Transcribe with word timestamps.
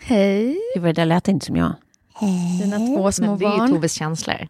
Hej. 0.00 0.58
Gud, 0.74 0.82
det 0.84 0.92
där 0.92 1.06
lät 1.06 1.28
inte 1.28 1.46
som 1.46 1.56
jag. 1.56 1.74
Hej. 2.14 2.58
Dina 2.62 2.76
två 2.78 3.12
små 3.12 3.26
Men 3.26 3.38
det 3.38 3.44
är 3.44 3.52
ju 3.52 3.58
barn. 3.58 3.70
Toves 3.70 3.92
känslor. 3.92 4.48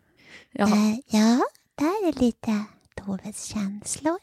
Ja. 0.52 0.64
Eh, 0.66 0.94
ja, 1.06 1.40
där 1.74 2.08
är 2.08 2.20
lite 2.20 2.64
Toves 3.04 3.44
känslor. 3.44 4.18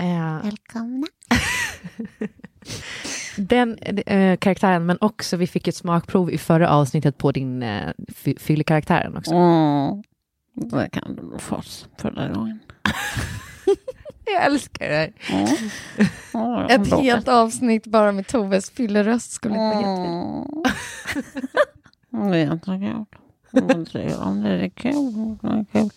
Eh, 0.00 0.42
Välkomna. 0.44 1.06
den 3.36 3.78
eh, 3.78 4.36
karaktären, 4.36 4.86
men 4.86 4.98
också 5.00 5.36
vi 5.36 5.46
fick 5.46 5.68
ett 5.68 5.76
smakprov 5.76 6.30
i 6.30 6.38
förra 6.38 6.68
avsnittet 6.70 7.18
på 7.18 7.32
din 7.32 7.62
eh, 7.62 7.90
fy- 8.14 8.38
fyllekaraktären 8.38 9.16
också. 9.16 9.34
Mm. 9.34 10.02
Det 10.54 10.88
kan 10.92 11.16
du 11.16 11.22
nog 11.22 11.40
få 11.40 11.62
förra 11.98 12.28
gången. 12.28 12.58
Jag 14.24 14.44
älskar 14.44 14.88
det. 14.88 15.12
Mm. 15.30 15.46
Mm, 16.34 16.66
Ett 16.82 16.90
bra. 16.90 17.00
helt 17.00 17.28
avsnitt 17.28 17.86
bara 17.86 18.12
med 18.12 18.26
Toves 18.26 18.70
fylleröst 18.70 19.32
skulle 19.32 19.54
inte 19.54 19.76
vara. 19.88 19.96
Mm. 22.12 22.30
Det 22.30 22.38
är 22.38 22.52
inte 22.52 22.66
kul. 22.66 23.04
Men 23.50 23.84
det- 23.92 24.16
Om 24.16 24.42
det 24.42 24.50
är 24.50 24.68
kul, 24.68 25.38
det 25.42 25.48
är 25.48 25.64
kul. 25.72 25.90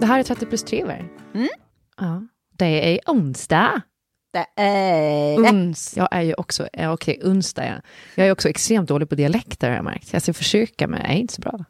Det 0.00 0.06
här 0.06 0.18
är 0.18 0.22
30 0.22 0.46
plus 0.46 0.62
3 0.64 0.84
va? 0.84 0.94
Mm. 1.34 1.48
Ja. 1.96 2.22
Det 2.56 2.94
är 2.94 3.00
onsdag. 3.06 3.82
Det 4.30 4.62
är 4.62 5.38
Uns. 5.38 5.96
Jag 5.96 6.08
är 6.10 6.22
ju 6.22 6.34
också, 6.34 6.68
ja, 6.72 6.92
okej, 6.92 7.20
onsdag 7.24 7.66
ja. 7.66 7.74
Jag 8.14 8.26
är 8.26 8.32
också 8.32 8.48
extremt 8.48 8.88
dålig 8.88 9.08
på 9.08 9.14
dialekter 9.14 9.68
har 9.68 9.76
jag 9.76 9.84
märkt. 9.84 10.12
Jag 10.12 10.22
ska 10.22 10.32
försöka 10.34 10.88
men 10.88 11.00
jag 11.00 11.10
är 11.10 11.14
inte 11.14 11.34
så 11.34 11.40
bra. 11.40 11.64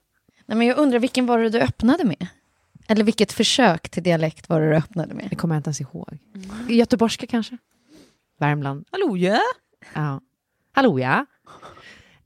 Nej, 0.47 0.59
men 0.59 0.67
jag 0.67 0.79
undrar, 0.79 0.99
vilken 0.99 1.27
var 1.27 1.39
det 1.39 1.49
du 1.49 1.61
öppnade 1.61 2.05
med? 2.05 2.27
Eller 2.89 3.05
vilket 3.05 3.33
försök 3.33 3.89
till 3.89 4.03
dialekt 4.03 4.49
var 4.49 4.61
det 4.61 4.71
du 4.71 4.77
öppnade 4.77 5.15
med? 5.15 5.27
Det 5.31 5.37
kommer 5.37 5.55
jag 5.55 5.59
inte 5.59 5.69
ens 5.69 5.81
ihåg. 5.81 6.19
Göteborgska 6.69 7.27
kanske? 7.27 7.59
Värmland? 8.39 8.87
Hallå 8.91 9.17
ja. 9.17 9.41
Ja. 9.95 10.21
Hallå 10.73 11.01
ja. 11.01 11.27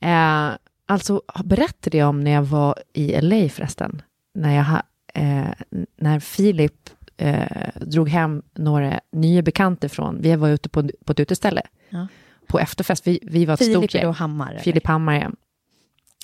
Eh, 0.00 0.56
alltså 0.87 1.22
berättade 1.44 1.97
jag 1.97 2.09
om 2.09 2.21
när 2.21 2.31
jag 2.31 2.42
var 2.42 2.78
i 2.92 3.21
LA 3.21 3.48
förresten. 3.48 4.03
När, 4.34 4.56
jag, 4.56 4.82
eh, 5.15 5.53
när 5.97 6.21
Filip 6.21 6.91
eh, 7.22 7.69
drog 7.81 8.09
hem 8.09 8.43
några 8.55 9.00
nya 9.12 9.43
bekanta 9.43 9.88
från, 9.88 10.22
vi 10.22 10.37
var 10.37 10.49
ute 10.49 10.69
på, 10.69 10.88
på 11.05 11.12
ett 11.12 11.21
uteställe. 11.21 11.62
Ja. 11.88 12.06
På 12.47 12.59
efterfest, 12.59 13.06
vi, 13.06 13.19
vi 13.22 13.44
var 13.44 13.55
ett 13.55 13.65
stort 13.65 13.91
Filip 13.91 13.94
är 13.94 13.99
gäng. 13.99 14.12
Hammar. 14.12 14.59
Filip 14.62 14.87
Hammar, 14.87 15.15
ja. 15.15 15.31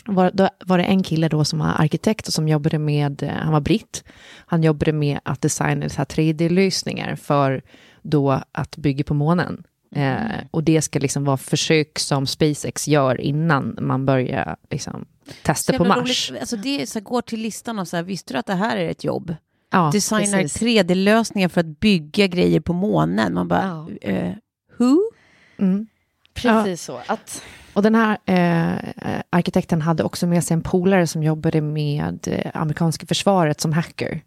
Var, 0.07 0.31
då 0.35 0.49
var 0.65 0.79
det 0.79 0.85
en 0.85 1.03
kille 1.03 1.29
då 1.29 1.45
som 1.45 1.59
var 1.59 1.75
arkitekt 1.79 2.27
och 2.27 2.33
som 2.33 2.49
jobbade 2.49 2.79
med, 2.79 3.23
eh, 3.23 3.29
han 3.29 3.53
var 3.53 3.61
britt, 3.61 4.05
han 4.47 4.63
jobbade 4.63 4.93
med 4.93 5.21
att 5.23 5.41
designa 5.41 5.89
så 5.89 5.97
här 5.97 6.05
3D-lösningar 6.05 7.17
för 7.17 7.63
då 8.03 8.43
att 8.53 8.77
bygga 8.77 9.05
på 9.05 9.15
månen. 9.15 9.65
Eh, 9.95 10.45
och 10.51 10.65
det 10.65 10.83
ska 10.83 10.99
liksom 10.99 11.25
vara 11.25 11.37
försök 11.37 11.99
som 11.99 12.27
SpaceX 12.27 12.89
gör 12.89 13.21
innan 13.21 13.79
man 13.81 14.07
börjar 14.07 14.57
liksom, 14.71 15.05
testa 15.43 15.79
på 15.79 15.85
Mars. 15.85 16.31
roligt. 16.31 16.41
Alltså 16.41 16.57
det 16.57 16.89
så 16.89 16.99
här, 16.99 17.05
går 17.05 17.23
till 17.23 17.41
listan 17.41 17.79
och 17.79 17.89
så 17.89 17.97
här, 17.97 18.03
visste 18.03 18.35
du 18.35 18.39
att 18.39 18.47
det 18.47 18.55
här 18.55 18.77
är 18.77 18.91
ett 18.91 19.05
jobb? 19.05 19.35
Ja, 19.71 19.91
Designar 19.93 20.43
precis. 20.43 20.63
3D-lösningar 20.63 21.49
för 21.49 21.61
att 21.61 21.81
bygga 21.81 22.27
grejer 22.27 22.61
på 22.61 22.73
månen. 22.73 23.35
Man 23.35 23.49
bara, 23.49 23.87
eh, 24.03 24.33
who? 24.79 24.99
Mm. 25.59 25.87
Precis 26.35 26.83
så. 26.83 27.01
Att, 27.07 27.43
Och 27.75 27.83
den 27.83 27.95
här 27.95 28.19
eh, 28.27 29.21
arkitekten 29.31 29.83
hade 29.83 30.05
också 30.05 30.27
med 30.27 30.45
sig 30.45 30.55
en 30.55 30.63
polare 30.63 31.07
som 31.07 31.23
jobbade 31.23 31.61
med 31.61 32.29
eh, 32.31 32.51
amerikanska 32.55 33.07
försvaret 33.07 33.61
som 33.61 33.73
hacker. 33.73 34.21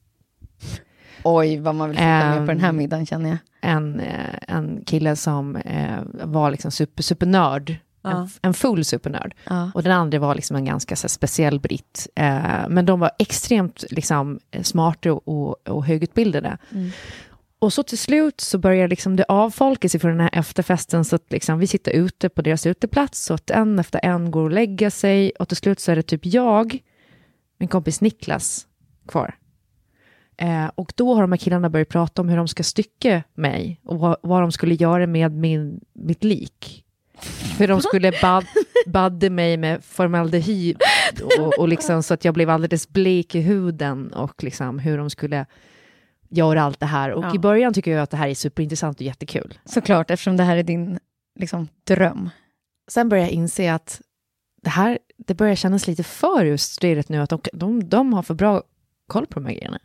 oj, 1.24 1.58
vad 1.60 1.76
man 1.76 1.90
vill 1.90 1.98
sitta 1.98 2.06
med 2.30 2.38
på 2.40 2.46
den 2.52 2.60
här 2.60 2.70
Ehm, 2.70 2.78
middagen 2.78 3.06
känner 3.06 3.30
jag. 3.30 3.38
en, 3.62 4.00
eh, 4.00 4.36
en 4.48 4.84
kille 4.86 5.16
som 5.16 5.56
eh, 5.56 6.00
var 6.24 6.52
liksom 6.52 6.72
super, 6.72 7.04
supernörd. 7.04 7.76
Ja. 8.02 8.12
En, 8.12 8.30
en 8.42 8.54
full 8.54 8.86
supernörd. 8.86 9.34
Ja. 9.50 9.72
Och 9.74 9.84
den 9.84 9.92
andra 9.92 10.20
var 10.20 10.36
liksom 10.36 10.56
en 10.56 10.66
ganska 10.66 10.96
så 10.96 11.04
här, 11.04 11.10
speciell 11.10 11.60
britt. 11.60 12.08
Eh, 12.16 12.70
men 12.70 12.86
de 12.86 13.00
var 13.00 13.12
extremt 13.20 13.84
liksom, 13.90 14.40
eh, 14.52 14.64
smarta 14.64 15.14
och, 15.14 15.28
och, 15.28 15.70
och 15.70 15.86
högutbildade. 15.86 16.58
Och 17.60 17.74
så 17.74 17.84
till 17.84 17.98
slut 17.98 18.42
så 18.42 18.58
börjar 18.58 18.88
liksom 18.88 19.16
det 19.16 19.26
avfolka 19.28 19.90
sig 19.90 20.00
från 20.00 20.12
den 20.12 20.20
här 20.20 20.40
efterfesten 20.40 21.06
så 21.06 21.16
att 21.16 21.32
liksom 21.32 21.60
vi 21.60 21.68
sitter 21.68 21.92
ute 21.92 22.30
på 22.30 22.42
deras 22.42 22.66
uteplats 22.66 23.24
så 23.24 23.34
att 23.34 23.50
en 23.50 23.80
efter 23.80 24.00
en 24.04 24.32
går 24.32 24.44
och 24.44 24.52
lägger 24.52 24.90
sig 24.90 25.32
och 25.40 25.48
till 25.48 25.58
slut 25.58 25.80
så 25.80 25.92
är 25.92 25.96
det 25.96 26.02
typ 26.04 26.26
jag, 26.26 26.78
min 27.58 27.70
kompis 27.70 28.02
Niklas 28.02 28.68
kvar. 29.08 29.36
Eh, 30.38 30.66
och 30.76 30.94
då 30.96 31.14
har 31.14 31.22
de 31.22 31.32
här 31.32 31.38
killarna 31.38 31.70
börjat 31.70 31.90
prata 31.90 32.22
om 32.22 32.30
hur 32.30 32.38
de 32.38 32.48
ska 32.48 32.64
stycka 32.64 33.24
mig 33.34 33.82
och 33.86 34.00
vad, 34.00 34.18
vad 34.22 34.42
de 34.42 34.52
skulle 34.52 34.76
göra 34.76 35.08
med 35.08 35.32
min, 35.32 35.80
mitt 35.94 36.24
lik. 36.24 36.86
Hur 37.60 37.68
de 37.68 37.82
skulle 37.82 38.12
bad, 38.22 38.46
badda 38.88 39.30
mig 39.30 39.58
med 39.58 39.84
formaldehyd 39.84 40.82
och, 41.40 41.60
och 41.60 41.68
liksom 41.68 42.04
så 42.04 42.14
att 42.14 42.26
jag 42.26 42.34
blev 42.34 42.50
alldeles 42.50 42.90
blek 42.90 43.36
i 43.36 43.42
huden 43.42 44.14
och 44.14 44.44
liksom 44.44 44.80
hur 44.80 44.98
de 44.98 45.10
skulle 45.10 45.46
göra 46.30 46.62
allt 46.62 46.80
det 46.80 46.86
här. 46.86 47.12
Och 47.12 47.24
Ja. 47.24 47.36
i 47.36 47.40
början 47.40 47.74
tycker 47.74 47.92
jag 47.92 48.02
att 48.02 48.10
det 48.12 48.18
här 48.18 48.28
är 48.28 48.34
superintressant 48.36 48.98
och 48.98 49.02
jättekul. 49.02 49.60
Såklart, 49.66 50.12
eftersom 50.12 50.38
det 50.38 50.44
här 50.44 50.58
är 50.58 50.64
din 50.64 51.00
liksom, 51.40 51.68
dröm. 51.84 52.30
Sen 52.92 53.10
börjar 53.10 53.24
jag 53.24 53.32
inse 53.32 53.74
att 53.74 54.02
det 54.64 54.70
här, 54.70 55.00
det 55.18 55.34
börjar 55.34 55.56
kännas 55.56 55.88
lite 55.88 56.04
för 56.04 56.46
utstyrt 56.46 57.10
nu, 57.10 57.18
att 57.22 57.30
de, 57.30 57.42
de, 57.54 57.90
de 57.90 58.14
har 58.14 58.24
för 58.24 58.34
bra 58.34 58.64
koll 59.08 59.26
på 59.26 59.40
de 59.40 59.46
här 59.46 59.54
grejerna. 59.54 59.80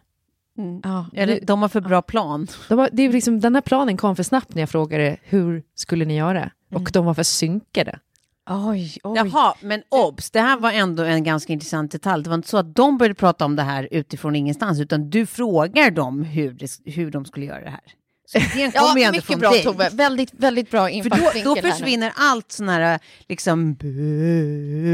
Ja, 0.82 1.06
Eller, 1.12 1.41
de 1.43 1.62
har 1.62 1.69
för 1.69 1.81
bra 1.81 2.03
plan. 2.03 2.47
De 2.69 2.79
var, 2.79 2.89
det 2.93 3.03
är 3.03 3.12
liksom, 3.12 3.41
den 3.41 3.55
här 3.55 3.62
planen 3.62 3.97
kom 3.97 4.17
för 4.17 4.23
snabbt 4.23 4.55
när 4.55 4.62
jag 4.62 4.71
frågade 4.71 5.17
hur 5.23 5.62
skulle 5.75 6.05
ni 6.05 6.17
göra? 6.17 6.50
Och 6.75 6.91
de 6.93 7.05
var 7.05 7.15
för 7.15 7.23
synkade. 7.23 7.99
Oj, 8.51 8.99
oj. 9.05 9.17
Jaha, 9.17 9.55
men 9.61 9.83
obs, 9.89 10.31
det 10.31 10.41
här 10.41 10.57
var 10.57 10.73
ändå 10.73 11.03
en 11.03 11.25
ganska 11.25 11.53
intressant 11.53 11.93
detalj. 11.93 12.25
Det 12.25 12.31
var 12.31 12.35
inte 12.35 12.49
så 12.49 12.57
att 12.57 12.75
de 12.75 12.99
började 12.99 13.15
prata 13.15 13.45
om 13.45 13.57
det 13.57 13.63
här 13.63 13.89
utifrån 13.91 14.37
ingenstans, 14.37 14.81
utan 14.81 15.11
du 15.11 15.27
frågar 15.27 15.91
dem 15.91 16.23
hur, 16.23 16.53
det, 16.53 16.71
hur 16.85 17.11
de 17.11 17.25
skulle 17.25 17.47
göra 17.47 17.61
det 17.61 17.71
här. 17.71 17.81
Så 18.27 18.39
Ja, 18.59 18.71
kommer 18.71 18.97
ju 18.97 19.03
ändå 19.03 19.17
mycket 19.17 19.27
från 19.27 19.39
bra 19.39 19.51
dig. 19.51 19.63
Tove. 19.63 19.89
Väldigt, 19.93 20.35
väldigt 20.35 20.71
bra 20.71 20.83
För 20.83 20.89
infallsvinkel 20.89 21.45
då, 21.45 21.55
då 21.55 21.61
försvinner 21.61 22.13
allt 22.17 22.53
sån 22.53 22.69
här 22.69 22.99
liksom... 23.29 23.77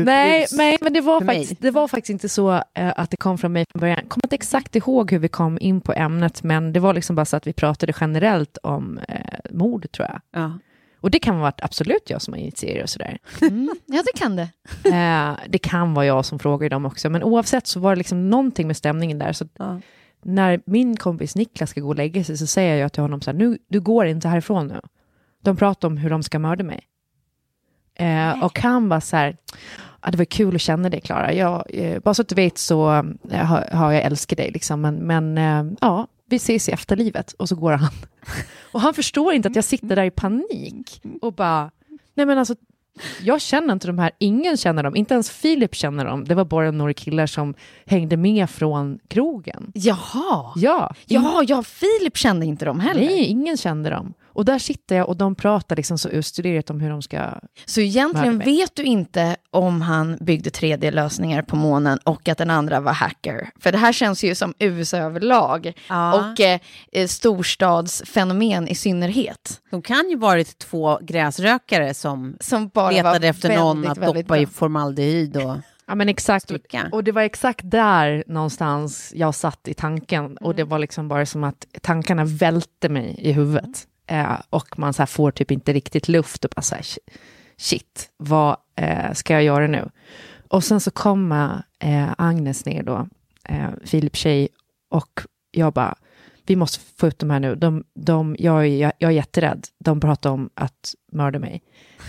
Nej, 0.07 0.47
nej, 0.53 0.79
men 0.81 0.93
det 0.93 1.01
var, 1.01 1.21
mig. 1.21 1.39
faktiskt, 1.39 1.61
det 1.63 1.71
var 1.71 1.89
faktiskt 1.89 2.11
inte 2.11 2.29
så 2.29 2.53
eh, 2.55 2.93
att 2.97 3.11
det 3.11 3.17
kom 3.17 3.39
från 3.39 3.53
mig 3.53 3.65
från 3.73 3.81
början. 3.81 3.99
Jag 4.03 4.09
kommer 4.09 4.27
inte 4.27 4.37
exakt 4.37 4.77
ihåg 4.77 5.13
hur 5.13 5.19
vi 5.19 5.29
kom 5.29 5.59
in 5.61 5.81
på 5.81 5.93
ämnet, 5.93 6.43
men 6.43 6.73
det 6.73 6.81
var 6.81 6.95
liksom 6.95 7.17
bara 7.17 7.25
så 7.25 7.37
att 7.37 7.47
vi 7.47 7.53
pratade 7.53 7.93
generellt 8.01 8.59
om 8.63 9.01
eh, 9.09 9.17
mord, 9.51 9.93
tror 9.93 10.09
jag. 10.09 10.21
Ja. 10.43 10.59
Och 11.03 11.11
det 11.11 11.19
kan 11.19 11.39
vara 11.39 11.53
absolut 11.59 12.11
jag 12.11 12.23
som 12.23 12.35
har 12.35 12.41
initierat 12.41 12.83
och 12.83 12.91
sådär. 12.91 13.19
Mm. 13.41 13.71
Ja, 13.87 14.03
det 14.13 14.19
kan 14.21 14.37
det. 14.37 14.49
Eh, 14.85 15.37
det 15.49 15.59
kan 15.59 15.95
vara 15.95 16.07
jag 16.07 16.25
som 16.25 16.39
frågar 16.39 16.71
dem 16.71 16.87
också, 16.87 17.11
men 17.11 17.23
oavsett 17.23 17.67
så 17.67 17.81
var 17.81 17.91
det 17.91 17.99
liksom 17.99 18.31
någonting 18.31 18.67
med 18.67 18.77
stämningen 18.77 19.19
där. 19.19 19.33
Så 19.33 19.45
Ja. 19.59 19.81
när 20.25 20.61
min 20.67 20.97
kompis 20.97 21.37
Niklas 21.37 21.71
ska 21.71 21.81
gå 21.81 21.89
och 21.89 21.97
lägga 21.97 22.25
sig 22.25 22.37
så 22.39 22.47
säger 22.47 22.77
jag 22.77 22.93
till 22.93 23.03
honom 23.03 23.21
så 23.21 23.31
här, 23.31 23.39
nu, 23.39 23.59
du 23.69 23.81
går 23.81 24.07
inte 24.07 24.29
härifrån 24.29 24.67
nu. 24.67 24.81
De 25.45 25.57
pratar 25.57 25.89
om 25.89 25.97
hur 25.97 26.11
de 26.11 26.23
ska 26.23 26.39
mörda 26.39 26.65
mig. 26.65 26.81
Eh, 27.95 28.45
och 28.45 28.61
han 28.61 28.89
var 28.89 29.01
så 29.01 29.17
här, 29.17 29.37
ja, 30.03 30.11
det 30.11 30.19
var 30.19 30.25
kul 30.25 30.55
att 30.55 30.61
känna 30.61 30.89
dig 30.89 31.01
Klara. 31.01 31.33
Jag, 31.33 31.65
eh, 31.69 31.99
bara 32.01 32.15
så 32.15 32.23
att 32.23 32.29
du 32.29 32.35
vet 32.35 32.59
så 32.59 32.93
eh, 33.31 33.37
har, 33.45 33.69
har 33.73 33.93
jag 33.93 34.03
älskat 34.03 34.37
dig 34.39 34.51
liksom. 34.51 34.81
Men, 34.81 34.95
men 34.95 35.39
eh, 35.39 35.73
ja, 35.81 36.07
vi 36.27 36.37
ses 36.37 36.69
i 36.69 36.73
efterlivet. 36.73 37.33
Och 37.33 37.49
så 37.49 37.57
går 37.57 37.73
han. 37.73 37.93
Och 38.73 38.81
han 38.81 38.95
förstår 38.95 39.33
inte 39.33 39.49
att 39.49 39.57
jag 39.57 39.65
sitter 39.65 39.97
där 39.97 40.05
i 40.05 40.11
panik 40.11 41.03
och 41.23 41.33
bara, 41.33 41.71
nej 42.15 42.27
men 42.27 42.39
alltså, 42.39 42.55
jag 43.23 43.41
känner 43.41 43.73
inte 43.73 43.87
de 43.87 43.99
här, 43.99 44.11
ingen 44.19 44.57
känner 44.57 44.83
dem, 44.83 44.97
inte 44.97 45.15
ens 45.15 45.31
Filip 45.31 45.75
känner 45.75 46.05
dem. 46.05 46.25
Det 46.25 46.35
var 46.35 46.45
bara 46.45 46.71
några 46.71 46.95
killar 46.95 47.27
som 47.27 47.55
hängde 47.87 48.17
med 48.17 48.51
från 48.51 48.99
krogen. 49.09 49.73
Jaha. 49.75 50.53
Ja, 50.57 50.95
Ja, 51.07 51.43
ja, 51.47 51.63
Filip 51.63 52.17
kände 52.17 52.47
inte 52.47 52.65
dem 52.65 52.81
heller. 52.81 53.01
nej, 53.01 53.25
ingen 53.25 53.57
kände 53.57 53.91
dem. 53.91 54.15
Och 54.35 54.45
där 54.45 54.59
sitter 54.59 54.97
jag 54.97 55.09
och 55.09 55.17
de 55.17 55.35
pratar 55.35 55.77
liksom 55.77 55.99
så 55.99 56.09
utstuderat 56.09 56.71
om 56.71 56.81
hur 56.81 56.91
de 56.91 57.03
ska... 57.03 57.21
Så 57.65 57.81
egentligen 57.81 58.39
vet 58.39 58.75
du 58.75 58.83
inte 58.83 59.37
om 59.51 59.81
han 59.81 60.19
byggde 60.21 60.51
3D-lösningar 60.51 61.43
på 61.43 61.57
månen 61.57 61.99
och 62.05 62.29
att 62.29 62.39
den 62.39 62.51
andra 62.51 62.81
var 62.81 62.93
hacker. 62.93 63.51
För 63.61 63.73
det 63.73 63.79
här 63.79 63.93
känns 63.93 64.25
ju 64.25 64.35
som 64.35 64.55
USA 64.59 64.97
överlag 64.97 65.73
Ja. 65.89 66.15
och 66.33 66.41
eh, 66.41 66.61
eh, 66.93 67.07
storstadsfenomen 67.07 68.69
i 68.69 68.75
synnerhet. 68.75 69.61
De 69.71 69.83
kan 69.83 70.11
ju 70.11 70.17
varit 70.17 70.59
två 70.59 70.99
gräsrökare 71.03 71.95
som 71.95 72.37
Som 72.41 72.69
bara 72.69 72.91
letade 72.91 73.19
var 73.19 73.27
efter 73.27 73.57
någon 73.57 73.77
väldigt, 73.83 73.91
att 73.91 73.99
väldigt 74.09 74.27
doppa 74.27 74.39
i 74.39 74.47
formaldehyd 74.47 75.37
och 75.37 75.57
Ja 75.87 75.95
men 75.95 76.09
exakt. 76.09 76.45
sticka. 76.45 76.89
Och 76.93 77.05
det 77.05 77.13
var 77.13 77.23
exakt 77.23 77.71
där 77.71 78.25
någonstans 78.27 79.13
jag 79.15 79.35
satt 79.35 79.69
i 79.69 79.75
tanken. 79.75 80.37
Och 80.37 80.55
det 80.55 80.65
var 80.65 80.79
liksom 80.79 81.09
bara 81.09 81.27
som 81.27 81.45
att 81.45 81.67
tankarna 81.83 82.25
välte 82.25 82.89
mig 82.89 83.15
i 83.19 83.33
huvudet. 83.33 83.87
Eh, 84.07 84.41
och 84.51 84.79
man 84.79 84.93
så 84.93 85.03
här 85.03 85.07
får 85.07 85.31
typ 85.31 85.51
inte 85.51 85.73
riktigt 85.73 86.09
luft 86.09 86.45
och 86.45 86.51
bara 86.57 86.63
så 86.63 86.75
här, 86.75 86.85
shit, 87.57 88.11
vad 88.17 88.57
eh, 88.77 89.13
ska 89.13 89.33
jag 89.33 89.43
göra 89.43 89.67
nu? 89.67 89.91
Och 90.49 90.65
sen 90.65 90.81
så 90.81 90.91
kommer 90.91 91.63
eh, 91.79 92.11
Agnes 92.19 92.65
ner 92.65 92.83
då, 92.83 93.09
eh, 93.49 93.71
Philips 93.91 94.19
tjej, 94.19 94.49
och 94.91 95.21
jag 95.51 95.73
bara, 95.73 95.95
vi 96.47 96.57
måste 96.57 96.79
få 96.97 97.07
ut 97.07 97.19
de 97.19 97.31
här 97.31 97.41
nu. 97.41 97.55
De, 97.55 97.85
de, 97.95 98.37
jag, 98.39 98.67
är, 98.67 98.77
jag, 98.77 98.93
jag 98.99 99.11
är 99.11 99.15
jätterädd. 99.15 99.67
De 99.79 100.01
pratar 100.01 100.31
om 100.31 100.51
att 100.55 100.95
mörda 101.13 101.39
mig. 101.39 101.63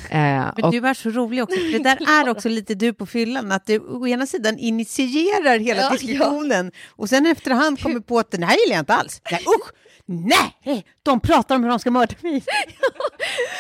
Eh, 0.10 0.20
Men 0.20 0.64
och, 0.64 0.72
du 0.72 0.88
är 0.88 0.94
så 0.94 1.10
rolig 1.10 1.44
också, 1.44 1.60
för 1.60 1.72
det 1.72 1.84
där 1.84 2.22
är 2.22 2.30
också 2.30 2.50
lite 2.50 2.76
du 2.76 2.94
på 2.94 3.06
fyllan, 3.06 3.52
att 3.52 3.66
du 3.66 3.80
å 3.80 4.08
ena 4.08 4.26
sidan 4.26 4.58
initierar 4.58 5.60
hela 5.60 5.82
Ja, 5.82 5.90
diskussionen 5.90 6.72
och 6.90 7.10
sen 7.10 7.26
efterhand 7.26 7.80
kommer 7.82 8.00
på 8.00 8.20
att 8.20 8.32
den 8.32 8.44
här 8.44 8.58
gillar 8.58 8.76
jag 8.76 8.82
inte 8.82 8.94
alls. 8.94 9.22
Nej, 9.32 9.42
usch! 9.42 9.72
Nej! 10.06 10.86
De 11.04 11.20
pratar 11.20 11.56
om 11.56 11.64
hur 11.64 11.70
de 11.70 11.80
ska 11.80 11.92
mörda 11.92 12.16
mig. 12.22 12.42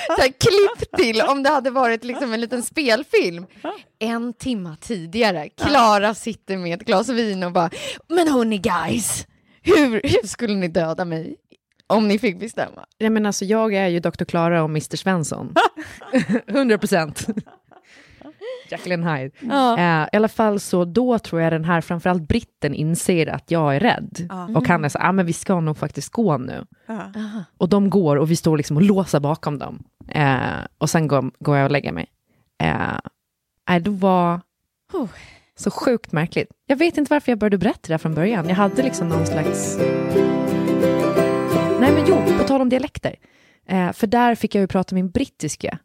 Så 0.07 0.22
här, 0.22 0.28
klipp 0.28 0.98
till 0.98 1.22
om 1.22 1.44
det 1.44 1.50
hade 1.50 1.69
varit 1.69 2.04
liksom 2.04 2.34
en 2.34 2.42
liten 2.42 2.63
spelfilm. 2.63 3.45
En 4.00 4.34
timma 4.34 4.78
tidigare, 4.81 5.50
Klara 5.50 6.13
sitter 6.13 6.57
med 6.57 6.81
ett 6.81 6.88
glas 6.88 7.10
vin 7.10 7.44
och 7.44 7.51
bara 7.51 7.69
Men 8.10 8.28
hörni 8.28 8.57
guys, 8.57 9.28
hur, 9.62 10.01
hur 10.04 10.28
skulle 10.28 10.56
ni 10.56 10.68
döda 10.68 11.06
mig 11.06 11.36
om 11.88 12.07
ni 12.07 12.19
fick 12.19 12.40
bestämma? 12.40 12.86
Ja, 12.98 13.10
men 13.10 13.25
alltså, 13.25 13.45
jag 13.45 13.74
är 13.74 13.88
ju 13.88 14.00
Dr. 14.00 14.25
Klara 14.25 14.63
och 14.63 14.69
Mr. 14.69 14.95
Svensson. 14.95 15.54
100 16.48 16.78
procent. 16.78 17.28
Jacqueline 18.69 19.04
Hyde. 19.07 19.31
Ja. 19.39 19.77
Eh, 19.77 20.07
I 20.13 20.18
alla 20.18 20.27
fall 20.27 20.60
så 20.60 20.86
då 20.86 21.19
tror 21.19 21.42
jag 21.42 21.54
den 21.54 21.65
här, 21.65 21.81
framförallt 21.81 22.27
britten, 22.27 22.74
inser 22.74 23.27
att 23.27 23.51
jag 23.51 23.75
är 23.75 23.80
rädd. 23.80 24.30
Och 24.56 24.68
han 24.68 24.86
är 24.86 24.89
så, 24.89 25.00
ah, 25.01 25.12
men 25.12 25.25
vi 25.25 25.33
ska 25.33 25.60
nog 25.60 25.77
faktiskt 25.77 26.10
gå 26.10 26.38
nu. 26.38 26.65
Och 27.57 27.69
de 27.69 27.89
går 27.89 28.15
och 28.15 28.31
vi 28.31 28.36
står 28.36 28.57
liksom 28.57 28.77
och 28.77 28.83
låser 28.83 29.19
bakom 29.19 29.60
dem. 29.60 29.83
Eh, 30.10 30.38
och 30.77 30.89
sen 30.89 31.07
går, 31.07 31.31
går 31.39 31.57
jag 31.57 31.65
och 31.65 31.71
lägger 31.71 31.92
mig. 31.92 32.06
Eh, 32.63 33.00
nej, 33.69 33.80
det 33.80 33.89
var 33.89 34.42
Oh. 34.94 35.09
så 35.56 35.71
sjukt 35.71 36.12
märkligt. 36.12 36.48
Jag 36.66 36.75
vet 36.75 36.98
inte 36.98 37.13
varför 37.13 37.31
jag 37.31 37.39
började 37.39 37.57
berätta 37.57 37.80
det 37.88 37.94
här 37.94 37.98
från 37.98 38.13
början. 38.13 38.50
Jag 38.50 38.56
hade 38.56 38.83
liksom 38.83 39.09
någon 39.09 39.25
slags... 39.25 39.77
Nej 41.80 41.92
men 41.94 42.04
jo, 42.07 42.38
på 42.38 42.44
tal 42.44 42.62
om 42.62 42.69
dialekter. 42.69 43.16
Eh, 43.68 43.92
för 43.92 44.07
där 44.07 44.36
fick 44.36 44.56
jag 44.56 44.62
ju 44.62 44.68
prata 44.68 44.95
min 44.95 45.09
brittiska 45.09 45.77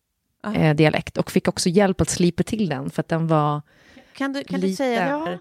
eh, 0.55 0.75
dialekt 0.76 1.19
och 1.19 1.31
fick 1.31 1.49
också 1.49 1.69
hjälp 1.69 2.00
att 2.00 2.11
slipa 2.11 2.43
till 2.43 2.69
den 2.69 2.90
för 2.90 3.00
att 3.00 3.08
den 3.08 3.26
var... 3.26 3.62
Kan 4.17 4.32
du, 4.32 4.44
kan 4.44 4.61
du 4.61 4.67
Lite. 4.67 4.76
säga, 4.76 5.08
Ja. 5.08 5.38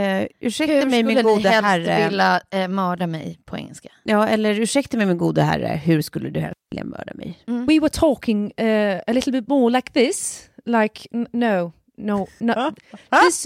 eh, 0.00 0.26
ursäkta 0.40 0.72
Hur 0.74 0.86
mig 0.86 1.02
min 1.02 1.16
skulle 1.18 1.30
ni 1.30 1.36
gode 1.36 1.48
helst 1.48 1.66
herre, 1.68 2.08
vilja 2.08 2.40
eh, 2.50 2.68
mörda 2.68 3.06
mig 3.06 3.40
på 3.44 3.56
engelska? 3.56 3.88
ja, 4.02 4.28
eller 4.28 4.60
ursäkta 4.60 4.96
mig 4.96 5.06
min 5.06 5.18
gode 5.18 5.42
herre, 5.42 5.80
hur 5.84 6.02
skulle 6.02 6.30
du 6.30 6.40
helst 6.40 6.60
vilja 6.70 6.84
mörda 6.84 7.12
mig? 7.14 7.38
We 7.46 7.80
were 7.80 7.88
talking 7.88 8.44
uh, 8.60 9.00
a 9.06 9.12
little 9.12 9.32
bit 9.32 9.48
more 9.48 9.70
like 9.76 9.92
this. 9.92 10.48
Like, 10.66 11.08
no, 11.32 11.72
no, 11.96 12.26
no. 12.40 12.70
This, 13.10 13.42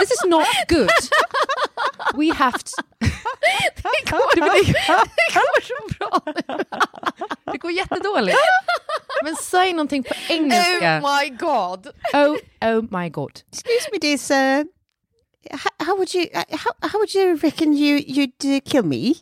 this 0.00 0.10
is 0.10 0.24
not 0.26 0.46
good. 0.68 0.88
We 2.14 2.34
have 2.34 2.58
to... 2.58 2.82
Det 3.96 4.10
går, 4.10 4.34
det 4.34 4.40
går 5.34 5.60
så 5.62 5.94
bra. 5.98 6.32
Det 7.52 7.58
går 7.58 7.70
jättedåligt. 7.70 8.38
Men 9.24 9.36
säg 9.36 9.72
någonting 9.72 10.02
på 10.02 10.14
engelska. 10.28 11.00
Oh 11.02 11.20
my 11.20 11.28
god. 11.28 11.86
Oh, 12.14 12.36
oh 12.68 13.00
my 13.00 13.08
god. 13.08 13.40
Excuse 13.52 13.88
me 13.92 13.98
dear 13.98 14.18
sir, 14.18 14.66
how, 15.50 15.86
how 15.86 15.96
would 15.96 16.14
you, 16.14 16.26
uh, 16.34 16.42
how, 16.50 16.88
how 16.88 16.98
would 16.98 17.14
you 17.14 17.36
reckon 17.36 17.72
you, 17.72 17.98
you'd 17.98 18.44
uh, 18.44 18.60
kill 18.64 18.84
me? 18.84 19.14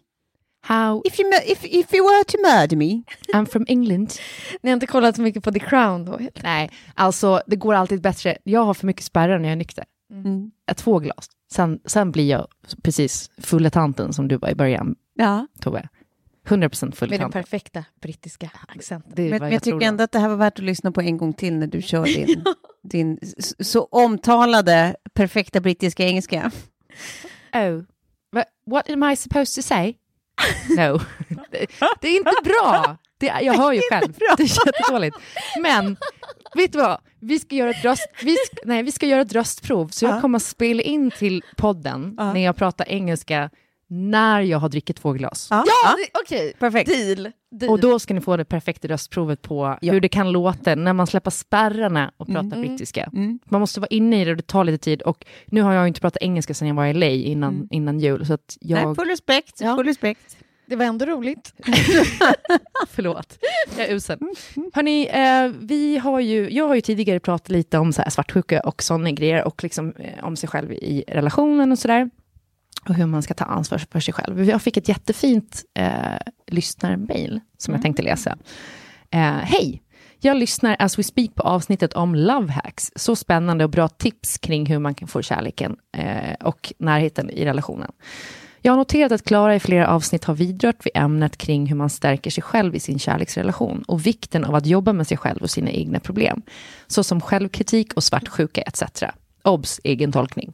How 0.62 1.02
If 1.04 1.18
you, 1.18 1.30
if, 1.46 1.64
if 1.64 1.92
you 1.92 2.04
were 2.04 2.24
to 2.24 2.38
murder 2.42 2.76
me? 2.76 3.04
I'm 3.34 3.46
from 3.46 3.64
England. 3.68 4.14
Ni 4.62 4.70
har 4.70 4.74
inte 4.74 4.86
kollat 4.86 5.16
så 5.16 5.22
mycket 5.22 5.44
på 5.44 5.52
The 5.52 5.58
Crown 5.58 6.04
då? 6.04 6.18
Nej, 6.42 6.70
alltså 6.94 7.42
det 7.46 7.56
går 7.56 7.74
alltid 7.74 8.02
bättre. 8.02 8.38
Jag 8.44 8.64
har 8.64 8.74
för 8.74 8.86
mycket 8.86 9.04
spärrar 9.04 9.38
när 9.38 9.48
jag 9.48 9.52
är 9.52 9.56
nykter. 9.56 9.84
Mm. 10.12 10.50
Två 10.76 10.98
glas. 10.98 11.28
Sen, 11.54 11.80
sen 11.84 12.10
blir 12.12 12.30
jag 12.30 12.46
precis 12.82 13.30
fulla 13.38 13.70
tanten 13.70 14.12
som 14.12 14.28
du 14.28 14.36
var 14.36 14.48
i 14.48 14.54
början, 14.54 14.94
Ja. 15.14 15.46
Tove. 15.60 15.88
100% 16.48 16.94
full 16.94 17.10
Med 17.10 17.20
den 17.20 17.30
perfekta 17.30 17.84
brittiska 18.00 18.50
accenten. 18.68 19.12
Men, 19.30 19.32
jag 19.32 19.40
tror 19.40 19.58
tycker 19.58 19.78
då. 19.80 19.86
ändå 19.86 20.04
att 20.04 20.12
det 20.12 20.18
här 20.18 20.28
var 20.28 20.36
värt 20.36 20.58
att 20.58 20.64
lyssna 20.64 20.92
på 20.92 21.00
en 21.00 21.16
gång 21.16 21.32
till 21.32 21.54
när 21.54 21.66
du 21.66 21.82
kör 21.82 22.04
din, 22.04 22.44
din 22.82 23.18
s- 23.22 23.68
så 23.68 23.84
omtalade 23.84 24.96
perfekta 25.12 25.60
brittiska 25.60 26.04
engelska. 26.04 26.50
Oh, 27.52 27.82
what, 28.32 28.46
what 28.66 28.90
am 28.90 29.02
I 29.10 29.16
supposed 29.16 29.54
to 29.62 29.62
say? 29.68 29.94
No, 30.76 31.00
det, 31.50 31.66
det 32.00 32.08
är 32.08 32.16
inte 32.16 32.32
bra. 32.44 32.96
Det, 33.18 33.28
är- 33.28 33.40
jag 33.40 33.54
hör 33.54 33.72
ju 33.72 33.80
själv, 33.90 34.12
det 34.36 34.42
är 34.42 34.66
jättedåligt. 34.66 35.16
Men, 35.62 35.96
vet 36.54 36.72
du 36.72 36.78
vad? 36.78 36.98
Vi 37.20 37.38
ska 37.38 37.56
göra 37.56 37.70
ett, 37.70 37.84
röst, 37.84 38.08
vi 38.22 38.36
ska, 38.46 38.56
nej, 38.64 38.82
vi 38.82 38.92
ska 38.92 39.06
göra 39.06 39.20
ett 39.20 39.32
röstprov, 39.32 39.88
så 39.88 40.04
jag 40.04 40.20
kommer 40.20 40.36
att 40.36 40.42
spela 40.42 40.82
in 40.82 41.10
till 41.10 41.42
podden 41.56 42.14
när 42.16 42.40
jag 42.40 42.56
pratar 42.56 42.88
engelska 42.88 43.50
när 43.88 44.40
jag 44.40 44.58
har 44.58 44.68
druckit 44.68 44.96
två 44.96 45.12
glas. 45.12 45.48
Ja, 45.50 45.64
det- 45.96 46.20
okej. 46.24 46.52
Perfekt. 46.58 46.90
Deal. 46.90 47.30
Deal. 47.50 47.72
Och 47.72 47.80
då 47.80 47.98
ska 47.98 48.14
ni 48.14 48.20
få 48.20 48.36
det 48.36 48.44
perfekta 48.44 48.88
röstprovet 48.88 49.42
på 49.42 49.78
hur 49.82 50.00
det 50.00 50.08
kan 50.08 50.32
låta 50.32 50.74
när 50.74 50.92
man 50.92 51.06
släpper 51.06 51.30
spärrarna 51.30 52.12
och 52.16 52.26
pratar 52.26 52.56
brittiska. 52.60 53.10
Man 53.44 53.60
måste 53.60 53.80
vara 53.80 53.88
inne 53.88 54.22
i 54.22 54.24
det 54.24 54.30
och 54.30 54.36
det 54.36 54.46
tar 54.46 54.64
lite 54.64 54.84
tid. 54.84 55.02
Och 55.02 55.24
nu 55.46 55.62
har 55.62 55.72
jag 55.72 55.82
ju 55.84 55.88
inte 55.88 56.00
pratat 56.00 56.22
engelska 56.22 56.54
sedan 56.54 56.68
jag 56.68 56.74
var 56.74 56.86
i 56.86 56.94
LA 56.94 57.06
innan, 57.06 57.68
innan 57.70 58.00
jul. 58.00 58.26
Så 58.26 58.32
att 58.34 58.56
jag... 58.60 58.86
Nej, 58.86 58.94
full 58.94 59.08
respekt. 59.08 59.60
Ja. 59.60 59.76
Full 59.76 59.86
respekt. 59.86 60.36
Det 60.66 60.76
var 60.76 60.84
ändå 60.84 61.04
roligt. 61.06 61.54
Förlåt, 62.88 63.38
jag 63.76 63.86
är 63.86 63.94
usel. 63.94 64.18
Hörni, 64.72 65.06
eh, 65.06 65.66
vi 65.66 65.98
har 65.98 66.20
ju, 66.20 66.50
jag 66.50 66.68
har 66.68 66.74
ju 66.74 66.80
tidigare 66.80 67.20
pratat 67.20 67.48
lite 67.48 67.78
om 67.78 67.92
så 67.92 68.02
här 68.02 68.10
svartsjuka 68.10 68.60
och 68.60 68.82
sådana 68.82 69.10
grejer 69.10 69.44
och 69.44 69.62
liksom, 69.62 69.92
eh, 69.98 70.24
om 70.24 70.36
sig 70.36 70.48
själv 70.48 70.72
i 70.72 71.04
relationen 71.08 71.72
och 71.72 71.78
sådär. 71.78 72.10
Och 72.88 72.94
hur 72.94 73.06
man 73.06 73.22
ska 73.22 73.34
ta 73.34 73.44
ansvar 73.44 73.78
för 73.90 74.00
sig 74.00 74.14
själv. 74.14 74.44
Jag 74.44 74.62
fick 74.62 74.76
ett 74.76 74.88
jättefint 74.88 75.64
eh, 75.74 76.18
lyssnarmail 76.46 77.40
som 77.58 77.74
jag 77.74 77.82
tänkte 77.82 78.02
läsa. 78.02 78.36
Eh, 79.10 79.20
Hej! 79.20 79.80
Jag 80.20 80.36
lyssnar 80.36 80.76
as 80.78 80.98
we 80.98 81.02
speak 81.02 81.34
på 81.34 81.42
avsnittet 81.42 81.92
om 81.92 82.14
love 82.14 82.52
hacks. 82.52 82.92
Så 82.96 83.16
spännande 83.16 83.64
och 83.64 83.70
bra 83.70 83.88
tips 83.88 84.38
kring 84.38 84.66
hur 84.66 84.78
man 84.78 84.94
kan 84.94 85.08
få 85.08 85.22
kärleken 85.22 85.76
eh, 85.96 86.34
och 86.40 86.72
närheten 86.78 87.30
i 87.30 87.44
relationen. 87.44 87.90
Jag 88.66 88.72
har 88.72 88.76
noterat 88.76 89.12
att 89.12 89.24
Klara 89.24 89.54
i 89.54 89.60
flera 89.60 89.88
avsnitt 89.88 90.24
har 90.24 90.34
vidrört 90.34 90.86
vid 90.86 90.90
ämnet 90.94 91.36
kring 91.36 91.66
hur 91.66 91.76
man 91.76 91.90
stärker 91.90 92.30
sig 92.30 92.42
själv 92.42 92.74
i 92.74 92.80
sin 92.80 92.98
kärleksrelation 92.98 93.84
och 93.88 94.06
vikten 94.06 94.44
av 94.44 94.54
att 94.54 94.66
jobba 94.66 94.92
med 94.92 95.06
sig 95.06 95.16
själv 95.16 95.42
och 95.42 95.50
sina 95.50 95.70
egna 95.70 96.00
problem, 96.00 96.42
såsom 96.86 97.20
självkritik 97.20 97.94
och 97.94 98.04
svartsjuka 98.04 98.62
etc. 98.62 98.82
Obs! 99.42 99.80
Egen 99.84 100.12
tolkning. 100.12 100.52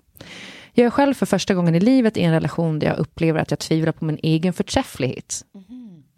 Jag 0.72 0.86
är 0.86 0.90
själv 0.90 1.14
för 1.14 1.26
första 1.26 1.54
gången 1.54 1.74
i 1.74 1.80
livet 1.80 2.16
i 2.16 2.22
en 2.22 2.32
relation 2.32 2.78
där 2.78 2.86
jag 2.86 2.98
upplever 2.98 3.40
att 3.40 3.50
jag 3.50 3.58
tvivlar 3.58 3.92
på 3.92 4.04
min 4.04 4.18
egen 4.22 4.52
förträfflighet. 4.52 5.44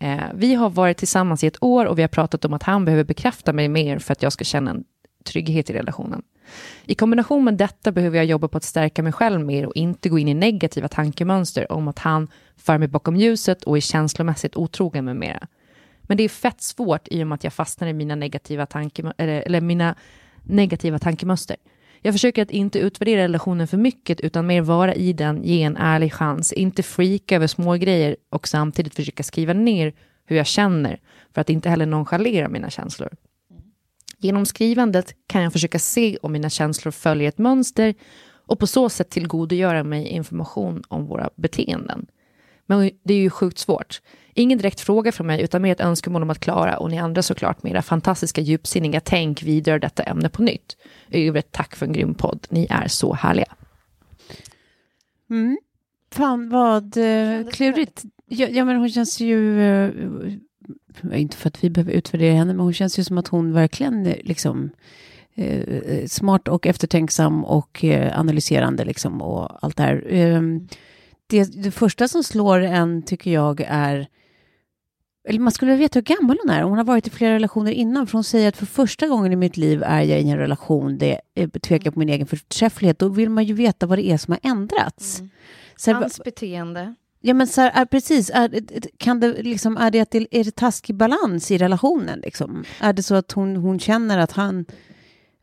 Eh, 0.01 0.21
vi 0.35 0.55
har 0.55 0.71
varit 0.71 0.97
tillsammans 0.97 1.45
i 1.45 1.47
ett 1.47 1.63
år 1.63 1.87
och 1.87 1.99
vi 1.99 2.03
har 2.03 2.09
pratat 2.09 2.45
om 2.45 2.53
att 2.53 2.63
han 2.63 2.85
behöver 2.85 3.05
bekräfta 3.05 3.53
mig 3.53 3.69
mer 3.69 3.99
för 3.99 4.13
att 4.13 4.23
jag 4.23 4.33
ska 4.33 4.45
känna 4.45 4.71
en 4.71 4.85
trygghet 5.23 5.71
i 5.71 5.73
relationen. 5.73 6.23
I 6.85 6.95
kombination 6.95 7.45
med 7.45 7.55
detta 7.55 7.93
behöver 7.93 8.17
jag 8.17 8.27
jobba 8.27 8.49
på 8.49 8.57
att 8.57 8.65
stärka 8.65 9.03
mig 9.03 9.13
själv 9.13 9.41
mer 9.41 9.67
och 9.67 9.77
inte 9.77 10.09
gå 10.09 10.19
in 10.19 10.29
i 10.29 10.35
negativa 10.35 10.89
tankemönster 10.89 11.73
om 11.73 11.89
att 11.89 11.99
han 11.99 12.29
för 12.57 12.79
mig 12.79 12.89
bakom 12.89 13.17
ljuset 13.17 13.63
och 13.63 13.77
är 13.77 13.81
känslomässigt 13.81 14.57
otrogen 14.57 15.05
med 15.05 15.17
mera. 15.17 15.47
Men 16.03 16.17
det 16.17 16.23
är 16.23 16.29
fett 16.29 16.63
svårt 16.63 17.09
i 17.11 17.23
och 17.23 17.27
med 17.27 17.35
att 17.35 17.45
jag 17.45 17.53
fastnar 17.53 17.89
i 17.89 17.93
mina 17.93 18.15
negativa, 18.15 18.67
tanke, 18.67 19.13
eller, 19.19 19.43
eller 19.43 19.61
mina 19.61 19.95
negativa 20.43 20.99
tankemönster. 20.99 21.57
Jag 22.01 22.15
försöker 22.15 22.43
att 22.43 22.51
inte 22.51 22.79
utvärdera 22.79 23.23
relationen 23.23 23.69
för 23.69 23.77
mycket 23.77 24.21
utan 24.21 24.47
mer 24.47 24.61
vara 24.61 24.95
i 24.95 25.13
den, 25.13 25.43
ge 25.43 25.63
en 25.63 25.77
ärlig 25.77 26.13
chans, 26.13 26.53
inte 26.53 26.83
freaka 26.83 27.37
över 27.37 27.47
små 27.47 27.73
grejer 27.73 28.17
och 28.31 28.49
samtidigt 28.49 28.95
försöka 28.95 29.23
skriva 29.23 29.53
ner 29.53 29.93
hur 30.27 30.37
jag 30.37 30.47
känner 30.47 31.01
för 31.35 31.41
att 31.41 31.51
inte 31.51 31.69
heller 31.69 31.87
nonchalera 31.87 32.49
mina 32.49 32.71
känslor. 32.71 33.09
Genom 34.23 34.47
skrivandet 34.47 35.15
kan 35.27 35.43
jag 35.43 35.53
försöka 35.53 35.79
se 35.79 36.19
om 36.23 36.33
mina 36.33 36.51
känslor 36.51 36.93
följer 36.93 37.29
ett 37.29 37.39
mönster 37.39 37.95
och 38.47 38.59
på 38.59 38.67
så 38.67 38.89
sätt 38.89 39.11
tillgodogöra 39.11 39.85
mig 39.85 40.07
information 40.07 40.83
om 40.89 41.07
våra 41.07 41.31
beteenden. 41.37 42.07
Men 42.67 42.91
det 43.05 43.15
är 43.15 43.19
ju 43.19 43.31
sjukt 43.31 43.59
svårt. 43.59 44.01
Ingen 44.35 44.59
direkt 44.59 44.81
fråga 44.81 45.13
från 45.13 45.27
mig, 45.27 45.43
utan 45.43 45.63
mer 45.63 45.73
ett 45.73 45.81
önskemål 45.81 46.23
om 46.23 46.31
att 46.31 46.41
Klara 46.41 46.79
och 46.79 46.91
ni 46.91 46.99
andra 46.99 47.23
såklart 47.23 47.63
med 47.63 47.73
era 47.73 47.83
fantastiska 47.83 48.41
djupsinniga 48.41 49.01
tänk 49.01 49.43
vidare 49.43 49.79
detta 49.79 50.03
ämne 50.03 50.29
på 50.29 50.43
nytt. 50.43 50.77
I 51.09 51.29
övrigt 51.29 51.53
tack 51.53 51.77
för 51.77 51.87
en 51.87 51.93
grym 51.93 52.15
podd. 52.15 52.47
Ni 52.51 52.67
är 52.71 52.89
så 52.89 53.15
härliga. 53.15 53.55
Mm. 55.31 55.59
Fan 56.13 56.49
vad 56.49 56.97
uh, 56.97 57.51
klurigt. 57.51 58.03
Ja, 58.27 58.47
ja, 58.49 58.65
men 58.65 58.77
hon 58.77 58.91
känns 58.91 59.21
ju... 59.21 59.61
Uh, 59.61 60.33
inte 61.15 61.37
för 61.37 61.49
att 61.49 61.65
vi 61.65 61.71
behöver 61.71 61.93
utvärdera 61.93 62.35
henne, 62.35 62.53
men 62.53 62.61
hon 62.61 62.73
känns 62.73 62.99
ju 62.99 63.05
som 63.05 63.19
att 63.19 63.29
hon 63.29 63.53
verkligen 63.53 64.03
liksom 64.03 64.71
uh, 65.39 66.07
smart 66.07 66.49
och 66.49 66.67
eftertänksam 66.67 67.45
och 67.45 67.85
analyserande 68.13 68.85
liksom 68.85 69.23
och 69.23 69.65
allt 69.65 69.77
det 69.77 69.83
här. 69.83 70.07
Ehm, 70.11 70.69
det, 71.27 71.63
det 71.63 71.71
första 71.71 72.09
som 72.09 72.23
slår 72.23 72.61
en 72.61 73.03
tycker 73.03 73.31
jag 73.31 73.65
är 73.69 74.09
eller 75.29 75.41
man 75.41 75.53
skulle 75.53 75.77
veta 75.77 75.99
hur 75.99 76.03
gammal 76.03 76.39
hon 76.43 76.51
är. 76.51 76.63
Hon 76.63 76.79
har 76.79 76.85
varit 76.85 77.07
i 77.07 77.11
flera 77.11 77.35
relationer 77.35 77.73
innan. 77.73 78.07
För 78.07 78.13
hon 78.13 78.25
säger 78.25 78.49
att 78.49 78.57
för 78.57 78.67
första 78.67 79.09
gången 79.09 79.33
i 79.33 79.37
mitt 79.37 79.57
liv 79.57 79.83
är 79.83 80.03
jag 80.03 80.21
i 80.21 80.31
en 80.31 80.39
relation 80.39 80.99
där 80.99 81.21
jag 81.35 81.63
tvekar 81.63 81.91
på 81.91 81.99
min 81.99 82.09
egen 82.09 82.27
förträfflighet. 82.27 82.99
Då 82.99 83.09
vill 83.09 83.31
man 83.31 83.45
ju 83.45 83.55
veta 83.55 83.87
vad 83.87 83.99
det 83.99 84.07
är 84.07 84.17
som 84.17 84.33
har 84.33 84.51
ändrats. 84.51 85.21
Mm. 85.21 86.03
Hans 86.03 86.21
beteende. 86.25 86.95
Ja, 87.25 87.35
men 87.35 87.47
så 87.47 87.61
här, 87.61 87.71
är, 87.75 87.85
precis. 87.85 88.31
Är, 88.35 88.63
kan 88.97 89.21
det, 89.21 89.43
liksom, 89.43 89.77
är, 89.77 89.91
det 89.91 90.01
att 90.01 90.11
det, 90.11 90.27
är 90.31 90.45
det 90.45 90.57
taskig 90.57 90.97
balans 90.97 91.51
i 91.51 91.59
relationen? 91.59 92.21
Liksom? 92.21 92.65
Är 92.81 92.93
det 92.93 93.03
så 93.03 93.15
att 93.15 93.33
hon, 93.33 93.57
hon 93.57 93.79
känner 93.79 94.19
att 94.19 94.33
han 94.33 94.65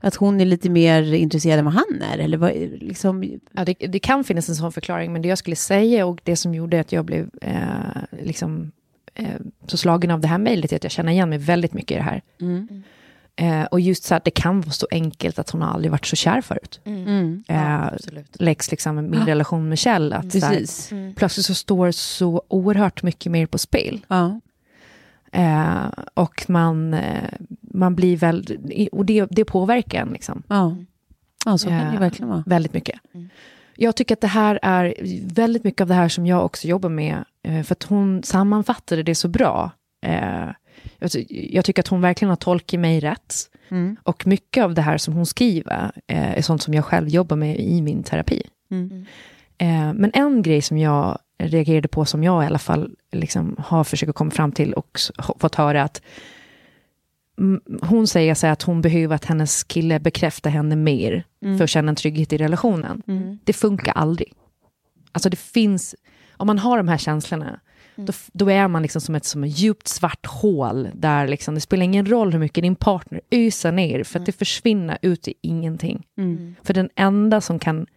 att 0.01 0.15
hon 0.15 0.41
är 0.41 0.45
lite 0.45 0.69
mer 0.69 1.13
intresserad 1.13 1.59
än 1.59 1.65
vad 1.65 1.73
han 1.73 2.01
är? 2.11 2.17
Eller 2.17 2.37
vad, 2.37 2.51
liksom... 2.81 3.39
ja, 3.51 3.65
det, 3.65 3.73
det, 3.73 3.99
kan 3.99 4.23
finnas 4.23 4.49
en 4.49 4.55
sån 4.55 4.71
förklaring, 4.71 5.13
men 5.13 5.21
det 5.21 5.27
jag 5.27 5.37
skulle 5.37 5.55
säga 5.55 6.05
och 6.05 6.19
det 6.23 6.35
som 6.35 6.53
gjorde 6.53 6.79
att 6.79 6.91
jag 6.91 7.05
blev 7.05 7.29
eh, 7.41 8.01
liksom, 8.23 8.71
eh, 9.15 9.35
så 9.67 9.77
slagen 9.77 10.11
av 10.11 10.19
det 10.19 10.27
här 10.27 10.37
mejlet 10.37 10.71
är 10.71 10.75
att 10.75 10.83
jag 10.83 10.91
känner 10.91 11.11
igen 11.11 11.29
mig 11.29 11.37
väldigt 11.37 11.73
mycket 11.73 11.91
i 11.91 11.95
det 11.95 12.03
här. 12.03 12.21
Mm. 12.41 12.83
Eh, 13.39 13.63
och 13.63 13.79
just 13.79 14.03
så 14.03 14.15
att 14.15 14.23
det 14.23 14.31
kan 14.31 14.61
vara 14.61 14.71
så 14.71 14.87
enkelt 14.91 15.39
att 15.39 15.49
hon 15.49 15.61
har 15.61 15.69
aldrig 15.73 15.91
varit 15.91 16.05
så 16.05 16.15
kär 16.15 16.41
förut. 16.41 16.79
Mm. 16.85 17.43
Ja, 17.47 17.91
Läx 18.33 18.71
liksom 18.71 18.95
min 18.95 19.25
relation 19.25 19.69
med 19.69 19.79
Kjell. 19.79 20.13
Att 20.13 20.31
Precis. 20.31 20.91
Här, 20.91 20.97
mm. 20.97 21.15
Plötsligt 21.15 21.45
så 21.45 21.53
står 21.53 21.91
så 21.91 22.43
oerhört 22.47 23.03
mycket 23.03 23.31
mer 23.31 23.45
på 23.45 23.57
spel. 23.57 24.05
Ja. 24.07 24.39
Eh, 25.31 25.85
och 26.13 26.45
man, 26.47 26.93
eh, 26.93 27.29
man 27.61 27.95
blir 27.95 28.17
väl, 28.17 28.45
och 28.91 29.05
det, 29.05 29.25
det 29.29 29.45
påverkar 29.45 30.01
en 30.01 30.09
liksom. 30.09 30.43
Ja, 30.47 30.75
ja 31.45 31.57
så 31.57 31.67
kan 31.67 31.93
det 31.93 31.99
verkligen 31.99 32.29
vara. 32.29 32.43
Väldigt 32.45 32.73
mycket. 32.73 32.99
Mm. 33.13 33.29
Jag 33.75 33.95
tycker 33.95 34.15
att 34.15 34.21
det 34.21 34.27
här 34.27 34.59
är 34.61 34.93
väldigt 35.33 35.63
mycket 35.63 35.81
av 35.81 35.87
det 35.87 35.93
här 35.93 36.09
som 36.09 36.25
jag 36.25 36.45
också 36.45 36.67
jobbar 36.67 36.89
med, 36.89 37.23
eh, 37.43 37.63
för 37.63 37.75
att 37.75 37.83
hon 37.83 38.23
sammanfattade 38.23 39.03
det 39.03 39.15
så 39.15 39.27
bra. 39.27 39.71
Eh, 40.01 40.49
jag 41.29 41.65
tycker 41.65 41.81
att 41.81 41.87
hon 41.87 42.01
verkligen 42.01 42.29
har 42.29 42.35
tolkat 42.35 42.79
mig 42.79 42.99
rätt. 42.99 43.35
Mm. 43.69 43.97
Och 44.03 44.27
mycket 44.27 44.63
av 44.63 44.73
det 44.73 44.81
här 44.81 44.97
som 44.97 45.13
hon 45.13 45.25
skriver 45.25 45.91
eh, 46.07 46.37
är 46.37 46.41
sånt 46.41 46.61
som 46.61 46.73
jag 46.73 46.85
själv 46.85 47.07
jobbar 47.07 47.35
med 47.35 47.59
i 47.59 47.81
min 47.81 48.03
terapi. 48.03 48.41
Mm. 48.71 49.05
Men 49.95 50.11
en 50.13 50.41
grej 50.41 50.61
som 50.61 50.77
jag 50.77 51.19
reagerade 51.43 51.87
på, 51.87 52.05
som 52.05 52.23
jag 52.23 52.43
i 52.43 52.45
alla 52.45 52.59
fall 52.59 52.95
liksom 53.11 53.55
har 53.59 53.83
försökt 53.83 54.15
komma 54.15 54.31
fram 54.31 54.51
till 54.51 54.73
och 54.73 54.99
fått 55.39 55.55
höra 55.55 55.83
att 55.83 56.01
hon 57.81 58.07
säger 58.07 58.35
så 58.35 58.47
att 58.47 58.61
hon 58.61 58.81
behöver 58.81 59.15
att 59.15 59.25
hennes 59.25 59.63
kille 59.63 59.99
bekräftar 59.99 60.49
henne 60.49 60.75
mer 60.75 61.23
mm. 61.41 61.57
för 61.57 61.63
att 61.63 61.69
känna 61.69 61.89
en 61.89 61.95
trygghet 61.95 62.33
i 62.33 62.37
relationen. 62.37 63.01
Mm. 63.07 63.39
Det 63.43 63.53
funkar 63.53 63.91
aldrig. 63.91 64.33
Alltså 65.11 65.29
det 65.29 65.39
finns, 65.39 65.95
om 66.37 66.47
man 66.47 66.59
har 66.59 66.77
de 66.77 66.87
här 66.87 66.97
känslorna, 66.97 67.59
mm. 67.99 68.05
då, 68.05 68.13
då, 68.33 68.51
är 68.51 68.67
man 68.67 68.81
liksom 68.81 69.01
som 69.01 69.15
ett, 69.15 69.25
som 69.25 69.43
ett 69.43 69.59
djupt 69.59 69.87
svart 69.87 70.25
hål 70.25 70.89
där 70.93 71.27
liksom, 71.27 71.55
det 71.55 71.61
spelar 71.61 71.83
ingen 71.83 72.05
roll 72.05 72.31
hur 72.31 72.39
mycket 72.39 72.61
din 72.61 72.75
partner 72.75 73.21
ösar 73.31 73.71
ner, 73.71 74.03
för 74.03 74.19
att 74.19 74.25
det 74.25 74.31
försvinner 74.31 74.97
ut 75.01 75.27
i 75.27 75.33
ingenting. 75.41 76.07
Mm. 76.17 76.55
För 76.63 76.73
den 76.73 76.89
enda 76.95 77.41
som 77.41 77.59
kan 77.59 77.87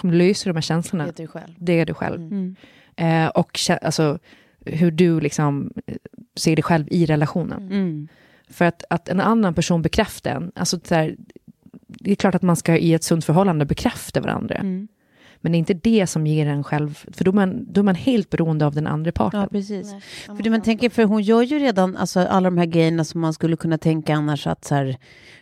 som 0.00 0.10
löser 0.10 0.50
de 0.50 0.56
här 0.56 0.62
känslorna, 0.62 1.04
det 1.04 1.10
är 1.10 1.22
du 1.22 1.26
själv. 1.26 1.54
Det 1.58 1.80
är 1.80 1.86
du 1.86 1.94
själv. 1.94 2.20
Mm. 2.20 2.56
Eh, 2.96 3.28
och 3.28 3.58
alltså, 3.82 4.18
hur 4.64 4.90
du 4.90 5.20
liksom 5.20 5.72
ser 6.36 6.56
dig 6.56 6.62
själv 6.62 6.86
i 6.90 7.06
relationen. 7.06 7.62
Mm. 7.62 8.08
För 8.48 8.64
att, 8.64 8.84
att 8.90 9.08
en 9.08 9.20
annan 9.20 9.54
person 9.54 9.82
bekräftar 9.82 10.30
en, 10.30 10.52
alltså 10.54 10.78
det 11.86 12.10
är 12.10 12.14
klart 12.14 12.34
att 12.34 12.42
man 12.42 12.56
ska 12.56 12.76
i 12.76 12.94
ett 12.94 13.04
sunt 13.04 13.24
förhållande 13.24 13.64
bekräfta 13.64 14.20
varandra. 14.20 14.54
Mm. 14.54 14.88
Men 15.42 15.52
det 15.52 15.56
är 15.56 15.58
inte 15.58 15.74
det 15.74 16.06
som 16.06 16.26
ger 16.26 16.46
en 16.46 16.64
själv, 16.64 17.04
för 17.12 17.24
då 17.24 17.30
är 17.30 17.34
man, 17.34 17.72
då 17.72 17.80
är 17.80 17.84
man 17.84 17.94
helt 17.94 18.30
beroende 18.30 18.66
av 18.66 18.74
den 18.74 18.86
andra 18.86 19.12
parten. 19.12 19.40
Ja, 19.40 19.46
precis. 19.46 19.92
Nej, 19.92 20.00
för 20.36 20.42
det 20.42 20.50
man 20.50 20.62
tänker, 20.62 20.90
för 20.90 21.04
hon 21.04 21.22
gör 21.22 21.42
ju 21.42 21.58
redan 21.58 21.96
alltså, 21.96 22.20
alla 22.20 22.50
de 22.50 22.58
här 22.58 22.66
grejerna 22.66 23.04
som 23.04 23.20
man 23.20 23.32
skulle 23.32 23.56
kunna 23.56 23.78
tänka 23.78 24.14
annars 24.14 24.46
att 24.46 24.64
så 24.64 24.74
här, 24.74 24.96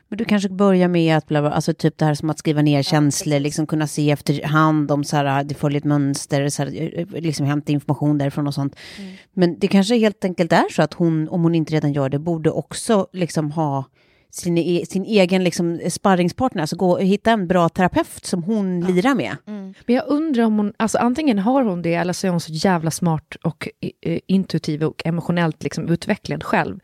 men 0.09 0.17
du 0.17 0.25
kanske 0.25 0.49
börjar 0.49 0.89
med 0.89 1.17
att, 1.17 1.27
bla, 1.27 1.41
bla, 1.41 1.51
alltså 1.51 1.75
typ 1.75 1.99
det 1.99 2.05
här 2.05 2.15
som 2.15 2.31
att 2.31 2.39
skriva 2.39 2.63
ner 2.63 2.83
känslor, 2.83 3.39
liksom 3.39 3.67
kunna 3.67 3.87
se 3.87 4.11
efterhand 4.11 4.91
om 4.91 5.05
så 5.05 5.17
här, 5.17 5.45
det 5.45 5.55
följer 5.55 5.79
ett 5.79 5.85
mönster, 5.85 6.49
så 6.49 6.63
här, 6.63 7.21
liksom 7.21 7.47
hämta 7.47 7.73
information 7.73 8.19
därifrån 8.19 8.47
och 8.47 8.55
sånt. 8.55 8.77
Mm. 8.99 9.13
Men 9.33 9.59
det 9.59 9.69
kanske 9.69 9.97
helt 9.97 10.25
enkelt 10.25 10.53
är 10.53 10.73
så 10.73 10.83
att 10.83 10.95
hon, 10.95 11.29
om 11.29 11.43
hon 11.43 11.55
inte 11.55 11.75
redan 11.75 11.93
gör 11.93 12.09
det, 12.09 12.19
borde 12.19 12.51
också 12.51 13.07
liksom 13.13 13.53
ha 13.53 13.85
sin, 14.31 14.59
e 14.59 14.85
sin 14.89 15.05
egen 15.05 15.45
liksom 15.45 15.81
sparringspartner, 15.91 16.63
alltså 16.63 16.77
gå 16.77 16.93
och 16.93 17.03
hitta 17.03 17.31
en 17.31 17.47
bra 17.47 17.69
terapeut 17.69 18.25
som 18.25 18.43
hon 18.43 18.81
ja. 18.81 18.89
lirar 18.89 19.15
med. 19.15 19.37
Mm. 19.47 19.75
Men 19.87 19.97
jag 19.97 20.05
undrar 20.09 20.45
om 20.45 20.57
hon, 20.57 20.73
alltså 20.77 20.99
antingen 20.99 21.39
har 21.39 21.63
hon 21.63 21.83
det 21.83 21.95
eller 21.95 22.13
så 22.13 22.27
är 22.27 22.31
hon 22.31 22.41
så 22.41 22.53
jävla 22.53 22.91
smart 22.91 23.37
och 23.43 23.69
uh, 24.07 24.19
intuitiv 24.27 24.85
och 24.85 25.03
emotionellt 25.05 25.63
liksom 25.63 25.89
utvecklad 25.89 26.45
själv. 26.45 26.81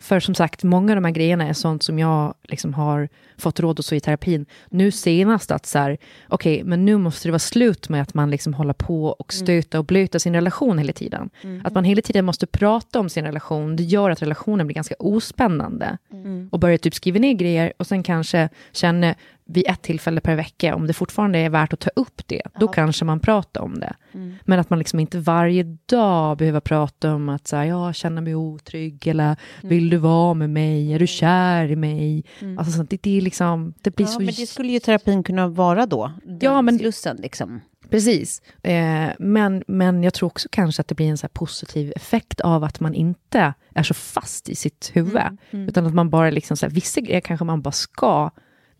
För 0.00 0.20
som 0.20 0.34
sagt, 0.34 0.62
många 0.62 0.92
av 0.92 0.96
de 0.96 1.04
här 1.04 1.12
grejerna 1.12 1.48
är 1.48 1.52
sånt 1.52 1.82
som 1.82 1.98
jag 1.98 2.34
liksom 2.42 2.74
har 2.74 3.08
fått 3.38 3.60
råd 3.60 3.78
och 3.78 3.84
så 3.84 3.94
i 3.94 4.00
terapin. 4.00 4.46
Nu 4.70 4.90
senast 4.90 5.50
att 5.50 5.66
så 5.66 5.78
här, 5.78 5.98
okej, 6.28 6.54
okay, 6.54 6.64
men 6.64 6.84
nu 6.84 6.96
måste 6.96 7.28
det 7.28 7.32
vara 7.32 7.38
slut 7.38 7.88
med 7.88 8.02
att 8.02 8.14
man 8.14 8.30
liksom 8.30 8.54
håller 8.54 8.72
på 8.72 9.04
och 9.06 9.34
mm. 9.34 9.46
stöta 9.46 9.78
och 9.78 9.84
blöta 9.84 10.18
sin 10.18 10.34
relation 10.34 10.78
hela 10.78 10.92
tiden. 10.92 11.30
Mm. 11.42 11.62
Att 11.64 11.74
man 11.74 11.84
hela 11.84 12.02
tiden 12.02 12.24
måste 12.24 12.46
prata 12.46 13.00
om 13.00 13.08
sin 13.08 13.24
relation, 13.24 13.76
det 13.76 13.82
gör 13.82 14.10
att 14.10 14.22
relationen 14.22 14.66
blir 14.66 14.74
ganska 14.74 14.94
ospännande. 14.98 15.98
Mm. 16.12 16.48
Och 16.52 16.60
börjar 16.60 16.78
typ 16.78 16.94
skriva 16.94 17.18
ner 17.18 17.32
grejer 17.32 17.72
och 17.76 17.86
sen 17.86 18.02
kanske 18.02 18.48
känner 18.72 19.14
vid 19.52 19.66
ett 19.66 19.82
tillfälle 19.82 20.20
per 20.20 20.36
vecka, 20.36 20.74
om 20.74 20.86
det 20.86 20.92
fortfarande 20.92 21.38
är 21.38 21.50
värt 21.50 21.72
att 21.72 21.80
ta 21.80 21.90
upp 21.96 22.22
det, 22.26 22.42
då 22.58 22.66
Aha. 22.66 22.72
kanske 22.72 23.04
man 23.04 23.20
pratar 23.20 23.60
om 23.60 23.80
det. 23.80 23.94
Mm. 24.14 24.34
Men 24.44 24.60
att 24.60 24.70
man 24.70 24.78
liksom 24.78 25.00
inte 25.00 25.18
varje 25.18 25.62
dag 25.86 26.36
behöver 26.36 26.60
prata 26.60 27.14
om 27.14 27.28
att 27.28 27.48
så 27.48 27.56
här, 27.56 27.64
jag 27.64 27.94
känner 27.94 28.22
mig 28.22 28.34
otrygg, 28.34 29.06
eller 29.06 29.24
mm. 29.24 29.36
vill 29.62 29.90
du 29.90 29.96
vara 29.96 30.34
med 30.34 30.50
mig, 30.50 30.92
är 30.92 30.98
du 30.98 31.06
kär 31.06 31.70
i 31.70 31.76
mig? 31.76 32.24
Mm. 32.40 32.58
Alltså, 32.58 32.72
sånt, 32.72 32.90
det, 32.90 33.02
det, 33.02 33.18
är 33.18 33.20
liksom, 33.20 33.74
det 33.82 33.96
blir 33.96 34.06
ja, 34.06 34.12
så... 34.12 34.18
men 34.18 34.26
det 34.26 34.46
skulle 34.46 34.72
ju 34.72 34.80
terapin 34.80 35.22
kunna 35.22 35.48
vara 35.48 35.86
då, 35.86 36.12
ja, 36.40 36.62
men, 36.62 36.78
slussen 36.78 37.16
liksom. 37.16 37.60
Precis, 37.90 38.42
eh, 38.62 39.08
men, 39.18 39.64
men 39.66 40.02
jag 40.02 40.14
tror 40.14 40.26
också 40.26 40.48
kanske 40.52 40.80
att 40.80 40.88
det 40.88 40.94
blir 40.94 41.08
en 41.08 41.18
så 41.18 41.28
positiv 41.28 41.92
effekt 41.96 42.40
av 42.40 42.64
att 42.64 42.80
man 42.80 42.94
inte 42.94 43.54
är 43.74 43.82
så 43.82 43.94
fast 43.94 44.48
i 44.48 44.54
sitt 44.54 44.90
huvud, 44.94 45.10
Mm, 45.10 45.38
mm. 45.50 45.68
utan 45.68 45.86
att 45.86 45.94
man 45.94 46.10
bara 46.10 46.30
liksom, 46.30 46.56
så 46.56 46.66
här, 46.66 46.72
vissa 46.72 47.00
grejer 47.00 47.20
kanske 47.20 47.44
man 47.44 47.62
bara 47.62 47.72
ska 47.72 48.30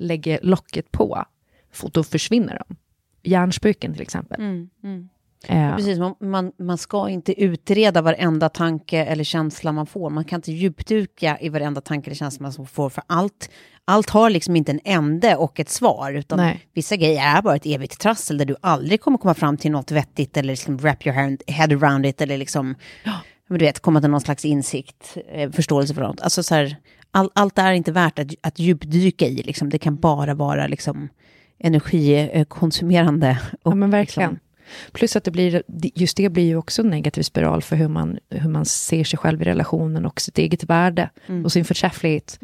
lägger 0.00 0.38
locket 0.42 0.92
på, 0.92 1.24
för 1.72 1.88
då 1.88 2.04
försvinner 2.04 2.62
de. 2.68 2.76
Hjärnspöken 3.22 3.92
till 3.92 4.02
exempel. 4.02 4.40
Mm, 4.40 4.70
mm. 4.84 5.08
Eh, 5.46 5.76
Precis, 5.76 5.98
man, 5.98 6.14
man, 6.20 6.52
man 6.58 6.78
ska 6.78 7.08
inte 7.08 7.42
utreda 7.42 8.02
varenda 8.02 8.48
tanke 8.48 9.04
eller 9.04 9.24
känsla 9.24 9.72
man 9.72 9.86
får. 9.86 10.10
Man 10.10 10.24
kan 10.24 10.38
inte 10.38 10.52
djupduka 10.52 11.38
i 11.40 11.48
varenda 11.48 11.80
tanke 11.80 12.08
eller 12.10 12.16
känsla 12.16 12.42
man 12.42 12.66
får, 12.66 12.90
för 12.90 13.04
allt, 13.06 13.50
allt 13.84 14.10
har 14.10 14.30
liksom 14.30 14.56
inte 14.56 14.72
en 14.72 14.80
ände 14.84 15.36
och 15.36 15.60
ett 15.60 15.70
svar, 15.70 16.12
utan 16.12 16.38
Nej. 16.38 16.66
vissa 16.74 16.96
grejer 16.96 17.36
är 17.36 17.42
bara 17.42 17.56
ett 17.56 17.66
evigt 17.66 18.00
trassel 18.00 18.38
där 18.38 18.44
du 18.44 18.56
aldrig 18.60 19.00
kommer 19.00 19.18
komma 19.18 19.34
fram 19.34 19.56
till 19.56 19.70
något 19.70 19.90
vettigt 19.90 20.36
eller 20.36 20.48
liksom 20.48 20.76
wrap 20.76 21.06
your 21.06 21.36
head 21.52 21.76
around 21.76 22.06
it 22.06 22.20
eller 22.20 22.38
liksom, 22.38 22.74
men 23.48 23.58
du 23.58 23.64
vet, 23.64 23.80
komma 23.80 24.00
till 24.00 24.10
någon 24.10 24.20
slags 24.20 24.44
insikt, 24.44 25.16
eh, 25.28 25.50
förståelse 25.50 25.94
för 25.94 26.02
något. 26.02 26.20
Alltså 26.20 26.42
så 26.42 26.54
här, 26.54 26.76
all, 27.10 27.30
allt 27.32 27.58
är 27.58 27.72
inte 27.72 27.92
värt 27.92 28.18
att, 28.18 28.34
att 28.40 28.58
djupdyka 28.58 29.26
i, 29.26 29.42
liksom. 29.42 29.68
det 29.68 29.78
kan 29.78 29.96
bara 29.96 30.34
vara 30.34 30.66
liksom 30.66 31.08
energikonsumerande. 31.58 33.38
Ja, 33.64 33.74
men 33.74 33.90
liksom- 33.90 33.90
verkligen. 33.90 34.38
Plus 34.92 35.16
att 35.16 35.24
det 35.24 35.30
blir, 35.30 35.62
just 35.94 36.16
det 36.16 36.28
blir 36.28 36.44
ju 36.44 36.56
också 36.56 36.82
en 36.82 36.90
negativ 36.90 37.22
spiral 37.22 37.62
för 37.62 37.76
hur 37.76 37.88
man, 37.88 38.18
hur 38.30 38.50
man 38.50 38.64
ser 38.64 39.04
sig 39.04 39.18
själv 39.18 39.42
i 39.42 39.44
relationen 39.44 40.06
och 40.06 40.20
sitt 40.20 40.38
eget 40.38 40.64
värde 40.64 41.10
och 41.44 41.52
sin 41.52 41.64
förträfflighet. 41.64 42.38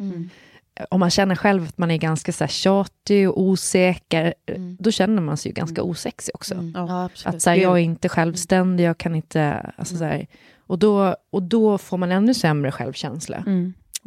Om 0.89 0.99
man 0.99 1.09
känner 1.09 1.35
själv 1.35 1.63
att 1.63 1.77
man 1.77 1.91
är 1.91 1.97
ganska 1.97 2.31
så 2.31 2.43
här 2.43 2.49
tjatig 2.49 3.29
och 3.29 3.41
osäker, 3.41 4.33
då 4.79 4.91
känner 4.91 5.21
man 5.21 5.37
sig 5.37 5.49
ju 5.49 5.53
ganska 5.53 5.81
osexig 5.83 6.35
också. 6.35 6.71
Ja, 6.73 7.03
absolut. 7.05 7.35
Att 7.35 7.41
så 7.41 7.49
här, 7.49 7.57
jag 7.57 7.77
är 7.77 7.81
inte 7.81 8.09
självständig, 8.09 8.83
jag 8.83 8.97
kan 8.97 9.15
inte... 9.15 9.71
Alltså, 9.77 9.97
så 9.97 10.03
här, 10.03 10.27
och, 10.57 10.79
då, 10.79 11.15
och 11.29 11.43
då 11.43 11.77
får 11.77 11.97
man 11.97 12.11
ännu 12.11 12.33
sämre 12.33 12.71
självkänsla. 12.71 13.43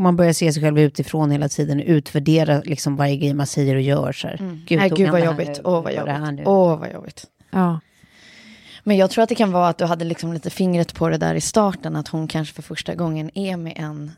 Mm. 0.01 0.07
Och 0.07 0.13
man 0.13 0.17
börjar 0.17 0.33
se 0.33 0.53
sig 0.53 0.63
själv 0.63 0.79
utifrån 0.79 1.31
hela 1.31 1.49
tiden 1.49 1.79
och 1.81 1.85
utvärdera 1.87 2.61
liksom 2.65 2.97
varje 2.97 3.17
grej 3.17 3.35
man 3.35 3.47
säger 3.47 3.75
och 3.75 3.83
gör. 3.83 4.13
Så 4.13 4.29
här. 4.29 4.37
Gud, 4.67 4.79
Nej, 4.79 4.91
gud 4.91 5.11
vad 5.11 5.25
jobbigt. 5.25 5.61
Åh, 5.65 5.83
vad 5.83 5.93
det 5.93 6.13
här 6.13 6.31
jobbigt. 6.31 6.47
Åh, 6.47 6.79
vad 6.79 6.93
jobbigt. 6.93 7.27
Ja. 7.51 7.81
Men 8.85 8.97
jag 8.97 9.11
tror 9.11 9.23
att 9.23 9.29
det 9.29 9.35
kan 9.35 9.53
vara 9.53 9.69
att 9.69 9.79
du 9.79 9.85
hade 9.85 10.05
liksom 10.05 10.33
lite 10.33 10.51
fingret 10.51 10.95
på 10.95 11.09
det 11.09 11.19
där 11.19 11.35
i 11.35 11.41
starten, 11.41 11.97
att 11.97 12.09
hon 12.09 12.29
kanske 12.29 12.55
för 12.55 12.63
första 12.63 12.95
gången 12.95 13.31
är 13.39 13.57
med 13.57 13.73
en 13.77 14.11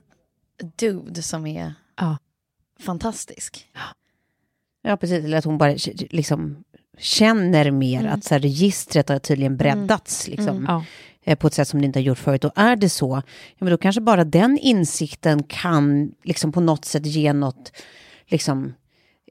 dude 0.77 1.23
som 1.23 1.47
är 1.47 1.75
Ja. 2.01 2.19
fantastisk. 2.81 3.67
Ja, 4.83 4.97
precis. 4.97 5.25
Eller 5.25 5.39
att 5.39 5.45
hon 5.45 5.59
bara 5.59 5.77
liksom 6.11 6.65
känner 6.99 7.71
mer 7.71 8.07
att 8.07 8.25
så 8.25 8.35
här, 8.35 8.41
registret 8.41 9.09
har 9.09 9.19
tydligen 9.19 9.57
breddats 9.57 10.29
liksom, 10.29 10.65
Ja. 10.69 10.85
Eh, 11.25 11.39
på 11.39 11.47
ett 11.47 11.55
sätt 11.55 11.69
som 11.69 11.81
det 11.81 11.87
inte 11.87 11.99
har 11.99 12.05
gjort 12.05 12.19
förut. 12.19 12.45
Och 12.45 12.53
är 12.55 12.77
det 12.77 12.89
så, 12.89 13.23
ja, 13.49 13.57
men 13.59 13.71
då 13.71 13.77
kanske 13.77 14.01
bara 14.01 14.25
den 14.25 14.59
insikten 14.59 15.43
kan 15.43 16.13
liksom, 16.25 16.53
på 16.53 16.61
något 16.61 16.85
sätt 16.85 17.07
ge 17.07 17.33
något, 17.33 17.73
liksom, 18.27 18.73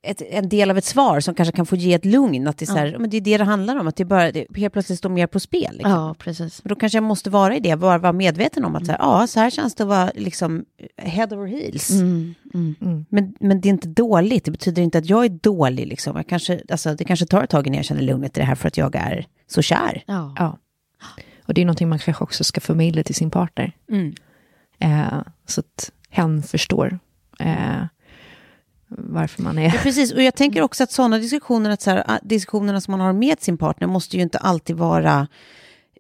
ett, 0.04 0.22
en 0.22 0.50
del 0.50 0.72
av 0.72 0.78
ett 0.78 0.86
svar 0.86 1.20
som 1.20 1.36
kanske 1.36 1.56
kan 1.56 1.66
få 1.66 1.76
ge 1.76 1.94
ett 1.94 2.06
lugn. 2.06 2.48
Att 2.48 2.58
det, 2.58 2.64
är 2.64 2.68
så 2.68 2.76
här, 2.76 2.86
ja. 2.86 3.00
men 3.00 3.10
det 3.10 3.18
är 3.18 3.22
det 3.22 3.38
det 3.38 3.44
handlar 3.44 3.76
om, 3.76 3.88
att 3.88 3.96
det 3.96 4.06
bara 4.06 4.32
det 4.32 4.46
helt 4.56 4.74
plötsligt 4.74 5.00
står 5.00 5.10
mer 5.10 5.28
på 5.28 5.40
spel. 5.40 5.72
Liksom. 5.72 5.92
Ja, 5.92 6.16
precis. 6.20 6.64
Men 6.64 6.70
Då 6.70 6.76
kanske 6.76 6.98
jag 6.98 7.04
måste 7.04 7.30
vara 7.30 7.56
i 7.56 7.60
det, 7.60 7.76
bara 7.76 7.98
vara 7.98 8.14
medveten 8.14 8.66
om 8.66 8.76
att 8.76 8.86
så 8.86 8.92
här, 8.92 9.00
ja, 9.00 9.28
så 9.28 9.40
här 9.40 9.50
känns 9.50 9.76
det 9.76 9.84
att 9.84 9.90
vara 9.90 10.12
liksom, 10.16 10.66
head 10.98 11.28
over 11.32 11.48
heels. 11.48 11.90
Mm, 11.90 12.36
mm. 12.54 13.06
Men, 13.10 13.34
men 13.40 13.62
det 13.62 13.68
är 13.68 13.72
inte 13.72 13.88
dåligt, 13.88 14.46
det 14.46 14.52
betyder 14.52 14.82
inte 14.82 14.98
att 14.98 15.10
jag 15.10 15.26
är 15.26 15.30
dålig. 15.30 15.88
Liksom. 15.88 16.16
Jag 16.16 16.28
kanske, 16.28 16.62
alltså, 16.70 16.96
det 16.96 17.04
kanske 17.04 17.26
tar 17.26 17.44
ett 17.44 17.50
tag 17.50 17.68
innan 17.68 17.78
jag 17.78 17.86
känner 17.86 18.02
lugnet 18.02 18.38
i 18.38 18.40
det 18.40 18.46
här 18.46 18.56
för 18.56 18.68
att 18.68 18.78
jag 18.78 18.96
är 18.96 19.26
så 19.48 19.62
kär. 19.62 20.04
Ja. 20.06 20.36
Ja. 20.38 20.58
Och 21.52 21.56
det 21.56 21.62
är 21.62 21.66
någonting 21.66 21.90
man 21.90 22.00
kanske 22.00 22.24
också 22.24 22.44
ska 22.44 22.62
förmedla 22.62 23.04
till 23.04 23.16
sin 23.16 23.32
partner. 23.32 23.72
Eh, 24.80 25.22
så 25.46 25.60
att 25.60 25.92
hen 26.10 26.44
förstår 26.44 27.00
eh, 27.40 27.84
varför 28.88 29.44
man 29.44 29.58
är... 29.58 29.64
Ja, 29.64 29.80
precis, 29.84 30.14
och 30.14 30.22
jag 30.22 30.36
tänker 30.36 30.62
också 30.62 30.84
att 30.84 30.92
sådana 30.92 31.18
diskussioner, 31.18 31.70
att 31.70 31.82
så 31.82 31.90
här, 31.90 32.04
ah, 32.08 32.20
diskussionerna 32.24 32.82
som 32.82 32.92
man 32.92 33.00
har 33.00 33.14
med 33.14 33.42
sin 33.42 33.58
partner 33.58 33.88
måste 33.88 34.18
ju 34.18 34.24
inte 34.24 34.38
alltid 34.38 34.76
vara 34.76 35.28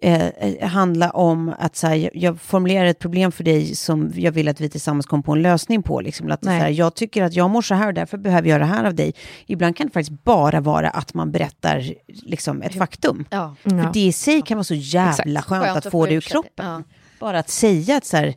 eh, 0.01 0.67
handla 0.70 1.10
om 1.10 1.53
att 1.60 1.75
så 1.75 1.88
här, 1.88 2.10
jag, 2.13 2.41
formulerar 2.41 2.86
ett 2.86 3.00
problem 3.00 3.31
för 3.31 3.43
dig 3.43 3.75
som 3.75 4.12
jag 4.15 4.31
vill 4.31 4.48
att 4.48 4.62
vi 4.62 4.70
tillsammans 4.70 5.05
kommer 5.05 5.24
på 5.24 5.31
en 5.31 5.41
lösning 5.41 5.84
på. 5.84 6.01
Liksom, 6.01 6.31
att 6.31 6.43
så 6.43 6.50
här, 6.50 6.70
jag 6.70 6.96
tycker 6.96 7.24
att 7.24 7.34
jag 7.34 7.50
mår 7.50 7.62
så 7.62 7.75
här 7.75 7.88
och 7.88 7.93
därför 7.93 8.17
behöver 8.17 8.50
jag 8.50 8.62
det 8.62 8.65
här 8.65 8.84
av 8.84 8.96
dig. 8.96 9.13
Ibland 9.46 9.77
kan 9.77 9.88
det 9.88 9.93
faktiskt 9.93 10.24
bara 10.24 10.60
vara 10.60 10.89
att 10.89 11.13
man 11.13 11.31
berättar 11.31 11.94
liksom, 12.07 12.61
ett 12.61 12.75
faktum. 12.75 13.25
Ja. 13.29 13.55
För 13.64 13.94
det 13.94 14.00
i 14.00 14.11
sig 14.11 14.42
kan 14.42 14.57
vara 14.57 14.64
så 14.64 14.75
jävla 14.75 15.42
skönt, 15.42 15.66
Skönt 15.66 15.85
att 15.85 15.92
få 15.92 16.05
det 16.05 16.14
ur 16.14 16.22
kroppen. 16.22 16.66
Ja. 16.66 16.83
Bara 17.20 17.40
att 17.40 17.50
säga 17.50 17.98
att 17.98 18.05
så 18.05 18.18
här, 18.18 18.35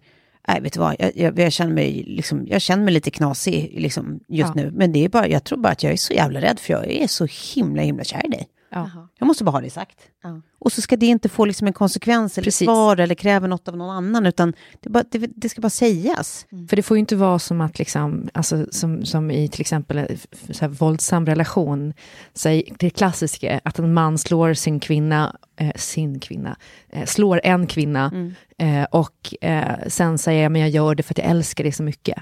nej 0.49 0.61
vet 0.61 0.73
du 0.73 0.81
vad, 0.81 0.97
jag, 0.99 1.17
jag, 1.17 1.39
jag, 1.39 1.53
känner, 1.53 1.73
mig, 1.73 2.05
liksom, 2.07 2.47
jag 2.47 2.63
känner 2.63 2.85
mig 2.85 2.95
lite 2.95 3.11
knasig 3.11 3.75
liksom, 3.81 4.21
just 4.29 4.53
Ja. 4.57 4.63
nu. 4.63 4.71
Men 4.71 4.93
det 4.93 5.05
är 5.05 5.09
bara, 5.09 5.29
jag 5.29 5.45
tror 5.45 5.59
bara 5.59 5.73
att 5.73 5.83
jag 5.83 5.93
är 5.93 5.97
så 5.97 6.13
jävla 6.13 6.41
rädd 6.41 6.61
för 6.61 6.73
jag 6.73 6.91
är 6.91 7.07
så 7.07 7.27
himla 7.55 7.83
himla 7.83 8.05
kär 8.05 8.27
i 8.27 8.29
dig. 8.29 8.49
Ja. 8.75 9.09
Jag 9.19 9.27
måste 9.27 9.45
bara 9.45 9.51
ha 9.51 9.61
det 9.61 9.71
sagt. 9.71 9.99
Ja. 10.23 10.41
Och 10.59 10.73
så 10.73 10.83
ska 10.83 10.97
det 10.97 11.07
inte 11.07 11.29
få 11.29 11.45
liksom 11.45 11.67
en 11.67 11.73
konsekvens 11.73 12.39
eller 12.39 12.45
Precis. 12.45 12.67
svar 12.67 12.97
eller 12.97 13.15
kräva 13.15 13.47
något 13.47 13.69
av 13.69 13.77
någon 13.77 13.97
annan, 13.97 14.27
utan 14.27 14.53
det, 14.81 14.89
bara, 14.89 15.05
det, 15.11 15.19
det 15.19 15.49
ska 15.49 15.61
bara 15.61 15.71
sägas. 15.71 16.47
För 16.69 16.77
det 16.77 16.83
får 16.83 16.97
ju 16.97 16.99
inte 16.99 17.17
vara 17.17 17.39
som 17.39 17.61
att, 17.61 17.79
liksom, 17.79 18.29
alltså, 18.35 18.67
som, 18.71 19.05
som 19.05 19.31
i 19.31 19.49
till 19.49 19.61
exempel 19.61 20.19
så 20.51 20.61
här, 20.61 20.69
våldsam 20.69 21.27
relation, 21.27 21.93
säg, 22.35 22.73
det 22.79 22.91
klassiska, 22.91 23.61
att 23.65 23.79
en 23.79 23.93
man 23.93 24.19
slår 24.19 24.55
sin 24.55 24.81
kvinna, 24.81 25.37
eh, 25.57 25.73
sin 25.77 26.21
kvinna, 26.21 26.57
eh, 26.91 27.05
slår 27.05 27.41
en 27.45 27.67
kvinna 27.67 28.13
eh, 28.59 28.85
och 28.85 29.35
eh, 29.41 29.89
sen 29.89 30.19
säger 30.19 30.49
men 30.49 30.61
jag 30.61 30.71
gör 30.71 30.95
det 30.95 31.03
för 31.03 31.15
att 31.15 31.19
jag 31.19 31.27
älskar 31.27 31.65
dig 31.65 31.73
så 31.73 31.83
mycket. 31.83 32.19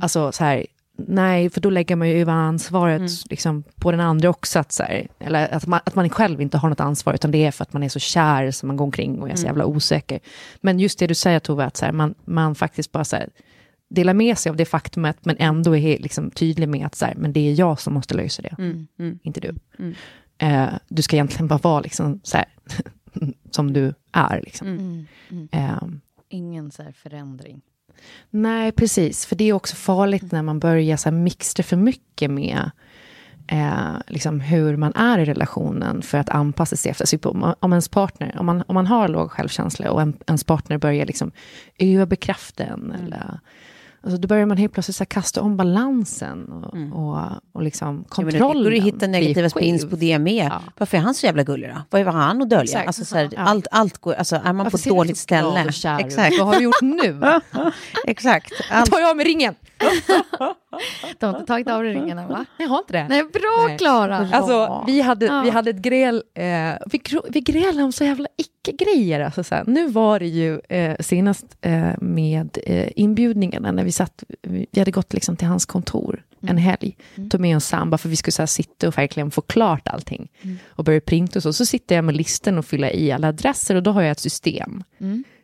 Alltså 0.00 0.32
så 0.32 0.44
här, 0.44 0.66
nej, 0.96 1.50
för 1.50 1.60
då 1.60 1.70
lägger 1.70 1.96
man 1.96 2.08
ju 2.08 2.20
över 2.20 2.32
ansvaret 2.32 3.30
liksom, 3.30 3.64
på 3.76 3.90
den 3.90 4.00
andra 4.00 4.28
också, 4.28 4.58
att, 4.58 4.72
så 4.72 4.82
här, 4.82 5.08
eller 5.18 5.54
att 5.54 5.66
man, 5.66 5.80
att 5.86 5.94
man 5.94 6.10
själv 6.10 6.40
inte 6.40 6.58
har 6.58 6.68
något 6.68 6.80
ansvar, 6.80 7.14
utan 7.14 7.30
det 7.30 7.44
är 7.44 7.50
för 7.50 7.62
att 7.62 7.72
man 7.72 7.82
är 7.82 7.88
så 7.88 7.98
kär 7.98 8.50
som 8.50 8.66
man 8.66 8.76
går 8.76 8.84
omkring 8.84 9.22
och 9.22 9.30
är 9.30 9.36
så 9.36 9.46
jävla 9.46 9.66
osäker. 9.66 10.20
Men 10.60 10.80
just 10.80 10.98
det 10.98 11.06
du 11.06 11.14
säger 11.14 11.40
Tove, 11.40 11.64
att 11.64 11.76
så 11.76 11.84
här, 11.84 11.92
man, 11.92 12.14
man 12.24 12.54
faktiskt 12.54 12.92
bara 12.92 13.04
så 13.04 13.16
här, 13.16 13.28
delar 13.90 14.14
med 14.14 14.38
sig 14.38 14.50
av 14.50 14.56
det 14.56 14.64
faktumet, 14.64 15.24
men 15.24 15.36
ändå 15.38 15.76
är 15.76 15.98
liksom 15.98 16.30
tydlig 16.30 16.68
med 16.68 16.86
att 16.86 16.94
så 16.94 17.06
här, 17.06 17.14
men 17.14 17.32
det 17.32 17.40
är 17.40 17.54
jag 17.58 17.80
som 17.80 17.94
måste 17.94 18.14
lösa 18.14 18.42
det, 18.42 18.56
inte 19.22 19.40
du. 19.40 19.54
Eh, 20.38 20.68
du 20.88 21.02
ska 21.02 21.16
egentligen 21.16 21.48
bara 21.48 21.58
vara 21.58 21.80
liksom, 21.80 22.20
så 22.22 22.36
här, 22.36 22.46
som 23.50 23.72
du 23.72 23.94
är. 24.12 24.40
Liksom. 24.44 24.68
Mm. 24.68 25.48
Eh, 25.52 25.82
Ingen 26.28 26.70
så 26.70 26.82
här 26.82 26.92
förändring. 26.92 27.60
Nej, 28.30 28.72
precis. 28.72 29.26
För 29.26 29.36
det 29.36 29.48
är 29.48 29.52
också 29.52 29.76
farligt 29.76 30.32
när 30.32 30.42
man 30.42 30.58
börjar 30.58 30.96
så 30.96 31.10
här 31.10 31.16
mixtra 31.16 31.62
för 31.62 31.76
mycket 31.76 32.30
med 32.30 32.70
eh, 33.46 33.96
liksom 34.06 34.40
hur 34.40 34.76
man 34.76 34.92
är 34.94 35.18
i 35.18 35.24
relationen 35.24 36.02
för 36.02 36.18
att 36.18 36.30
anpassa 36.30 36.76
sig 36.76 36.90
efter. 36.90 37.06
Så 37.06 37.18
om, 37.22 37.54
om 37.60 37.72
ens 37.72 37.88
partner, 37.88 38.36
om 38.38 38.46
man, 38.46 38.64
om 38.66 38.74
man 38.74 38.86
har 38.86 39.08
låg 39.08 39.30
självkänsla 39.30 39.90
och 39.90 40.02
en, 40.02 40.16
ens 40.26 40.44
partner 40.44 40.78
börjar 40.78 41.06
liksom 41.06 41.32
överbekräfta 41.78 42.64
en, 42.64 42.92
eller, 43.04 43.38
alltså 44.04 44.16
då 44.20 44.28
börjar 44.28 44.46
man 44.46 44.56
helt 44.56 44.72
plötsligt 44.72 44.96
så 44.96 45.04
kasta 45.04 45.42
om 45.42 45.56
balansen 45.56 46.48
och, 46.52 46.98
och, 47.00 47.18
och 47.52 47.62
liksom 47.62 47.96
Ja, 47.96 48.02
då 48.08 48.22
kontrollen. 48.30 48.62
går 48.64 48.70
du 48.70 48.76
hitta 48.80 49.06
negativa 49.06 49.50
spins 49.50 49.90
på 49.90 49.96
det 49.96 50.18
med. 50.18 50.46
Ja. 50.52 50.60
Varför 50.78 50.96
är 50.96 51.02
han 51.02 51.14
så 51.14 51.26
jävla 51.26 51.42
gullig 51.42 51.70
då? 51.70 51.82
Vad 51.90 52.04
har 52.06 52.12
han 52.12 52.42
att 52.42 52.50
dölja? 52.50 52.82
Alltså, 52.86 53.04
så 53.04 53.16
här, 53.16 53.28
Ja. 53.32 53.40
allt, 53.40 53.66
allt 53.70 53.98
går, 53.98 54.14
alltså, 54.14 54.36
är 54.36 54.40
man 54.52 54.56
Varför 54.56 54.70
på 54.70 54.76
ett 54.76 54.84
dåligt 54.84 55.18
ställe? 55.18 55.60
Exakt. 55.98 56.38
Vad 56.38 56.46
har 56.48 56.54
du 56.56 56.62
gjort 56.62 56.82
nu? 56.82 57.20
Exakt. 58.06 58.52
Allt, 58.70 58.90
Tar 58.90 59.00
jag 59.00 59.10
av 59.10 59.16
mig 59.16 59.26
ringen? 59.26 59.54
Du 61.18 61.26
har 61.26 61.34
inte 61.34 61.46
tagit 61.46 61.68
av 61.68 61.82
dig 61.82 61.94
ringarna 61.94 62.26
va? 62.26 62.44
Jag 62.58 62.68
har 62.68 62.78
inte 62.78 62.92
det. 62.92 63.08
Nej, 63.08 63.24
bra. 63.24 63.76
Klara! 63.78 64.28
Alltså, 64.32 64.84
vi 64.86 65.00
hade, 65.00 65.26
Ja. 65.26 65.42
vi 65.44 65.50
hade 65.50 65.70
ett 65.70 65.76
gräl, 65.76 66.22
eh, 66.34 66.44
vi, 66.86 67.00
vi 67.28 67.40
grälade 67.40 67.82
om 67.82 67.92
så 67.92 68.04
jävla 68.04 68.28
icke-grejer. 68.36 69.20
Alltså, 69.20 69.44
så 69.44 69.54
här. 69.54 69.64
Nu 69.66 69.88
var 69.88 70.18
det 70.18 70.26
ju 70.26 70.60
eh, 70.68 70.96
senast 71.00 71.44
eh, 71.60 71.88
med 72.00 72.58
eh, 72.66 72.88
inbjudningarna, 72.96 73.72
när 73.72 73.84
vi 73.84 73.92
satt, 73.92 74.24
vi 74.42 74.78
hade 74.78 74.90
gått 74.90 75.12
liksom 75.12 75.36
till 75.36 75.48
hans 75.48 75.66
kontor 75.66 76.22
en 76.48 76.58
helg, 76.58 76.96
tog 77.30 77.40
med 77.40 77.56
oss 77.56 77.64
samba 77.64 77.98
för 77.98 78.08
vi 78.08 78.16
skulle 78.16 78.32
så 78.32 78.42
här, 78.42 78.46
sitta 78.46 78.88
och 78.88 78.98
verkligen 78.98 79.30
få 79.30 79.40
klart 79.40 79.88
allting. 79.88 80.28
Och 80.68 80.84
börja 80.84 81.00
printa 81.00 81.38
och 81.38 81.42
så. 81.42 81.52
Så 81.52 81.66
sitter 81.66 81.94
jag 81.94 82.04
med 82.04 82.16
listan 82.16 82.58
och 82.58 82.66
fyller 82.66 82.96
i 82.96 83.12
alla 83.12 83.28
adresser 83.28 83.74
och 83.74 83.82
då 83.82 83.90
har 83.90 84.02
jag 84.02 84.10
ett 84.10 84.20
system. 84.20 84.84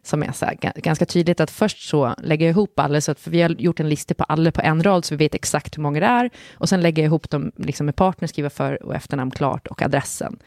Som 0.02 0.22
är 0.22 0.32
så 0.32 0.46
här, 0.46 0.54
ga- 0.54 0.80
ganska 0.80 1.06
tydligt 1.06 1.40
att 1.40 1.50
först 1.50 1.88
så 1.88 2.14
lägger 2.22 2.46
jag 2.46 2.50
ihop 2.50 2.78
alla, 2.78 3.00
så 3.00 3.12
att, 3.12 3.20
för 3.20 3.30
vi 3.30 3.42
har 3.42 3.50
gjort 3.50 3.80
en 3.80 3.88
lista 3.88 4.14
på 4.14 4.24
alla 4.24 4.52
på 4.52 4.60
en 4.60 4.82
rad 4.82 5.04
så 5.04 5.14
vi 5.14 5.24
vet 5.24 5.34
exakt 5.34 5.76
hur 5.76 5.82
många 5.82 6.00
det 6.00 6.06
är. 6.06 6.30
Och 6.52 6.68
sen 6.68 6.80
lägger 6.80 7.02
jag 7.02 7.06
ihop 7.06 7.30
dem 7.30 7.52
liksom 7.56 7.86
med 7.86 7.96
partner, 7.96 8.28
skriver 8.28 8.48
för 8.48 8.82
och 8.82 8.94
efternamn 8.94 9.30
klart 9.30 9.66
och 9.66 9.82
adressen. 9.82 10.38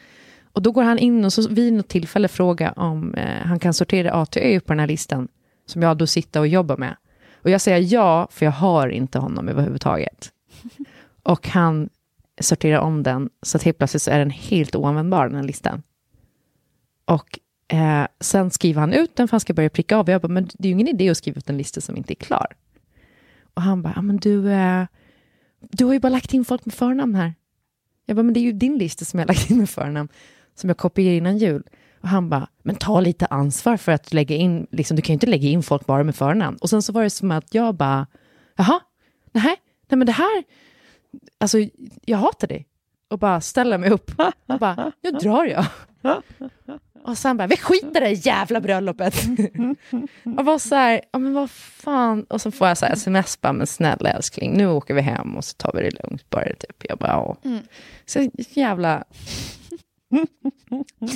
Och 0.52 0.62
då 0.62 0.72
går 0.72 0.82
han 0.82 0.98
in 0.98 1.24
och 1.24 1.32
så 1.32 1.48
vid 1.48 1.72
något 1.72 1.88
tillfälle 1.88 2.28
frågar 2.28 2.78
om 2.78 3.14
eh, 3.14 3.46
han 3.46 3.58
kan 3.58 3.74
sortera 3.74 4.12
A 4.12 4.26
till 4.26 4.42
Ö 4.42 4.60
på 4.60 4.72
den 4.72 4.80
här 4.80 4.86
listan, 4.86 5.28
som 5.66 5.82
jag 5.82 5.96
då 5.96 6.06
sitter 6.06 6.40
och 6.40 6.46
jobbar 6.48 6.76
med. 6.76 6.96
Och 7.42 7.50
jag 7.50 7.60
säger 7.60 7.92
ja, 7.94 8.28
för 8.30 8.46
jag 8.46 8.52
har 8.52 8.88
inte 8.88 9.18
honom 9.18 9.48
överhuvudtaget. 9.48 10.30
Och 11.22 11.48
han 11.48 11.88
sorterar 12.40 12.78
om 12.78 13.02
den, 13.02 13.30
så 13.42 13.56
att 13.56 13.62
helt 13.62 13.78
plötsligt 13.78 14.02
så 14.02 14.10
är 14.10 14.18
den 14.18 14.30
helt 14.30 14.74
oanvändbar, 14.76 15.28
den 15.28 15.36
här 15.36 15.42
listan. 15.44 15.82
Och 17.04 17.38
eh, 17.74 18.06
sen 18.20 18.50
skriver 18.50 18.80
han 18.80 18.92
ut 18.92 19.16
den, 19.16 19.28
för 19.28 19.32
han 19.32 19.40
ska 19.40 19.54
börja 19.54 19.70
pricka 19.70 19.96
av. 19.96 20.10
Jag 20.10 20.20
bara, 20.20 20.28
men 20.28 20.44
det 20.44 20.68
är 20.68 20.68
ju 20.68 20.72
ingen 20.72 20.88
idé 20.88 21.10
att 21.10 21.16
skriva 21.16 21.38
ut 21.38 21.50
en 21.50 21.58
lista 21.58 21.80
som 21.80 21.96
inte 21.96 22.12
är 22.12 22.16
klar. 22.16 22.46
Och 23.54 23.62
han 23.62 23.82
bara, 23.82 23.92
ja, 23.96 24.02
men 24.02 24.16
du, 24.16 24.50
eh, 24.52 24.86
du 25.60 25.84
har 25.84 25.92
ju 25.92 26.00
bara 26.00 26.08
lagt 26.08 26.34
in 26.34 26.44
folk 26.44 26.64
med 26.64 26.74
förnamn 26.74 27.14
här. 27.14 27.34
Jag 28.06 28.16
bara, 28.16 28.22
men 28.22 28.34
det 28.34 28.40
är 28.40 28.42
ju 28.42 28.52
din 28.52 28.78
lista 28.78 29.04
som 29.04 29.18
jag 29.18 29.26
har 29.26 29.34
lagt 29.34 29.50
in 29.50 29.58
med 29.58 29.70
förnamn, 29.70 30.08
som 30.54 30.70
jag 30.70 30.76
kopierar 30.76 31.16
innan 31.16 31.38
jul. 31.38 31.62
Och 32.00 32.08
han 32.08 32.30
bara, 32.30 32.48
men 32.62 32.76
ta 32.76 33.00
lite 33.00 33.26
ansvar 33.26 33.76
för 33.76 33.92
att 33.92 34.12
lägga 34.12 34.36
in, 34.36 34.66
liksom, 34.70 34.96
du 34.96 35.02
kan 35.02 35.12
ju 35.12 35.14
inte 35.14 35.26
lägga 35.26 35.48
in 35.48 35.62
folk 35.62 35.86
bara 35.86 36.04
med 36.04 36.16
förnamn. 36.16 36.58
Och 36.60 36.70
sen 36.70 36.82
så 36.82 36.92
var 36.92 37.02
det 37.02 37.10
som 37.10 37.30
att 37.30 37.54
jag 37.54 37.74
bara, 37.74 38.06
jaha, 38.56 38.80
nej, 39.32 39.56
nej 39.88 39.98
men 39.98 40.06
det 40.06 40.12
här, 40.12 40.44
alltså 41.38 41.58
jag 42.04 42.18
hatar 42.18 42.48
dig. 42.48 42.66
Och 43.08 43.18
bara 43.18 43.40
ställer 43.40 43.78
mig 43.78 43.90
upp 43.90 44.10
och 44.46 44.58
bara, 44.58 44.92
nu 45.02 45.10
drar 45.10 45.44
jag. 45.44 45.66
Och 47.04 47.18
sen 47.18 47.36
bara, 47.36 47.46
vi 47.46 47.56
skiter 47.56 48.02
i 48.02 48.04
det 48.04 48.26
jävla 48.26 48.60
bröllopet. 48.60 49.14
och 50.38 50.44
var 50.44 50.58
så 50.58 50.74
här, 50.74 51.00
ja 51.12 51.18
men 51.18 51.34
vad 51.34 51.50
fan. 51.50 52.24
Och 52.24 52.40
så 52.40 52.50
får 52.50 52.68
jag 52.68 52.78
så 52.78 52.86
här 52.86 52.92
sms, 52.92 53.40
bara, 53.40 53.52
men 53.52 53.66
snälla 53.66 54.10
älskling, 54.10 54.56
nu 54.56 54.66
åker 54.66 54.94
vi 54.94 55.00
hem 55.00 55.36
och 55.36 55.44
så 55.44 55.54
tar 55.54 55.72
vi 55.72 55.82
det 55.82 56.02
lugnt 56.02 56.30
bara. 56.30 56.44
Typ. 56.44 56.84
Jag 56.88 56.98
bara, 56.98 57.10
ja. 57.10 57.36
Så 58.06 58.30
jävla 58.34 59.04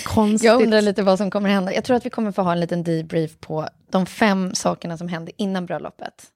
konstigt. 0.05 0.47
Jag 0.47 0.63
undrar 0.63 0.83
lite 0.83 1.03
vad 1.03 1.19
som 1.19 1.31
kommer 1.31 1.51
hända. 1.51 1.75
Jag 1.75 1.85
tror 1.85 1.97
att 1.97 2.07
vi 2.07 2.11
kommer 2.11 2.33
få 2.33 2.43
ha 2.43 2.53
en 2.53 2.61
liten 2.61 2.83
debrief 2.85 3.41
på 3.41 3.69
de 3.91 4.07
fem 4.07 4.55
sakerna 4.55 4.99
som 4.99 5.09
hände 5.09 5.33
innan 5.37 5.67
bröllopet. 5.67 6.27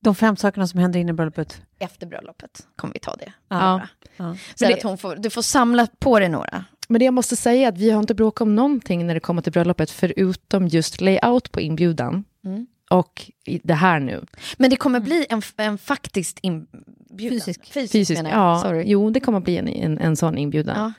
De 0.00 0.14
fem 0.14 0.36
sakerna 0.36 0.66
som 0.66 0.80
händer 0.80 1.00
innan 1.00 1.16
bröllopet. 1.16 1.62
Efter 1.78 2.06
bröllopet 2.06 2.66
kommer 2.76 2.94
vi 2.94 3.00
ta 3.00 3.14
det. 3.14 3.32
Ja. 3.48 3.80
Ja. 4.16 4.36
Så 4.54 4.64
Men 4.64 4.74
att 4.74 4.82
hon 4.82 4.98
får, 4.98 5.16
du 5.16 5.30
får 5.30 5.42
samla 5.42 5.86
på 5.98 6.18
dig 6.18 6.28
några. 6.28 6.64
Men 6.88 6.98
det 6.98 7.04
jag 7.04 7.14
måste 7.14 7.36
säga 7.36 7.68
är 7.68 7.72
att 7.72 7.78
vi 7.78 7.90
har 7.90 7.98
inte 8.00 8.14
bråkat 8.14 8.40
om 8.40 8.54
någonting 8.54 9.06
när 9.06 9.14
det 9.14 9.20
kommer 9.20 9.42
till 9.42 9.52
bröllopet, 9.52 9.90
förutom 9.90 10.68
just 10.68 11.00
layout 11.00 11.52
på 11.52 11.60
inbjudan. 11.60 12.24
Mm. 12.44 12.66
Och 12.90 13.30
det 13.62 13.74
här 13.74 14.00
nu. 14.00 14.24
Men 14.56 14.70
det 14.70 14.76
kommer 14.76 15.00
bli 15.00 15.26
en, 15.28 15.42
en 15.56 15.78
faktiskt 15.78 16.38
inbjudan. 16.42 16.78
Fysisk. 17.18 17.66
Fysisk, 17.66 17.92
Fysiskt, 17.92 18.22
menar 18.22 18.30
jag. 18.30 18.38
ja. 18.38 18.60
Sorry. 18.62 18.84
Jo, 18.86 19.10
det 19.10 19.20
kommer 19.20 19.40
bli 19.40 19.56
en, 19.56 19.68
en, 19.68 19.98
en 19.98 20.16
sån 20.16 20.38
inbjudan. 20.38 20.76
Ja. 20.76 20.92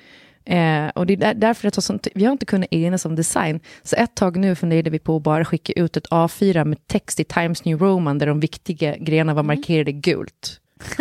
Eh, 0.50 0.90
och 0.90 1.06
det 1.06 1.14
är 1.14 1.18
där, 1.18 1.34
därför 1.34 1.70
tar 1.70 1.82
sånt, 1.82 2.08
vi 2.16 2.26
har 2.26 2.32
inte 2.32 2.46
kunnat 2.46 2.74
enas 2.74 3.06
om 3.06 3.16
design. 3.16 3.60
Så 3.84 3.96
ett 3.96 4.16
tag 4.16 4.38
nu 4.38 4.56
funderade 4.56 4.90
vi 4.90 5.00
på 5.00 5.16
att 5.16 5.24
bara 5.24 5.46
skicka 5.46 5.74
ut 5.74 5.98
ett 5.98 6.08
A4 6.08 6.66
med 6.66 6.88
text 6.88 7.20
i 7.20 7.24
Times 7.24 7.66
New 7.66 7.80
Roman 7.80 8.18
där 8.18 8.28
de 8.28 8.40
viktiga 8.40 8.98
grejerna 8.98 9.34
var 9.34 9.44
markerade 9.44 9.92
gult. 9.92 10.62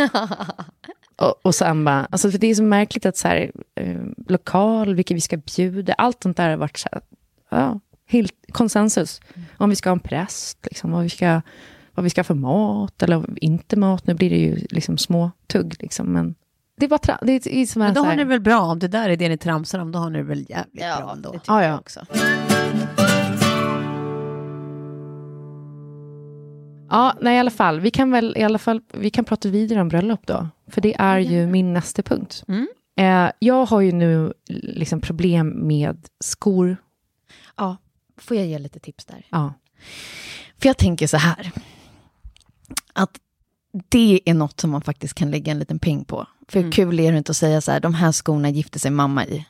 och, 1.21 1.35
och 1.47 1.55
sen 1.55 1.85
bara, 1.85 2.05
alltså 2.11 2.31
för 2.31 2.39
det 2.39 2.47
är 2.47 2.55
så 2.55 2.63
märkligt 2.63 3.07
att 3.07 3.17
så 3.17 3.29
här, 3.29 3.51
eh, 3.75 3.97
lokal, 4.29 4.95
vilka 4.95 5.15
vi 5.15 5.21
ska 5.21 5.37
bjuda, 5.37 5.93
allt 5.93 6.23
sånt 6.23 6.37
där 6.37 6.51
har 6.51 6.57
varit 6.57 6.79
så 6.79 6.89
här, 6.93 7.01
ja, 7.51 7.81
helt 8.07 8.33
konsensus. 8.53 9.21
Om 9.59 9.71
vi 9.71 9.77
ska 9.77 9.89
ha 9.91 9.95
en 9.95 10.01
präst, 10.01 10.59
liksom, 10.67 10.91
vad, 10.91 11.03
vi 11.03 11.09
ska, 11.11 11.41
vad 11.95 12.05
vi 12.05 12.11
ska 12.11 12.19
ha 12.19 12.25
för 12.25 12.35
mat 12.35 13.03
eller 13.03 13.25
inte 13.45 13.77
mat. 13.77 14.07
Nu 14.07 14.15
blir 14.15 14.31
det 14.31 14.39
ju 14.39 14.67
liksom 14.71 14.99
små 14.99 15.31
tugg, 15.47 15.77
liksom, 15.79 16.07
men 16.13 16.35
det 16.81 16.87
var 16.87 16.99
tra- 16.99 17.19
det 17.23 17.47
är, 17.47 17.67
som 17.67 17.83
Men 17.83 17.95
då 17.95 18.01
har 18.05 18.17
ni 18.17 18.25
väl 18.25 18.41
bra, 18.41 18.61
om 18.61 18.79
det 18.79 18.89
där 18.89 19.09
är 19.11 19.17
det 19.17 19.29
ni 19.29 19.39
tramsar 19.39 19.79
om, 19.79 19.93
då 19.93 19.99
har 19.99 20.11
ni 20.11 20.19
det 20.19 20.25
väl 20.25 20.47
jävligt 20.49 20.75
bra 20.75 20.87
Ja, 20.87 21.13
ändå. 21.13 21.33
det 21.33 21.39
tycker 21.39 21.53
Ja, 21.53 21.63
ja. 21.63 21.69
jag 21.69 21.79
också. 21.79 22.01
Ja, 26.91 27.15
nej 27.21 27.37
i 27.37 27.39
alla 27.41 27.51
fall. 27.51 27.81
Vi 27.81 27.91
kan 27.91 28.11
väl 28.11 28.35
i 28.37 28.43
alla 28.43 28.59
fall, 28.59 28.81
vi 28.93 29.11
kan 29.11 29.25
prata 29.25 29.49
vidare 29.49 29.81
om 29.81 29.89
bröllop 29.89 30.27
då. 30.27 30.49
För 30.67 30.81
det 30.81 30.95
är 30.99 31.19
ju 31.19 31.47
min 31.47 31.73
nästa 31.73 32.03
punkt. 32.03 32.45
Mm. 32.49 32.69
Eh, 32.99 33.33
jag 33.39 33.65
har 33.65 33.81
ju 33.81 33.93
nu 33.93 34.33
liksom 34.49 35.01
problem 35.01 35.49
med 35.49 36.07
skor. 36.21 36.77
Ja, 37.57 37.77
får 38.17 38.37
jag 38.37 38.47
ge 38.47 38.59
lite 38.59 38.79
tips 38.81 39.05
där? 39.05 39.27
Ja. 39.31 39.55
För 40.59 40.69
jag 40.69 40.77
tänker 40.79 41.07
så 41.07 41.17
här, 41.17 41.53
att 42.93 43.19
det 43.89 44.21
är 44.25 44.35
något 44.35 44.61
som 44.61 44.71
man 44.71 44.83
faktiskt 44.83 45.15
kan 45.15 45.31
lägga 45.31 45.53
en 45.53 45.59
liten 45.59 45.79
peng 45.79 46.05
på. 46.05 46.27
För 46.49 46.59
Mm. 46.61 46.73
kul 46.73 47.01
är 47.01 47.13
det 47.13 47.19
inte 47.19 47.31
att 47.31 47.37
säga 47.37 47.61
så 47.61 47.73
här, 47.73 47.81
de 47.81 47.95
här 47.95 48.13
skorna 48.13 48.51
gifte 48.51 48.79
sig 48.79 48.91
mamma 48.91 49.27
i. 49.27 49.47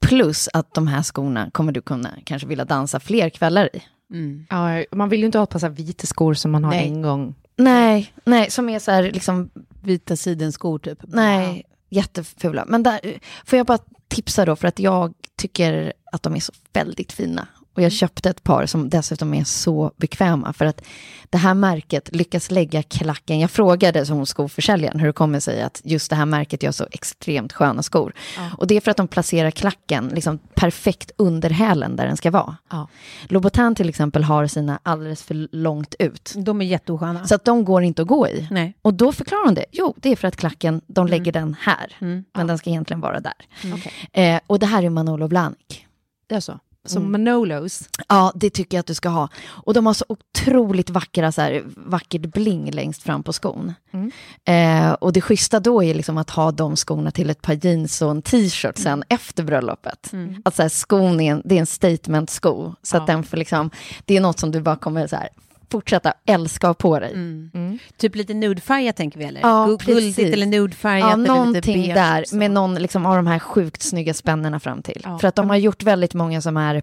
Plus 0.00 0.48
att 0.52 0.74
de 0.74 0.86
här 0.88 1.02
skorna 1.02 1.50
kommer 1.50 1.72
du 1.72 1.80
kunna 1.82 2.10
kanske 2.24 2.48
vilja 2.48 2.64
dansa 2.64 3.00
fler 3.00 3.30
kvällar 3.30 3.76
i. 3.76 3.82
Mm. 4.14 4.46
ja. 4.50 4.84
Man 4.92 5.08
vill 5.08 5.20
ju 5.20 5.26
inte 5.26 5.38
ha 5.38 5.46
par 5.46 5.58
så 5.58 5.68
vita 5.68 6.06
skor 6.06 6.34
som 6.34 6.50
man 6.50 6.64
har 6.64 6.70
Nej. 6.70 6.88
en 6.88 7.02
gång. 7.02 7.34
Nej, 7.56 8.12
nej, 8.24 8.50
som 8.50 8.68
är 8.68 8.78
så 8.78 8.90
här 8.90 9.02
liksom, 9.02 9.50
Vita 9.82 10.16
sidenskor 10.16 10.78
typ. 10.78 10.98
nej, 11.02 11.64
jättefula. 11.90 12.64
Men 12.68 12.82
där, 12.82 13.00
får 13.44 13.56
jag 13.56 13.66
bara 13.66 13.78
tipsa 14.08 14.44
då, 14.44 14.56
för 14.56 14.68
att 14.68 14.78
jag 14.78 15.14
tycker 15.36 15.92
att 16.12 16.22
de 16.22 16.36
är 16.36 16.40
så 16.40 16.52
väldigt 16.72 17.12
fina. 17.12 17.48
Och 17.74 17.82
jag 17.82 17.92
köpte 17.92 18.30
ett 18.30 18.42
par 18.42 18.66
som 18.66 18.88
dessutom 18.88 19.34
är 19.34 19.44
så 19.44 19.92
bekväma. 19.96 20.52
För 20.52 20.64
att 20.64 20.82
det 21.30 21.38
här 21.38 21.54
märket 21.54 22.14
lyckas 22.16 22.50
lägga 22.50 22.82
klacken. 22.82 23.40
Jag 23.40 23.50
frågade 23.50 24.06
som 24.06 24.26
skoförsäljaren 24.26 25.00
hur 25.00 25.06
det 25.06 25.12
kommer 25.12 25.40
sig 25.40 25.62
att 25.62 25.80
just 25.84 26.10
det 26.10 26.16
här 26.16 26.26
märket 26.26 26.62
gör 26.62 26.72
så 26.72 26.86
extremt 26.90 27.52
sköna 27.52 27.82
skor. 27.82 28.12
Och 28.58 28.66
det 28.66 28.76
är 28.76 28.80
för 28.80 28.90
att 28.90 28.96
de 28.96 29.08
placerar 29.08 29.50
klacken 29.50 30.08
liksom 30.08 30.38
perfekt 30.54 31.10
under 31.18 31.50
hälen 31.50 31.96
där 31.96 32.06
den 32.06 32.16
ska 32.16 32.30
vara. 32.30 32.56
Ja. 32.70 32.88
Louboutin 33.28 33.74
till 33.74 33.88
exempel 33.88 34.24
har 34.24 34.46
sina 34.46 34.78
alldeles 34.82 35.22
för 35.22 35.48
långt 35.56 35.94
ut. 35.98 36.32
De 36.36 36.60
är 36.60 36.64
jätteosköna. 36.64 37.26
Så 37.26 37.34
att 37.34 37.44
de 37.44 37.64
går 37.64 37.82
inte 37.82 38.02
att 38.02 38.08
gå 38.08 38.28
i. 38.28 38.48
Nej. 38.50 38.76
Och 38.82 38.94
då 38.94 39.12
förklarar 39.12 39.44
hon 39.44 39.54
det. 39.54 39.64
Jo, 39.72 39.94
det 39.96 40.08
är 40.08 40.16
för 40.16 40.28
att 40.28 40.36
klacken, 40.36 40.80
de 40.86 41.06
lägger 41.06 41.32
den 41.32 41.56
här. 41.60 41.96
Mm. 42.00 42.24
Men 42.34 42.46
den 42.46 42.58
ska 42.58 42.70
egentligen 42.70 43.00
vara 43.00 43.20
där. 43.20 43.34
Okej. 43.74 43.92
Eh, 44.12 44.40
och 44.46 44.58
det 44.58 44.66
här 44.66 44.82
är 44.82 44.90
Manolo 44.90 45.28
Blahnik. 45.28 45.86
Det 46.26 46.34
är 46.34 46.40
så. 46.40 46.58
Som 46.84 47.12
Manolos. 47.12 47.88
Ja, 48.08 48.32
det 48.34 48.50
tycker 48.50 48.76
jag 48.76 48.80
att 48.80 48.86
du 48.86 48.94
ska 48.94 49.08
ha. 49.08 49.28
Och 49.46 49.74
de 49.74 49.86
har 49.86 49.94
så 49.94 50.04
otroligt 50.08 50.90
vackra, 50.90 51.32
så 51.32 51.40
här, 51.40 51.62
vackert 51.76 52.20
bling 52.20 52.70
längst 52.70 53.02
fram 53.02 53.22
på 53.22 53.32
skon. 53.32 53.74
Mm. 53.92 54.10
Eh, 54.44 54.92
och 54.92 55.12
det 55.12 55.20
schyssta 55.20 55.60
då 55.60 55.82
är 55.84 55.94
liksom 55.94 56.18
att 56.18 56.30
ha 56.30 56.52
de 56.52 56.76
skorna 56.76 57.10
till 57.10 57.30
ett 57.30 57.42
par 57.42 57.66
jeans 57.66 58.02
och 58.02 58.10
en 58.10 58.22
t-shirt 58.22 58.78
sen 58.78 59.04
efter 59.08 59.42
bröllopet. 59.42 60.12
Att 60.44 60.56
så 60.56 60.62
här, 60.62 60.68
skon 60.68 61.20
är 61.20 61.32
en, 61.32 61.42
det 61.44 61.54
är 61.56 61.60
en 61.60 61.66
statement-sko. 61.66 62.74
Så 62.82 62.96
att 62.96 63.08
Ja. 63.08 63.14
den 63.14 63.22
får 63.24 63.36
liksom, 63.36 63.70
det 64.04 64.16
är 64.16 64.20
något 64.20 64.38
som 64.38 64.50
du 64.50 64.60
bara 64.60 64.76
kommer 64.76 65.06
så 65.06 65.16
här, 65.16 65.28
fortsätta 65.74 66.14
älska 66.26 66.74
på 66.74 66.98
dig. 66.98 67.12
Mm. 67.12 67.78
Typ 67.96 68.14
lite 68.16 68.34
nudefärgat 68.34 68.96
tänker 68.96 69.18
vi 69.18 69.24
eller? 69.24 69.40
Ja, 69.40 69.66
Gu- 69.66 69.84
Guldigt 69.86 70.16
precis. 70.16 70.32
eller 70.32 70.46
nudefärgat. 70.46 71.08
Ja, 71.08 71.12
eller 71.12 71.22
lite 71.22 71.34
någonting 71.34 71.82
beige, 71.82 71.94
där 71.94 72.24
så. 72.24 72.36
med 72.36 72.50
någon 72.50 72.74
liksom, 72.74 73.06
av 73.06 73.16
de 73.16 73.26
här 73.26 73.38
sjukt 73.38 73.82
snygga 73.82 74.14
spännena 74.14 74.60
fram 74.60 74.82
till. 74.82 75.00
Ja. 75.04 75.18
För 75.18 75.28
att 75.28 75.34
de 75.34 75.50
har 75.50 75.56
gjort 75.56 75.82
väldigt 75.82 76.14
många 76.14 76.40
som 76.40 76.56
är 76.56 76.82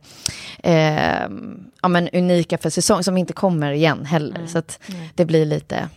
eh, 0.64 1.30
ja, 1.82 1.88
men 1.88 2.10
unika 2.14 2.58
för 2.58 2.70
säsong, 2.70 3.04
som 3.04 3.18
inte 3.18 3.34
kommer 3.34 3.72
igen 3.72 4.06
heller. 4.06 4.48
Så 4.48 4.58
att 4.58 4.80
det 5.16 5.26
blir 5.26 5.46
lite... 5.46 5.90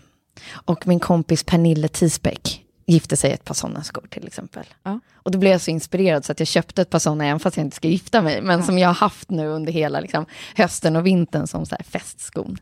Och 0.52 0.86
min 0.86 1.00
kompis 1.00 1.44
Pernille 1.44 1.88
Tisbeck 1.88 2.60
gifte 2.86 3.16
sig 3.16 3.32
ett 3.32 3.44
par 3.44 3.54
sådana 3.54 3.82
skor 3.82 4.04
till 4.10 4.26
exempel. 4.26 4.64
Ja. 4.82 5.00
Och 5.14 5.30
då 5.30 5.38
blev 5.38 5.52
jag 5.52 5.60
så 5.60 5.70
inspirerad 5.70 6.24
så 6.24 6.32
att 6.32 6.38
jag 6.40 6.48
köpte 6.48 6.82
ett 6.82 6.90
par 6.90 6.98
sådana, 6.98 7.26
även 7.26 7.40
fast 7.40 7.56
jag 7.56 7.66
inte 7.66 7.76
ska 7.76 7.88
gifta 7.88 8.22
mig, 8.22 8.42
men 8.42 8.62
som 8.62 8.78
jag 8.78 8.88
har 8.88 8.94
haft 8.94 9.30
nu 9.30 9.46
under 9.48 9.72
hela 9.72 10.00
liksom, 10.00 10.26
hösten 10.56 10.96
och 10.96 11.06
vintern 11.06 11.46
som 11.46 11.66
så 11.66 11.74
här 11.74 11.84
festskon. 11.84 12.58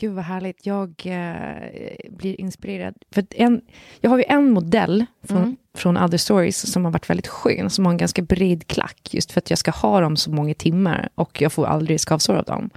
Gud 0.00 0.14
vad 0.14 0.24
härligt. 0.24 0.66
Jag 0.66 1.02
eh, 1.04 2.10
blir 2.10 2.40
inspirerad. 2.40 2.94
För 3.10 3.24
en, 3.30 3.60
jag 4.00 4.10
har 4.10 4.18
ju 4.18 4.24
en 4.28 4.50
modell 4.50 5.06
från, 5.22 5.38
Mm. 5.38 5.56
från 5.76 5.96
Other 5.96 6.18
Stories 6.18 6.72
som 6.72 6.84
har 6.84 6.92
varit 6.92 7.10
väldigt 7.10 7.26
skön, 7.26 7.70
som 7.70 7.84
har 7.84 7.92
en 7.92 7.98
ganska 7.98 8.22
bred 8.22 8.66
klack, 8.66 9.08
just 9.10 9.32
för 9.32 9.38
att 9.40 9.50
jag 9.50 9.58
ska 9.58 9.70
ha 9.70 10.00
dem 10.00 10.16
så 10.16 10.30
många 10.30 10.54
timmar 10.54 11.08
och 11.14 11.42
jag 11.42 11.52
får 11.52 11.66
aldrig 11.66 12.00
skavsår 12.00 12.34
av 12.34 12.44
dem. 12.44 12.70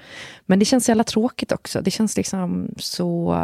Men 0.46 0.60
det 0.60 0.66
känns 0.66 0.86
så 0.86 0.92
jävla 0.92 1.04
tråkigt 1.04 1.52
också. 1.52 1.82
Det 1.82 1.92
känns 1.92 2.18
liksom 2.18 2.70
så 2.78 3.38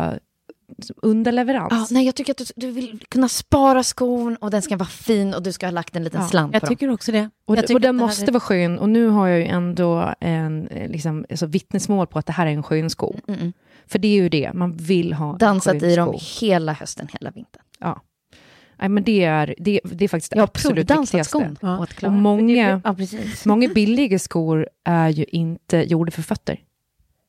som 0.82 0.96
underleverans. 1.02 1.68
Ja, 1.72 1.88
nej, 1.92 2.06
jag 2.06 2.16
tycker 2.16 2.32
att 2.34 2.38
du, 2.38 2.46
du 2.56 2.72
vill 2.72 3.00
kunna 3.10 3.30
spara 3.30 3.84
skon 3.84 4.36
och 4.36 4.52
den 4.52 4.62
ska 4.62 4.78
vara 4.78 4.90
fin 4.90 5.34
och 5.34 5.44
du 5.44 5.52
ska 5.52 5.66
ha 5.66 5.72
lagt 5.72 5.96
en 5.96 6.04
liten 6.04 6.22
Ja, 6.22 6.28
slant 6.28 6.52
på 6.52 6.56
Jag 6.56 6.62
dem. 6.62 6.68
tycker 6.70 6.90
också 6.90 7.12
det. 7.12 7.30
Och, 7.46 7.58
och 7.74 7.82
den 7.82 7.96
måste 7.96 8.26
är- 8.26 8.32
vara 8.32 8.40
skön. 8.40 8.80
Och 8.80 8.90
nu 8.90 9.08
har 9.08 9.28
jag 9.28 9.40
ju 9.40 9.46
ändå 9.46 10.14
en, 10.20 10.68
eh, 10.68 10.90
liksom, 10.90 11.26
alltså 11.30 11.46
vittnesmål 11.46 12.08
på 12.08 12.20
att 12.20 12.26
det 12.26 12.34
här 12.34 12.48
är 12.48 12.52
en 12.52 12.64
skön 12.64 12.90
sko. 12.90 13.16
Mm, 13.28 13.40
mm. 13.40 13.54
För 13.88 14.00
det 14.00 14.08
är 14.08 14.16
ju 14.16 14.30
det, 14.30 14.54
man 14.54 14.78
vill 14.78 15.14
ha 15.14 15.32
en 15.32 15.38
Dansat 15.38 15.80
skön 15.82 15.90
i 15.90 15.96
dem 15.96 16.16
hela 16.42 16.74
hösten, 16.74 17.08
hela 17.20 17.32
vintern. 17.32 17.64
Ja. 17.80 18.02
Nej, 18.80 18.90
men 18.90 19.04
det 19.04 19.24
är, 19.24 19.56
det, 19.58 19.80
det 19.84 20.04
är 20.06 20.10
faktiskt 20.10 20.32
det 20.32 20.36
Jag 20.38 20.42
har 20.42 20.48
absolut 20.48 20.92
viktigaste. 20.92 21.24
skon 21.24 21.58
Ja. 21.62 21.80
åt 21.80 21.90
Och 21.90 21.96
Klara. 21.96 22.14
många, 22.14 22.82
Ja, 22.84 22.96
många 23.46 23.68
billiga 23.70 24.20
skor 24.20 24.68
är 24.86 25.10
ju 25.10 25.24
inte 25.24 25.78
gjorda 25.78 26.12
för 26.12 26.22
fötter. 26.22 26.60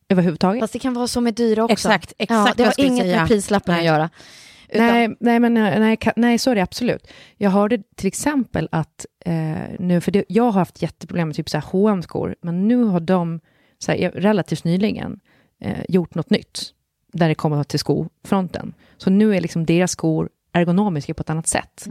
Överhuvudtaget. 0.08 0.60
Fast 0.60 0.72
det 0.72 0.78
kan 0.78 0.94
vara 0.94 1.06
så 1.06 1.20
med 1.20 1.34
dyra 1.34 1.64
också. 1.64 1.72
Exakt, 1.72 2.12
ja, 2.18 2.22
exakt 2.22 2.56
det 2.56 2.64
vad 2.64 2.74
jag 2.76 2.84
har 2.84 2.90
inget 2.90 3.04
säga. 3.04 3.18
med 3.18 3.28
prislappen 3.28 3.74
Nej. 3.74 3.80
att 3.80 3.86
göra. 3.86 4.10
Utan, 4.68 4.86
Nej, 4.86 5.16
nej, 5.20 5.40
men, 5.40 5.56
eh, 5.56 5.80
nej, 5.80 5.98
nej, 6.16 6.38
så 6.38 6.50
är 6.50 6.54
det 6.54 6.62
absolut. 6.62 7.10
Jag 7.36 7.50
hörde 7.50 7.78
till 7.96 8.06
exempel 8.06 8.68
att 8.72 9.06
eh, 9.24 9.34
nu, 9.78 10.00
för 10.00 10.10
det, 10.12 10.24
jag 10.28 10.44
har 10.44 10.52
haft 10.52 10.82
jätteproblem 10.82 11.28
med 11.28 11.36
typ 11.36 11.48
så 11.48 11.56
här 11.56 11.64
H&M-skor, 11.64 12.36
men 12.42 12.68
nu 12.68 12.82
har 12.82 13.00
de 13.00 13.40
så 13.78 13.92
här, 13.92 14.10
relativt 14.10 14.64
nyligen 14.64 15.20
eh, 15.60 15.78
gjort 15.88 16.14
något 16.14 16.30
nytt, 16.30 16.60
där 17.12 17.28
det 17.28 17.34
kommer 17.34 17.64
till 17.64 17.78
skofronten. 17.78 18.74
Så 18.96 19.10
nu 19.10 19.36
är 19.36 19.40
liksom 19.40 19.66
deras 19.66 19.90
skor 19.90 20.28
ergonomiska 20.52 21.14
på 21.14 21.20
ett 21.20 21.30
annat 21.30 21.46
sätt. 21.46 21.86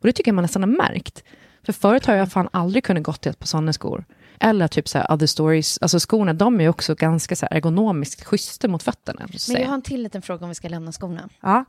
Och 0.00 0.06
det 0.06 0.12
tycker 0.12 0.28
jag 0.28 0.34
man 0.34 0.42
nästan 0.42 0.62
har 0.62 0.70
märkt. 0.70 1.24
För 1.62 1.72
förut 1.72 2.06
har 2.06 2.14
jag 2.14 2.32
fan 2.32 2.48
aldrig 2.52 2.84
kunnat 2.84 3.02
gått 3.02 3.20
till 3.20 3.30
ett 3.30 3.38
par 3.38 3.46
sådana 3.46 3.72
skor. 3.72 4.04
Eller 4.40 4.68
typ 4.68 4.88
så 4.88 4.98
här 4.98 5.12
other 5.12 5.26
stories, 5.26 5.78
alltså 5.82 5.98
skorna, 5.98 6.32
de 6.34 6.60
är 6.60 6.68
också 6.68 6.94
ganska 6.94 7.36
så 7.36 7.46
ergonomiskt 7.50 8.24
schyssta 8.24 8.68
mot 8.68 8.82
fötterna. 8.82 9.26
men 9.48 9.60
jag 9.60 9.68
har 9.68 9.74
en 9.74 9.82
till 9.82 10.02
liten 10.02 10.22
fråga 10.22 10.42
om 10.44 10.48
vi 10.48 10.54
ska 10.54 10.68
lämna 10.68 10.92
skorna. 10.92 11.28
Ja. 11.40 11.64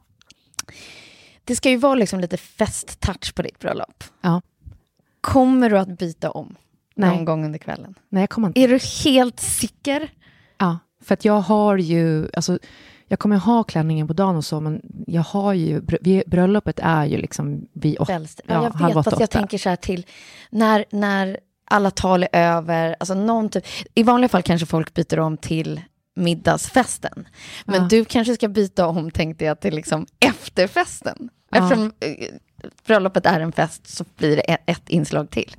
Det 1.43 1.55
ska 1.55 1.69
ju 1.69 1.77
vara 1.77 1.95
liksom 1.95 2.19
lite 2.19 2.37
festtouch 2.37 3.35
på 3.35 3.41
ditt 3.41 3.59
bröllop. 3.59 4.03
Ja. 4.21 4.41
Kommer 5.21 5.69
du 5.69 5.79
att 5.79 5.97
byta 5.99 6.31
om? 6.31 6.55
Nej. 6.95 7.09
någon 7.15 7.25
gång 7.25 7.45
under 7.45 7.59
kvällen? 7.59 7.95
Nej, 8.09 8.21
jag 8.23 8.29
kommer 8.29 8.47
inte. 8.47 8.59
Är 8.61 8.67
du 8.67 8.79
helt 9.03 9.39
säker? 9.39 10.13
Ja, 10.57 10.79
för 11.03 11.13
att 11.13 11.25
jag 11.25 11.39
har 11.41 11.77
ju, 11.77 12.29
alltså, 12.33 12.59
jag 13.07 13.19
kommer 13.19 13.35
ha 13.37 13.63
klänningen 13.63 14.07
på 14.07 14.13
dagen 14.13 14.35
och 14.35 14.45
så, 14.45 14.59
men 14.59 14.81
jag 15.07 15.21
har 15.21 15.53
ju, 15.53 15.81
bröllopet 16.25 16.79
är 16.83 17.05
ju 17.05 17.17
liksom 17.17 17.67
vid 17.73 17.97
åtta, 17.99 18.13
Kvälls- 18.13 18.39
Ja, 18.47 18.53
ja, 18.53 18.63
jag 18.63 18.71
halv 18.71 18.87
vet, 18.95 18.97
åtta, 18.97 19.03
fast 19.11 19.19
jag 19.19 19.27
åtta. 19.27 19.39
tänker 19.39 19.57
så 19.57 19.69
här 19.69 19.75
till 19.75 20.05
när, 20.49 20.85
när 20.91 21.39
alla 21.71 21.91
tal 21.91 22.23
är 22.23 22.29
över, 22.57 22.95
alltså 22.99 23.13
någon 23.13 23.49
typ, 23.49 23.65
i 23.95 24.03
vanliga 24.03 24.29
fall 24.29 24.41
kanske 24.43 24.65
folk 24.65 24.93
byter 24.93 25.19
om 25.19 25.37
till 25.37 25.81
middagsfesten. 26.15 27.27
Men 27.65 27.81
Ja. 27.81 27.87
du 27.89 28.05
kanske 28.05 28.33
ska 28.35 28.47
byta 28.47 28.87
om, 28.87 29.11
tänkte 29.11 29.45
jag, 29.45 29.59
till 29.59 29.75
liksom 29.75 30.05
efterfesten. 30.25 31.29
Ja. 31.51 31.57
Eftersom 31.57 31.85
eh, 31.99 32.11
bröllopet 32.87 33.25
är 33.25 33.39
en 33.39 33.51
fest 33.51 33.87
så 33.87 34.05
blir 34.17 34.35
det 34.35 34.41
ett, 34.41 34.61
ett 34.65 34.89
inslag 34.89 35.29
till. 35.29 35.51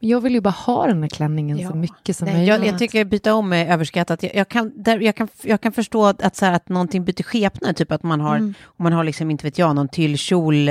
Men 0.00 0.08
jag 0.08 0.20
vill 0.20 0.34
ju 0.34 0.40
bara 0.40 0.50
ha 0.50 0.86
den 0.86 1.02
här 1.02 1.08
klänningen 1.08 1.58
Ja. 1.58 1.70
så 1.70 1.76
mycket 1.76 2.16
som 2.16 2.24
Nej, 2.26 2.34
möjligt. 2.36 2.48
jag, 2.48 2.66
jag 2.66 2.78
tycker 2.78 3.04
byta 3.04 3.34
om 3.34 3.52
är 3.52 3.66
överskattat. 3.72 4.22
Jag, 4.22 4.34
jag, 4.34 4.48
kan, 4.48 4.72
där, 4.76 5.00
jag, 5.00 5.16
kan, 5.16 5.28
jag 5.42 5.60
kan 5.60 5.72
förstå 5.72 6.04
att, 6.06 6.36
så 6.36 6.44
här, 6.44 6.52
att 6.52 6.68
någonting 6.68 7.04
byter 7.04 7.22
skepnad, 7.22 7.76
typ 7.76 7.92
att 7.92 8.02
man 8.02 8.20
har, 8.20 8.36
om 8.36 8.54
man 8.76 8.92
har 8.92 9.04
liksom, 9.04 9.30
inte 9.30 9.44
vet 9.46 9.58
jag, 9.58 9.74
någon 9.76 9.88
tyllkjol 9.88 10.70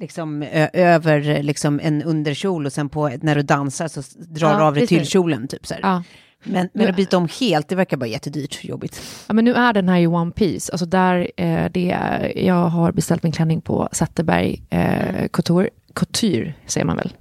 liksom, 0.00 0.42
över 0.72 1.42
liksom, 1.42 1.80
en 1.82 2.02
underkjol 2.02 2.66
och 2.66 2.72
sen 2.72 2.88
på, 2.88 3.08
när 3.22 3.34
du 3.34 3.42
dansar 3.42 3.88
så 3.88 4.02
drar 4.18 4.50
Ja, 4.52 4.58
du 4.58 4.64
av 4.64 4.74
dig 4.74 4.82
precis. 4.82 4.98
tyllkjolen. 4.98 5.48
Typ, 5.48 5.66
så 5.66 5.74
ja. 5.82 6.02
Men, 6.44 6.68
men 6.72 6.88
att 6.90 6.96
byta 6.96 7.16
om 7.16 7.28
helt, 7.40 7.68
det 7.68 7.74
verkar 7.74 7.96
bara 7.96 8.06
jättedyrt, 8.06 8.64
jobbigt. 8.64 9.02
ja, 9.26 9.34
men 9.34 9.44
nu 9.44 9.54
är 9.54 9.72
den 9.72 9.88
här 9.88 9.98
ju 9.98 10.06
One 10.06 10.30
Piece. 10.32 10.72
Alltså 10.72 10.86
där, 10.86 11.30
eh, 11.36 11.64
det 11.70 11.90
är, 11.90 12.38
jag 12.38 12.68
har 12.68 12.92
beställt 12.92 13.22
min 13.22 13.32
klänning 13.32 13.60
på 13.60 13.88
Zetterberg 13.92 14.62
eh, 14.70 15.28
Couture, 15.32 15.68
Couture, 15.94 16.54
säger 16.66 16.84
man 16.84 16.96
väl. 16.96 17.12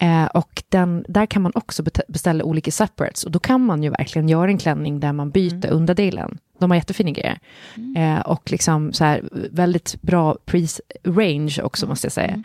Eh, 0.00 0.24
och 0.24 0.62
den, 0.68 1.04
där 1.08 1.26
kan 1.26 1.42
man 1.42 1.52
också 1.54 1.82
beställa 2.08 2.44
olika 2.44 2.70
separates. 2.70 3.24
Och 3.24 3.30
då 3.30 3.38
kan 3.38 3.64
man 3.64 3.82
ju 3.82 3.90
verkligen 3.90 4.28
göra 4.28 4.50
en 4.50 4.58
klänning 4.58 5.00
där 5.00 5.12
man 5.12 5.30
byter 5.30 5.70
underdelen. 5.70 6.38
De 6.58 6.70
har 6.70 6.76
jättefina 6.76 7.10
grejer. 7.10 7.38
Eh, 7.96 8.20
och 8.20 8.50
liksom 8.50 8.92
så 8.92 9.04
här, 9.04 9.28
väldigt 9.50 10.02
bra 10.02 10.36
pris 10.44 10.80
range 11.04 11.62
också, 11.62 11.86
måste 11.86 12.04
jag 12.04 12.12
säga. 12.12 12.42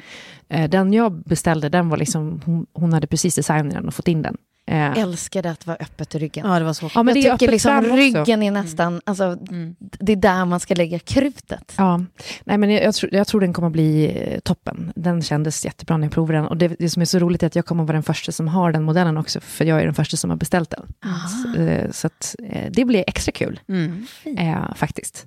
Eh, 0.49 0.69
den 0.69 0.93
jag 0.93 1.13
beställde, 1.13 1.69
den 1.69 1.89
var 1.89 1.97
liksom, 1.97 2.41
hon, 2.45 2.65
hon 2.73 2.93
hade 2.93 3.07
precis 3.07 3.35
designat 3.35 3.73
den 3.73 3.87
och 3.87 3.93
fått 3.93 4.07
in 4.07 4.21
den. 4.21 4.37
Eh, 4.67 4.97
Älskade 4.99 5.51
att 5.51 5.67
vara 5.67 5.77
öppet 5.79 6.15
i 6.15 6.19
ryggen. 6.19 6.47
Ja, 6.51 6.59
det 6.59 6.65
var 6.65 6.73
så. 6.73 6.89
ja, 6.95 7.03
men 7.03 7.15
jag 7.15 7.23
det 7.23 7.29
är 7.29 7.37
tycker 7.37 7.51
liksom 7.51 7.81
ryggen 7.83 8.43
är 8.43 8.51
nästan, 8.51 9.01
alltså, 9.05 9.35
det 9.79 10.11
är 10.11 10.15
där 10.15 10.45
man 10.45 10.59
ska 10.59 10.75
lägga 10.75 10.99
krutet. 10.99 11.73
Ja, 11.77 12.01
nej 12.43 12.57
men 12.57 12.69
jag, 12.69 12.83
jag, 12.83 12.95
tror, 12.95 13.13
jag 13.13 13.27
tror 13.27 13.41
den 13.41 13.53
kommer 13.53 13.69
bli 13.69 14.05
eh, 14.33 14.39
toppen. 14.39 14.91
Den 14.95 15.21
kändes 15.21 15.65
jättebra 15.65 15.97
när 15.97 16.05
jag 16.05 16.11
provade 16.13 16.37
den. 16.39 16.47
Och 16.47 16.57
det, 16.57 16.67
det 16.79 16.89
som 16.89 17.01
är 17.01 17.05
så 17.05 17.19
roligt 17.19 17.43
är 17.43 17.47
att 17.47 17.55
jag 17.55 17.65
kommer 17.65 17.83
vara 17.83 17.93
den 17.93 18.03
första 18.03 18.31
som 18.31 18.47
har 18.47 18.71
den 18.71 18.83
modellen 18.83 19.17
också, 19.17 19.39
för 19.39 19.65
jag 19.65 19.81
är 19.81 19.85
den 19.85 19.93
första 19.93 20.17
som 20.17 20.29
har 20.29 20.37
beställt 20.37 20.69
den. 20.69 20.85
Så, 21.55 21.61
eh, 21.61 21.91
så 21.91 22.07
att, 22.07 22.35
eh, 22.49 22.71
det 22.71 22.85
blir 22.85 23.03
extra 23.07 23.31
kul, 23.31 23.59
Mm. 23.69 24.05
eh, 24.37 24.75
faktiskt. 24.75 25.25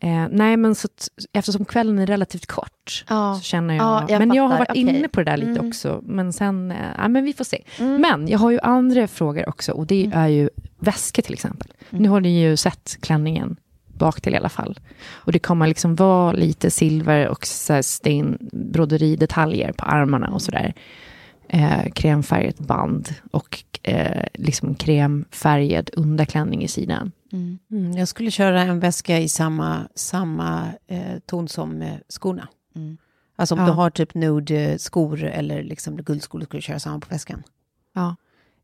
Eh, 0.00 0.26
nej, 0.30 0.56
men 0.56 0.74
så 0.74 0.86
att, 0.86 1.08
eftersom 1.32 1.64
kvällen 1.64 1.98
är 1.98 2.06
relativt 2.06 2.46
kort, 2.46 3.04
Ja. 3.08 3.34
så 3.34 3.42
känner 3.42 3.74
jag... 3.74 3.84
Ja, 3.84 4.06
jag 4.08 4.18
men 4.18 4.34
jag 4.36 4.42
har 4.42 4.48
fattar. 4.50 4.58
varit 4.58 4.70
Okej. 4.70 4.96
inne 4.98 5.08
på 5.08 5.20
det 5.20 5.30
där 5.30 5.36
lite 5.36 5.50
Mm. 5.50 5.68
också. 5.68 6.00
Men 6.02 6.32
sen, 6.32 6.74
ja, 6.98 7.08
men 7.08 7.24
vi 7.24 7.32
får 7.32 7.44
se. 7.44 7.62
Men 7.78 8.28
jag 8.28 8.38
har 8.38 8.50
ju 8.50 8.58
andra 8.78 9.08
frågor 9.08 9.48
också, 9.48 9.72
och 9.72 9.86
det 9.86 10.10
är 10.14 10.28
ju 10.28 10.50
väskor 10.78 11.22
till 11.22 11.32
exempel. 11.34 11.68
Nu 11.90 12.08
har 12.08 12.20
ni 12.20 12.40
ju 12.42 12.56
sett 12.56 12.96
klänningen 13.00 13.56
bak 13.86 14.20
till 14.20 14.34
i 14.34 14.36
alla 14.36 14.48
fall. 14.48 14.78
Och 15.12 15.32
det 15.32 15.38
kommer 15.38 15.66
liksom 15.66 15.94
vara 15.94 16.32
lite 16.32 16.70
silver 16.70 17.28
och 17.28 17.46
sten, 17.82 18.38
broderidetaljer 18.52 19.72
på 19.72 19.84
armarna 19.84 20.28
och 20.28 20.42
sådär. 20.42 20.74
Eh, 21.48 21.90
kremfärgat 21.94 22.58
band 22.58 23.08
och 23.30 23.64
eh, 23.82 24.24
liksom 24.34 24.74
kremfärgad 24.74 25.90
underklänning 25.96 26.62
i 26.64 26.68
sidan. 26.68 27.12
Mm, 27.32 27.92
jag 27.96 28.08
skulle 28.08 28.30
köra 28.30 28.62
en 28.62 28.80
väska 28.80 29.18
i 29.18 29.28
samma, 29.28 29.88
samma 29.94 30.66
eh, 30.86 31.18
ton 31.26 31.48
som 31.48 31.82
eh, 31.82 31.94
skorna. 32.08 32.48
Mm. 32.76 32.96
Alltså 33.36 33.54
om 33.54 33.60
Ja. 33.60 33.66
du 33.66 33.72
har 33.72 33.90
typ 33.90 34.14
nude-skor 34.14 35.24
eller 35.24 35.62
liksom 35.62 35.96
guldskor, 35.96 36.40
skulle 36.40 36.58
du 36.58 36.62
köra 36.62 36.78
samma 36.78 37.00
på 37.00 37.06
väskan. 37.10 37.42
Ja. 37.94 38.16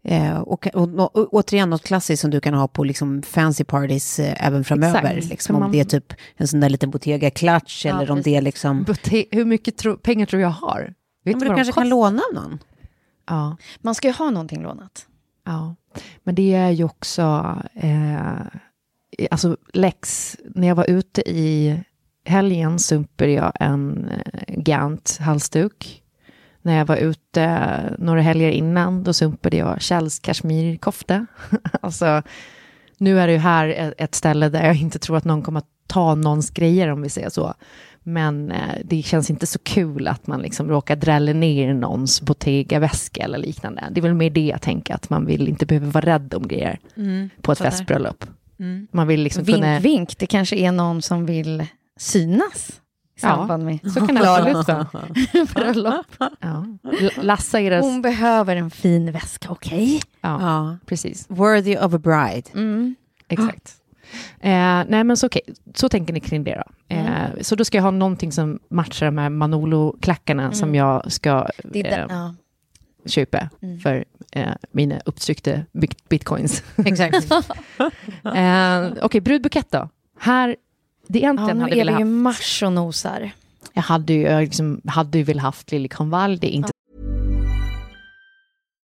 Eh, 0.05 0.39
och, 0.39 0.67
och, 0.75 0.89
och, 0.95 1.17
och 1.17 1.29
återigen 1.35 1.71
något 1.71 1.83
klassiskt 1.83 2.21
som 2.21 2.31
du 2.31 2.41
kan 2.41 2.55
ha 2.55 2.69
på 2.69 2.85
liksom 2.85 3.23
fancy 3.23 3.65
parties 3.65 4.19
eh, 4.19 4.47
även 4.47 4.65
framöver. 4.65 5.15
Exakt. 5.17 5.31
Liksom, 5.31 5.57
om 5.57 5.61
man- 5.63 5.73
det 5.73 5.81
är 5.81 5.85
typ 5.85 6.13
en 6.37 6.49
sån 6.49 6.61
där 6.61 6.69
liten 6.69 6.91
Bottega-klatsch 6.91 7.87
eller 7.87 8.11
om 8.11 8.23
det 8.23 8.37
är 8.37 8.43
liksom... 8.43 8.85
Bote- 8.85 9.27
Hur 9.31 9.45
mycket 9.45 9.77
tro- 9.77 9.97
pengar 9.97 10.27
tror 10.27 10.43
jag 10.43 10.49
har? 10.49 10.81
Vet 11.25 11.33
Ja, 11.33 11.39
men 11.39 11.49
du 11.49 11.55
kanske 11.55 11.73
kan 11.73 11.83
kostar? 11.85 11.85
låna 11.85 12.23
av 12.31 12.43
någon. 12.43 12.59
Ja. 13.27 13.57
Man 13.81 13.95
ska 13.95 14.09
ju 14.09 14.15
ha 14.15 14.31
någonting 14.31 14.63
lånat. 14.63 15.07
Ja, 15.47 15.75
men 16.25 16.35
det 16.35 16.55
är 16.55 16.71
ju 16.71 16.85
också, 16.85 17.57
eh, 17.75 18.47
alltså 19.31 19.57
Lex, 19.73 20.37
när 20.55 20.69
jag 20.69 20.75
var 20.75 20.91
ute 20.91 21.21
i 21.31 21.81
helgen 22.25 22.79
sumpade 22.79 23.31
jag 23.31 23.53
en 23.61 24.09
eh, 24.09 24.55
Gant 24.57 25.19
halsduk. 25.21 26.03
När 26.65 26.79
jag 26.79 26.85
var 26.87 26.97
ute 26.97 27.61
några 27.99 28.21
helger 28.23 28.51
innan, 28.51 29.03
då 29.05 29.13
sumpade 29.13 29.57
jag 29.57 29.83
Kjells 29.83 30.19
kashmirkofta. 30.19 31.27
alltså, 31.81 32.23
nu 32.99 33.21
är 33.21 33.27
det 33.27 33.33
ju 33.33 33.39
här 33.39 33.69
ett- 33.69 33.95
ett 33.99 34.15
ställe 34.15 34.49
där 34.49 34.67
jag 34.67 34.77
inte 34.77 34.99
tror 34.99 35.17
att 35.17 35.25
någon 35.25 35.43
kommer 35.43 35.59
att 35.59 35.67
ta 35.87 36.15
någons 36.15 36.51
grejer, 36.51 36.89
om 36.89 37.03
vi 37.03 37.09
säger 37.09 37.29
så. 37.31 37.55
Men 38.03 38.51
eh, 38.53 38.59
det 38.85 39.03
känns 39.03 39.31
inte 39.31 39.47
så 39.47 39.59
kul 39.59 40.09
att 40.09 40.27
man 40.27 40.43
liksom 40.43 40.69
råkar 40.69 40.97
drälla 40.97 41.33
ner 41.33 41.75
någons 41.75 42.23
Bottega-väska 42.23 43.23
eller 43.25 43.39
liknande. 43.39 43.85
Det 43.91 44.01
är 44.01 44.03
väl 44.03 44.15
mer 44.15 44.31
det 44.31 44.47
jag 44.47 44.63
tänker, 44.63 44.95
att 44.95 45.11
man 45.11 45.27
vill 45.27 45.49
inte 45.49 45.67
behöva 45.67 45.91
vara 45.91 46.05
rädd 46.07 46.35
om 46.35 46.49
grejer 46.49 46.79
på 47.43 47.53
ett 47.53 47.59
festbröllop. 47.59 48.25
Man 48.91 49.07
vill 49.07 49.21
liksom 49.23 49.45
Vink, 49.45 49.57
kunna... 49.59 49.79
vink, 49.79 50.19
det 50.19 50.27
kanske 50.27 50.57
är 50.57 50.73
någon 50.73 51.03
som 51.03 51.27
vill 51.27 51.67
synas 51.99 52.81
i 53.17 53.21
samband 53.21 53.65
med 53.65 53.93
Så 53.93 54.07
kan 54.07 54.15
det 54.15 54.31
absolut 54.31 54.69
vara. 54.69 54.87
bröllop. 55.55 56.07
Ja. 56.41 56.67
Lassa 57.17 57.61
era... 57.61 57.81
Hon 57.81 58.03
behöver 58.03 58.57
en 58.57 58.71
fin 58.71 59.13
väska, 59.13 59.51
okej? 59.51 60.01
Ja, 60.21 60.41
Ja. 60.41 60.77
precis. 60.87 61.27
Worthy 61.29 61.77
of 61.77 61.95
a 61.95 61.99
bride. 61.99 62.43
Mm. 62.55 62.95
Exakt. 63.29 63.75
Eh, 64.41 64.85
nej, 64.89 65.05
men 65.05 65.17
så, 65.17 65.27
okej, 65.27 65.43
så 65.75 65.89
tänker 65.89 66.13
ni 66.13 66.21
kring 66.21 66.45
det 66.45 66.63
då. 66.67 66.95
Eh, 66.95 67.25
Så 67.41 67.57
då 67.57 67.65
ska 67.65 67.79
jag 67.79 67.83
ha 67.83 67.91
någonting 67.91 68.33
som 68.33 68.59
matchar 68.71 69.07
de 69.07 69.19
här 69.19 69.29
Manolo-klackarna 69.31 70.53
som 70.53 70.75
jag 70.75 71.13
ska 71.13 71.49
Det 71.65 71.87
är 71.87 71.99
eh, 71.99 72.07
ja. 72.09 72.35
köpa 73.07 73.49
för 73.83 74.05
eh, 74.33 74.53
mina 74.73 75.01
upptryckta 75.05 75.51
bit- 75.73 76.09
bitcoins. 76.09 76.63
Exakt. 76.85 77.31
eh, 78.35 78.93
okej, 79.03 79.21
brudbukett 79.21 79.71
då. 79.71 79.89
Här, 80.19 80.57
det 81.07 81.19
ja, 81.19 81.25
egentligen 81.25 81.57
nu 81.57 81.63
hade 81.63 81.75
är 81.75 81.79
jag 81.79 81.85
vi 81.85 81.91
velat 81.93 82.01
ju 82.01 82.05
haft. 82.05 82.23
mars 82.23 82.63
och 82.63 82.73
nosar. 82.73 83.31
Jag 83.73 83.83
hade 83.83 84.13
ju, 84.13 84.21
jag 84.21 84.41
liksom, 84.43 84.81
hade 84.87 85.19
ju 85.19 85.25
velat 85.25 85.43
haft 85.43 85.73
Liljekonvalj, 85.73 86.39
det 86.39 86.47
är 86.47 86.57
inte 86.57 86.71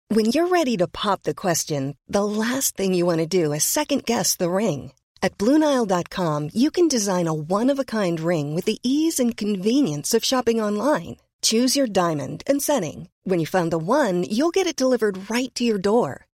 When 0.08 0.26
you're 0.26 0.48
ready 0.48 0.76
to 0.76 0.86
pop 0.86 1.22
the 1.24 1.34
question, 1.34 1.96
the 2.08 2.22
last 2.22 2.76
thing 2.76 2.94
you 2.94 3.06
want 3.06 3.18
to 3.18 3.26
do 3.26 3.52
is 3.52 3.64
second 3.64 4.04
guess 4.04 4.36
the 4.36 4.50
ring. 4.50 4.92
At 5.20 5.36
Bluenile.com, 5.38 6.50
you 6.54 6.70
can 6.70 6.88
design 6.88 7.26
a 7.26 7.34
one 7.34 7.72
of 7.72 7.78
a 7.80 7.84
kind 7.84 8.20
ring 8.20 8.54
with 8.54 8.66
the 8.66 8.78
ease 8.84 9.18
and 9.18 9.36
convenience 9.36 10.14
of 10.14 10.24
shopping 10.24 10.60
online. 10.62 11.16
Choose 11.42 11.74
your 11.76 11.88
diamond 11.88 12.42
and 12.46 12.62
setting. 12.62 13.08
When 13.24 13.40
you 13.40 13.46
find 13.46 13.70
the 13.72 13.78
one, 13.78 14.24
you'll 14.30 14.54
get 14.54 14.66
it 14.68 14.76
delivered 14.76 15.28
right 15.28 15.52
to 15.56 15.64
your 15.64 15.78
door. 15.78 16.26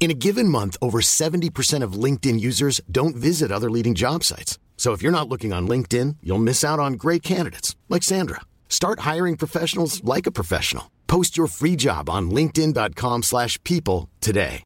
In 0.00 0.10
a 0.10 0.14
given 0.14 0.48
month, 0.48 0.78
over 0.80 1.02
70% 1.02 1.84
of 1.84 2.04
LinkedIn 2.04 2.40
users 2.40 2.80
don't 2.90 3.14
visit 3.14 3.52
other 3.52 3.70
leading 3.70 3.94
job 3.94 4.24
sites. 4.24 4.58
So 4.78 4.94
if 4.94 5.02
you're 5.02 5.12
not 5.12 5.28
looking 5.28 5.52
on 5.52 5.68
LinkedIn, 5.68 6.16
you'll 6.22 6.38
miss 6.38 6.64
out 6.64 6.80
on 6.80 6.94
great 6.94 7.22
candidates 7.22 7.76
like 7.90 8.02
Sandra. 8.02 8.40
Start 8.68 9.00
hiring 9.00 9.36
professionals 9.36 10.02
like 10.02 10.26
a 10.26 10.32
professional. 10.32 10.84
Post 11.06 11.36
your 11.36 11.48
free 11.48 11.76
job 11.76 12.08
on 12.08 12.30
linkedin.com/people 12.30 13.22
slash 13.22 13.62
people 13.62 14.08
today. 14.20 14.62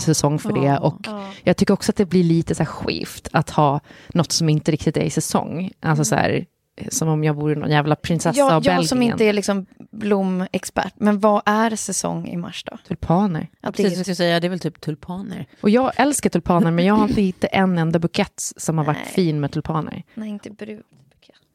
säsong 0.00 0.38
för 0.38 0.52
det. 0.52 0.78
Och 0.78 1.06
jag 1.44 1.56
tycker 1.56 1.74
också 1.74 1.92
att 1.92 1.96
det 1.96 2.06
blir 2.06 2.24
lite 2.24 2.54
så 2.54 2.62
här 2.62 2.70
skevt 2.70 3.28
att 3.32 3.50
ha 3.50 3.80
något 4.14 4.32
som 4.32 4.48
inte 4.48 4.72
riktigt 4.72 4.96
är 4.96 5.04
i 5.04 5.10
säsong. 5.10 5.70
Alltså 5.80 6.00
mm. 6.00 6.04
så 6.04 6.14
här, 6.14 6.46
som 6.88 7.08
om 7.08 7.24
jag 7.24 7.34
vore 7.34 7.54
någon 7.54 7.70
jävla 7.70 7.96
prinsessa 7.96 8.38
Jag, 8.38 8.52
av 8.52 8.62
Belgien. 8.62 8.76
jag 8.76 8.86
som 8.86 9.02
inte 9.02 9.24
är 9.24 9.32
liksom 9.32 9.66
blomexpert, 9.90 10.94
men 10.96 11.20
vad 11.20 11.42
är 11.46 11.76
säsong 11.76 12.28
i 12.28 12.36
mars 12.36 12.64
då? 12.66 12.76
Tulpaner. 12.88 13.48
Att 13.60 13.76
Precis, 13.76 13.92
det 13.92 13.96
jag 13.96 14.04
skulle 14.04 14.14
säga, 14.14 14.40
det 14.40 14.46
är 14.46 14.48
väl 14.48 14.60
typ 14.60 14.80
tulpaner. 14.80 15.46
Och 15.60 15.70
jag 15.70 15.92
älskar 15.96 16.30
tulpaner, 16.30 16.70
men 16.70 16.84
jag 16.84 16.94
har 16.94 17.08
inte 17.08 17.22
hittat 17.22 17.50
en 17.52 17.78
enda 17.78 17.98
bukett 17.98 18.42
som 18.56 18.78
har 18.78 18.84
varit 18.84 18.98
Nej. 19.04 19.12
fin 19.12 19.40
med 19.40 19.52
tulpaner. 19.52 20.02
Nej, 20.14 20.28
inte 20.28 20.50
brud. 20.50 20.82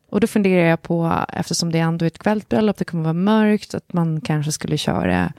Och 0.09 0.21
då 0.21 0.27
funderar 0.27 0.69
jag 0.69 0.81
på, 0.81 1.25
eftersom 1.29 1.71
det 1.71 1.79
ändå 1.79 2.05
är 2.05 2.07
ett 2.07 2.19
kvällsbröllop, 2.19 2.77
det 2.77 2.85
kommer 2.85 3.03
vara 3.03 3.13
mörkt, 3.13 3.75
att 3.75 3.93
man 3.93 4.21
kanske 4.21 4.51
skulle 4.51 4.77
köra 4.77 5.33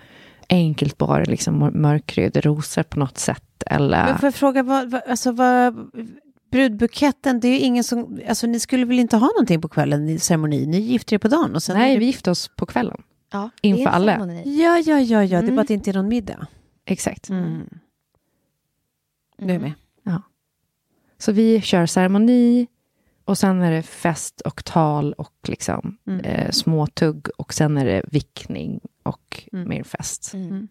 enkelt 0.49 0.99
bara 0.99 1.25
liksom 1.25 1.71
mörkröda 1.75 2.41
rosor 2.41 2.83
på 2.83 2.99
något 2.99 3.19
sätt. 3.19 3.63
Eller... 3.67 4.05
Men 4.05 4.19
får 4.19 4.27
jag 4.27 4.35
fråga, 4.35 4.63
vad, 4.63 4.91
vad, 4.91 5.03
alltså 5.09 5.33
vad, 5.33 5.91
brudbuketten, 6.51 7.41
det 7.41 7.49
är 7.49 7.53
ju 7.53 7.59
ingen 7.59 7.85
som, 7.85 8.21
alltså 8.29 8.47
ni 8.47 8.61
skulle 8.61 8.85
väl 8.85 8.99
inte 8.99 9.17
ha 9.17 9.27
någonting 9.27 9.61
på 9.61 9.69
kvällen 9.69 10.09
i 10.09 10.19
ceremoni, 10.19 10.67
ni 10.67 10.79
gifter 10.79 11.15
er 11.15 11.19
på 11.19 11.29
dagen 11.29 11.55
och 11.55 11.63
sen... 11.63 11.77
Nej, 11.77 11.91
är 11.91 11.95
det- 11.95 12.01
vi 12.01 12.07
gifte 12.07 12.31
oss 12.31 12.49
på 12.57 12.67
kvällen. 12.67 13.03
Ja, 13.33 13.51
Inför 13.63 13.83
är 13.83 13.87
alla. 13.89 14.13
ceremoni. 14.13 14.63
Ja, 14.63 14.79
ja, 14.79 15.01
ja, 15.01 15.23
ja, 15.25 15.29
det 15.29 15.35
är 15.37 15.43
Mm. 15.43 15.55
bara 15.57 15.61
att 15.63 15.69
det 15.69 15.75
inte 15.75 15.91
är 15.91 15.95
någon 15.95 16.09
middag. 16.09 16.47
Exakt. 16.85 17.29
Mm. 17.31 17.69
Nu 19.39 19.49
är 19.49 19.53
jag 19.53 19.63
med. 19.63 19.73
Så 21.19 21.33
vi 21.33 21.61
kör 21.61 21.87
ceremoni 21.87 22.67
och 23.25 23.39
sen 23.39 23.63
är 23.63 23.71
det 23.73 23.83
fest 23.83 24.41
och 24.41 24.65
tal 24.65 25.13
och 25.13 25.35
liksom 25.49 25.99
Mm. 26.07 26.21
eh, 26.21 26.51
små 26.51 26.87
tugg 26.87 27.27
och 27.39 27.55
sen 27.55 27.77
är 27.79 27.85
det 27.85 28.03
vickning 28.13 28.81
och 29.03 29.45
Mm. 29.53 29.69
mer 29.69 29.83
fest. 29.83 30.35
Mm. 30.35 30.69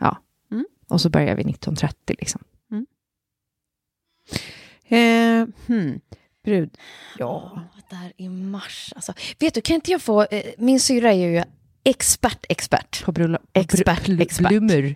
Ja. 0.00 0.18
Mm. 0.50 0.66
Och 0.88 1.00
så 1.00 1.10
börjar 1.10 1.36
vi 1.36 1.42
19.30 1.44 2.14
liksom. 2.18 2.40
Eh, 4.88 5.46
hmm. 5.66 6.00
Brud. 6.44 6.70
Ja, 7.18 7.62
där 7.90 8.12
i 8.16 8.28
mars. 8.28 8.92
Alltså, 8.96 9.12
vet 9.38 9.54
du, 9.54 9.60
kan 9.60 9.74
inte 9.74 9.90
jag 9.90 10.02
få... 10.02 10.22
Eh, 10.22 10.42
min 10.58 10.80
syrra 10.80 11.12
är 11.12 11.16
ju 11.16 11.42
expert, 11.84 12.46
expert. 12.48 13.04
På 13.04 13.12
bröllop. 13.12 13.42
Expert, 13.52 14.08
expert. 14.20 14.48
Blommor. 14.48 14.94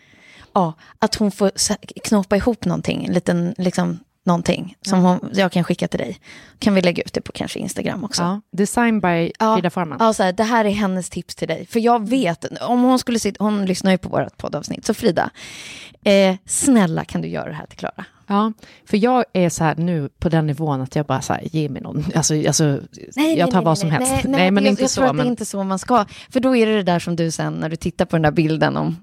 Ja, 0.52 0.74
att 0.98 1.14
hon 1.14 1.30
får 1.30 1.50
knåpa 2.08 2.36
ihop 2.36 2.64
någonting, 2.64 3.04
en 3.04 3.12
liten, 3.12 3.54
liksom, 3.58 3.98
någonting 4.24 4.76
som 4.82 5.00
hon, 5.00 5.30
jag 5.34 5.52
kan 5.52 5.64
skicka 5.64 5.88
till 5.88 5.98
dig. 5.98 6.18
Kan 6.58 6.74
vi 6.74 6.82
lägga 6.82 7.02
ut 7.02 7.12
det 7.12 7.20
på 7.20 7.32
kanske 7.32 7.58
Instagram 7.58 8.04
också? 8.04 8.22
Ja. 8.22 8.40
Design 8.52 9.00
by 9.00 9.32
Ja. 9.38 9.54
Frida 9.56 9.70
Farman. 9.70 9.98
Ja, 10.00 10.12
så 10.12 10.22
här, 10.22 10.32
det 10.32 10.44
här 10.44 10.64
är 10.64 10.70
hennes 10.70 11.10
tips 11.10 11.34
till 11.34 11.48
dig. 11.48 11.66
För 11.66 11.80
jag 11.80 12.08
vet, 12.08 12.44
om 12.62 12.82
hon 12.82 12.98
skulle 12.98 13.18
sitta, 13.18 13.44
hon 13.44 13.66
lyssnar 13.66 13.90
ju 13.90 13.98
på 13.98 14.08
vårt 14.08 14.36
poddavsnitt, 14.36 14.86
så 14.86 14.94
Frida, 14.94 15.30
eh, 16.04 16.36
snälla 16.46 17.04
kan 17.04 17.22
du 17.22 17.28
göra 17.28 17.48
det 17.48 17.54
här 17.54 17.66
till 17.66 17.78
Klara? 17.78 18.04
Ja, 18.26 18.52
för 18.86 18.96
jag 18.96 19.24
är 19.32 19.48
så 19.48 19.64
här 19.64 19.76
nu 19.76 20.08
på 20.18 20.28
den 20.28 20.46
nivån 20.46 20.80
att 20.80 20.96
jag 20.96 21.06
bara 21.06 21.20
så 21.20 21.32
här, 21.32 21.48
ge 21.52 21.68
mig 21.68 21.82
någon, 21.82 22.04
alltså, 22.14 22.34
alltså 22.46 22.80
jag 23.36 23.50
tar 23.50 23.62
vad 23.62 23.78
som 23.78 23.90
helst. 23.90 24.12
Nej, 24.12 24.24
nej, 24.26 24.50
men 24.50 24.64
jag, 24.64 24.70
inte 24.72 24.82
jag 24.82 24.90
så. 24.90 25.00
tror 25.00 25.10
att 25.10 25.16
men, 25.16 25.24
det 25.24 25.28
är 25.28 25.30
inte 25.30 25.44
så 25.44 25.64
man 25.64 25.78
ska. 25.78 26.04
För 26.30 26.40
då 26.40 26.56
är 26.56 26.66
det 26.66 26.76
det 26.76 26.82
där 26.82 26.98
som 26.98 27.16
du 27.16 27.30
sen, 27.30 27.52
när 27.52 27.68
du 27.68 27.76
tittar 27.76 28.04
på 28.04 28.16
den 28.16 28.22
där 28.22 28.30
bilden 28.30 28.76
om 28.76 28.96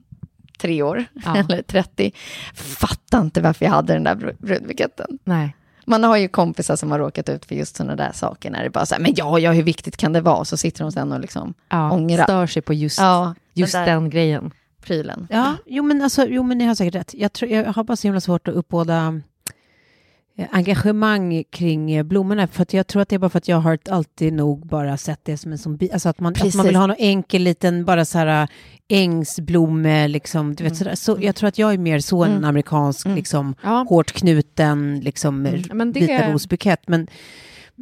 tre 0.61 0.81
år, 0.81 1.05
Ja. 1.25 1.37
eller 1.49 1.61
30, 1.61 2.11
fattar 2.53 3.21
inte 3.21 3.41
varför 3.41 3.65
jag 3.65 3.71
hade 3.71 3.93
den 3.93 4.03
där 4.03 4.15
br- 4.15 4.35
brudbuketten. 4.39 5.17
Nej. 5.23 5.55
Man 5.85 6.03
har 6.03 6.17
ju 6.17 6.27
kompisar 6.27 6.75
som 6.75 6.91
har 6.91 6.99
råkat 6.99 7.29
ut 7.29 7.45
för 7.45 7.55
just 7.55 7.75
sådana 7.75 7.95
där 7.95 8.11
saker, 8.13 8.51
när 8.51 8.63
det 8.63 8.69
bara 8.69 8.85
så 8.85 8.95
här, 8.95 9.01
men 9.01 9.13
ja, 9.15 9.39
ja, 9.39 9.51
hur 9.51 9.63
viktigt 9.63 9.97
kan 9.97 10.13
det 10.13 10.21
vara? 10.21 10.45
Så 10.45 10.57
sitter 10.57 10.83
de 10.83 10.91
sen 10.91 11.11
och 11.11 11.19
liksom 11.19 11.53
Ja, 11.69 11.91
ångrar. 11.91 12.23
stör 12.23 12.47
sig 12.47 12.61
på 12.61 12.73
just, 12.73 12.99
Ja, 12.99 13.35
just 13.53 13.73
där 13.73 13.85
den 13.85 14.09
grejen. 14.09 14.51
prylen. 14.83 15.27
Ja, 15.29 15.55
jo 15.65 15.83
men, 15.83 16.01
alltså, 16.01 16.25
jo 16.27 16.43
men 16.43 16.57
ni 16.57 16.65
har 16.65 16.75
säkert 16.75 16.95
rätt. 16.95 17.13
Jag, 17.13 17.33
tror, 17.33 17.51
jag 17.51 17.73
har 17.73 17.83
bara 17.83 17.95
så 17.95 18.07
himla 18.07 18.21
svårt 18.21 18.47
att 18.47 18.53
uppbåda 18.55 19.21
engagemang 20.51 21.43
kring 21.51 21.91
eh, 21.91 22.03
blommorna. 22.03 22.47
För 22.47 22.65
jag 22.69 22.87
tror 22.87 23.01
att 23.01 23.09
det 23.09 23.15
är 23.15 23.19
bara 23.19 23.29
för 23.29 23.37
att 23.37 23.47
jag 23.47 23.57
har 23.57 23.77
alltid 23.89 24.33
nog 24.33 24.67
bara 24.67 24.97
sett 24.97 25.19
det 25.25 25.37
som 25.37 25.51
en 25.51 25.57
sån 25.57 25.77
bi- 25.77 25.89
alltså 25.93 26.09
att 26.09 26.19
man, 26.19 26.33
att 26.41 26.53
man 26.55 26.65
vill 26.65 26.75
ha 26.75 26.87
någon 26.87 26.95
enkel 26.99 27.41
liten 27.43 27.85
bara 27.85 28.05
så 28.05 28.17
här 28.17 28.41
äh, 28.43 28.47
ängsblomme 28.87 30.07
liksom. 30.07 30.55
Du 30.55 30.63
vet, 30.63 30.77
sådär. 30.77 30.95
Så 30.95 31.17
jag 31.21 31.35
tror 31.35 31.47
att 31.47 31.57
jag 31.57 31.73
är 31.73 31.77
mer 31.77 31.99
så 31.99 32.23
en 32.23 32.31
Mm. 32.31 32.43
amerikansk 32.43 33.05
Mm. 33.05 33.15
liksom 33.15 33.55
Ja. 33.63 33.85
hårt 33.89 34.11
knuten 34.11 34.99
liksom 35.03 35.45
Mm. 35.45 35.91
Vita 35.91 36.31
rosbukett. 36.33 36.81
Men, 36.87 37.07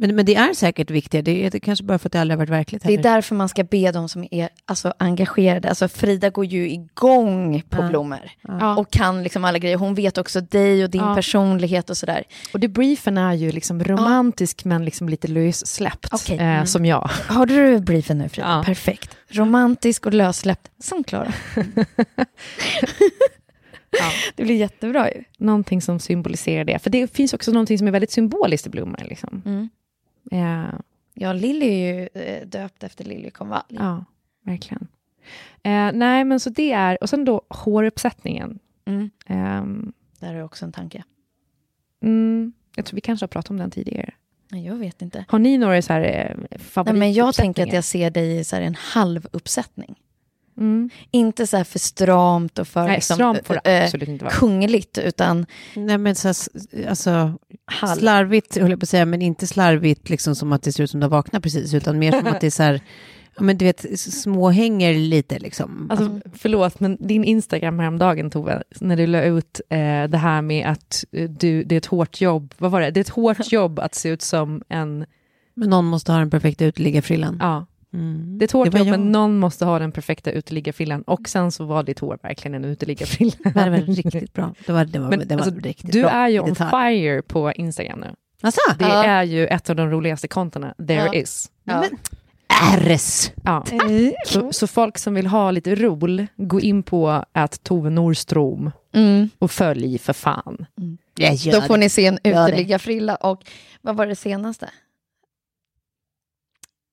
men, 0.00 0.16
men 0.16 0.26
det 0.26 0.34
är 0.34 0.54
säkert 0.54 0.90
viktigt. 0.90 1.24
Det 1.24 1.46
är 1.46 1.50
det 1.50 1.60
kanske 1.60 1.84
bara 1.84 1.98
för 1.98 2.08
att 2.08 2.12
det 2.12 2.20
aldrig 2.20 2.34
har 2.38 2.38
varit 2.46 2.50
verkligt. 2.50 2.82
Det 2.82 2.88
är 2.88 2.90
heller. 2.96 3.02
därför 3.02 3.34
man 3.34 3.48
ska 3.48 3.64
be 3.64 3.92
de 3.92 4.08
som 4.08 4.26
är 4.30 4.48
alltså, 4.66 4.92
engagerade. 4.98 5.68
Alltså, 5.68 5.88
Frida 5.88 6.30
går 6.30 6.44
ju 6.44 6.70
igång 6.70 7.62
på 7.68 7.82
Ja. 7.82 7.88
blommor. 7.88 8.30
Ja. 8.42 8.76
Och 8.76 8.90
kan 8.90 9.22
liksom 9.22 9.44
alla 9.44 9.58
grejer. 9.58 9.76
Hon 9.76 9.94
vet 9.94 10.18
också 10.18 10.40
dig 10.40 10.84
och 10.84 10.90
din 10.90 11.00
Ja. 11.00 11.14
personlighet 11.14 11.90
och 11.90 11.96
sådär. 11.96 12.24
Och 12.52 12.60
debriefen 12.60 13.18
är 13.18 13.32
ju 13.34 13.52
liksom 13.52 13.84
romantisk 13.84 14.64
men 14.64 14.84
liksom 14.84 15.08
lite 15.08 15.28
lössläppt. 15.28 16.08
Okej. 16.12 16.36
Eh, 16.38 16.48
Mm. 16.48 16.66
Som 16.66 16.86
jag. 16.86 17.10
Har 17.28 17.46
du 17.46 17.78
briefen 17.78 18.18
nu 18.18 18.28
Frida? 18.28 18.48
Ja. 18.48 18.62
Perfekt. 18.66 19.16
Romantisk 19.28 20.06
och 20.06 20.14
lössläppt. 20.14 20.70
Som 20.82 21.04
Klara. 21.04 21.32
Ja. 23.90 24.10
Det 24.36 24.42
blir 24.44 24.56
jättebra 24.56 25.10
ju. 25.10 25.22
Någonting 25.38 25.82
som 25.82 26.00
symboliserar 26.00 26.64
det. 26.64 26.78
För 26.78 26.90
det 26.90 27.14
finns 27.16 27.32
också 27.34 27.50
någonting 27.52 27.78
som 27.78 27.86
är 27.86 27.90
väldigt 27.90 28.10
symboliskt 28.10 28.66
i 28.66 28.70
blommor. 28.70 29.02
Liksom. 29.08 29.42
Mm. 29.46 29.68
Eh, 30.30 30.80
Ja, 31.20 31.32
Lilly 31.32 31.66
är 31.66 31.94
ju 31.94 32.22
eh, 32.22 32.46
döpt 32.46 32.82
efter 32.82 33.04
Liljekonvalj. 33.04 33.64
ja, 33.68 34.04
verkligen. 34.42 34.88
Eh, 35.62 35.92
nej, 35.92 36.24
men 36.24 36.40
så 36.40 36.50
det 36.50 36.72
är... 36.72 36.98
Och 37.02 37.10
sen 37.10 37.24
då 37.24 37.42
håruppsättningen. 37.48 38.58
Mm. 38.84 39.10
Ehm, 39.26 39.92
Där 40.20 40.34
är 40.34 40.44
också 40.44 40.64
en 40.64 40.72
tanke. 40.72 41.04
mm, 42.02 42.52
jag 42.76 42.84
tror 42.84 42.94
vi 42.94 43.00
kanske 43.00 43.22
har 43.24 43.28
pratat 43.28 43.50
om 43.50 43.56
den 43.56 43.70
tidigare. 43.70 44.14
Nej, 44.50 44.66
jag 44.66 44.76
vet 44.76 45.02
inte. 45.02 45.24
Har 45.28 45.38
ni 45.38 45.58
några 45.58 45.82
så 45.82 45.92
här 45.92 46.00
eh, 46.02 46.36
Nej, 46.84 46.94
men 46.94 47.12
jag 47.12 47.34
tänker 47.34 47.62
att 47.62 47.68
favorituppsättningar? 47.68 47.74
jag 47.74 47.84
ser 47.84 48.10
dig 48.10 48.38
i 48.38 48.44
så 48.44 48.56
en 48.56 48.74
halv 48.74 49.26
uppsättning. 49.32 49.94
Mm. 50.58 50.90
Inte 51.10 51.46
så 51.46 51.56
här 51.56 51.64
för 51.64 51.78
stramt 51.78 52.58
och 52.58 52.68
för 52.68 52.84
Nej, 52.84 52.94
liksom, 52.94 53.14
stramt 53.14 53.46
får 53.46 53.60
det 53.64 53.78
eh, 53.78 53.84
absolut 53.84 54.08
inte 54.08 54.24
vara. 54.24 54.34
kungligt, 54.34 54.98
utan 54.98 55.46
Nej 55.74 55.98
men 55.98 56.14
så, 56.14 56.28
här, 56.28 56.36
alltså, 56.88 57.32
halv. 57.64 57.98
slarvigt 57.98 58.58
höll 58.58 58.70
jag 58.70 58.80
på 58.80 58.84
att 58.84 58.88
säga, 58.88 59.04
men 59.04 59.22
inte 59.22 59.46
slarvigt 59.46 60.10
liksom 60.10 60.34
som 60.34 60.52
att 60.52 60.62
det 60.62 60.72
ser 60.72 60.84
ut 60.84 60.90
som 60.90 61.00
du 61.00 61.04
har 61.04 61.10
vaknat 61.10 61.42
precis, 61.42 61.74
utan 61.74 61.98
mer 61.98 62.12
som 62.12 62.26
att 62.26 62.40
det 62.40 62.46
är 62.46 62.50
så 62.50 62.62
här, 62.62 62.80
ja 63.36 63.42
men 63.42 63.58
du 63.58 63.64
vet, 63.64 64.00
småhänger 64.00 64.94
lite 64.94 65.38
liksom. 65.38 65.86
Alltså, 65.90 66.20
förlåt, 66.34 66.80
men 66.80 66.96
din 67.00 67.24
Instagram 67.24 67.78
häromdagen, 67.78 68.30
Tove, 68.30 68.62
när 68.80 68.96
du 68.96 69.06
la 69.06 69.22
ut 69.22 69.60
eh, 69.70 70.04
det 70.04 70.18
här 70.18 70.42
med 70.42 70.70
att 70.70 71.04
eh, 71.12 71.30
du, 71.30 71.64
det 71.64 71.74
är 71.74 71.78
ett 71.78 71.86
hårt 71.86 72.20
jobb. 72.20 72.54
Vad 72.58 72.70
var 72.70 72.80
det? 72.80 72.90
Det 72.90 73.00
är 73.00 73.02
ett 73.02 73.08
hårt 73.08 73.52
jobb 73.52 73.78
att 73.78 73.94
se 73.94 74.08
ut 74.08 74.22
som 74.22 74.62
en... 74.68 75.06
Men 75.54 75.70
någon 75.70 75.84
måste 75.84 76.12
ha 76.12 76.18
den 76.18 76.30
perfekta 76.30 76.64
uteliggarfrillan. 76.64 77.38
Ja, 77.40 77.66
Mm. 77.92 78.38
det 78.38 78.42
är 78.42 78.46
ett 78.46 78.52
hårt 78.52 78.66
jobb, 78.66 78.76
jag. 78.76 78.86
men 78.86 79.12
någon 79.12 79.38
måste 79.38 79.64
ha 79.64 79.78
den 79.78 79.92
perfekta 79.92 80.30
uteliggarfrillan. 80.30 81.02
Och 81.02 81.28
sen 81.28 81.52
så 81.52 81.64
var 81.64 81.82
ditt 81.82 81.98
hår 81.98 82.18
verkligen 82.22 82.54
en 82.54 82.64
uteliggarfrilla. 82.64 83.32
Det 83.44 83.52
var 83.54 83.68
väl 83.70 83.86
riktigt 83.86 84.32
bra. 84.32 84.54
Det 84.66 84.72
var, 84.72 84.84
det 84.84 84.98
var, 84.98 85.08
Men, 85.08 85.28
det 85.28 85.36
var 85.36 85.42
alltså, 85.44 85.60
riktigt 85.60 85.92
Du 85.92 86.00
bra. 86.02 86.10
är 86.10 86.28
ju 86.28 86.40
on 86.40 86.48
detalj. 86.48 86.70
fire 86.96 87.22
på 87.22 87.52
Instagram 87.52 88.00
nu. 88.00 88.14
Alltså, 88.42 88.60
Det 88.78 88.84
Ja. 88.84 89.04
är 89.04 89.22
ju 89.22 89.46
ett 89.46 89.70
av 89.70 89.76
de 89.76 89.90
roligaste 89.90 90.28
kontona 90.28 90.74
there 90.78 90.94
Ja. 90.94 91.14
is. 91.14 91.50
Ja. 91.64 91.80
men, 91.80 91.90
RS! 92.78 93.32
Ja. 93.44 93.64
Så, 94.26 94.52
så 94.52 94.66
folk 94.66 94.98
som 94.98 95.14
vill 95.14 95.26
ha 95.26 95.50
lite 95.50 95.74
rol, 95.74 96.26
gå 96.36 96.60
in 96.60 96.82
på 96.82 97.24
att 97.32 97.62
Tove 97.62 97.90
Norström 97.90 98.70
Mm. 98.92 99.30
och 99.38 99.50
följ 99.50 99.98
för 99.98 100.12
fan. 100.12 100.66
Gör 101.18 101.52
Då 101.52 101.60
får 101.60 101.74
det. 101.74 101.80
ni 101.80 101.88
se 101.88 102.06
en 102.06 102.18
uteliggarfrilla 102.24 103.16
och 103.16 103.42
vad 103.82 103.96
var 103.96 104.06
det 104.06 104.16
senaste? 104.16 104.68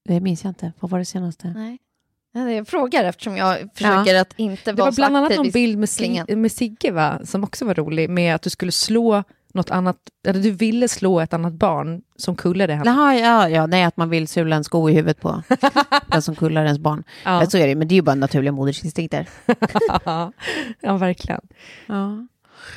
Det 0.05 0.19
minns 0.19 0.43
jag 0.43 0.49
inte. 0.51 0.71
Vad 0.79 0.91
var 0.91 0.99
det 0.99 1.05
senaste? 1.05 1.47
Nej. 1.55 1.77
Ja, 2.33 2.51
Jag 2.51 2.67
frågar 2.67 3.03
eftersom 3.05 3.37
jag 3.37 3.57
försöker 3.73 4.15
att 4.15 4.33
inte 4.39 4.71
Det 4.71 4.77
vara 4.77 4.85
var 4.85 4.91
så 4.91 4.95
bland 4.95 5.17
annat 5.17 5.35
någon 5.35 5.49
bild 5.49 5.77
med, 5.79 5.89
slingan. 5.89 6.25
Sig- 6.27 6.35
med 6.35 6.51
Sigge, 6.51 6.91
va? 6.91 7.19
som 7.23 7.43
också 7.43 7.65
var 7.65 7.73
rolig, 7.73 8.09
med 8.09 8.35
att 8.35 8.41
du 8.41 8.49
skulle 8.49 8.71
slå 8.71 9.23
något 9.53 9.71
annat, 9.71 9.97
eller 10.27 10.39
du 10.41 10.51
ville 10.51 10.87
slå 10.87 11.19
ett 11.19 11.33
annat 11.33 11.53
barn 11.53 12.01
som 12.15 12.35
kullade 12.35 12.73
henne. 12.73 12.89
Jaha, 12.89 13.15
ja, 13.15 13.49
ja, 13.49 13.65
nej, 13.65 13.83
att 13.83 13.97
man 13.97 14.09
vill 14.09 14.27
sula 14.27 14.55
en 14.55 14.63
sko 14.63 14.89
i 14.89 14.93
huvudet 14.93 15.21
på 15.21 15.43
den 16.07 16.21
som 16.21 16.35
kullar 16.35 16.63
ens 16.65 16.79
barn. 16.79 17.03
Ja. 17.25 17.39
Ja. 17.43 17.49
Så 17.49 17.57
är 17.57 17.67
det, 17.67 17.75
men 17.75 17.87
det 17.87 17.93
är 17.93 17.97
ju 17.97 18.01
bara 18.01 18.15
naturliga 18.15 18.51
modersinstinkter. 18.51 19.29
ja, 20.81 20.97
verkligen. 20.97 21.41
Ja. 21.85 22.27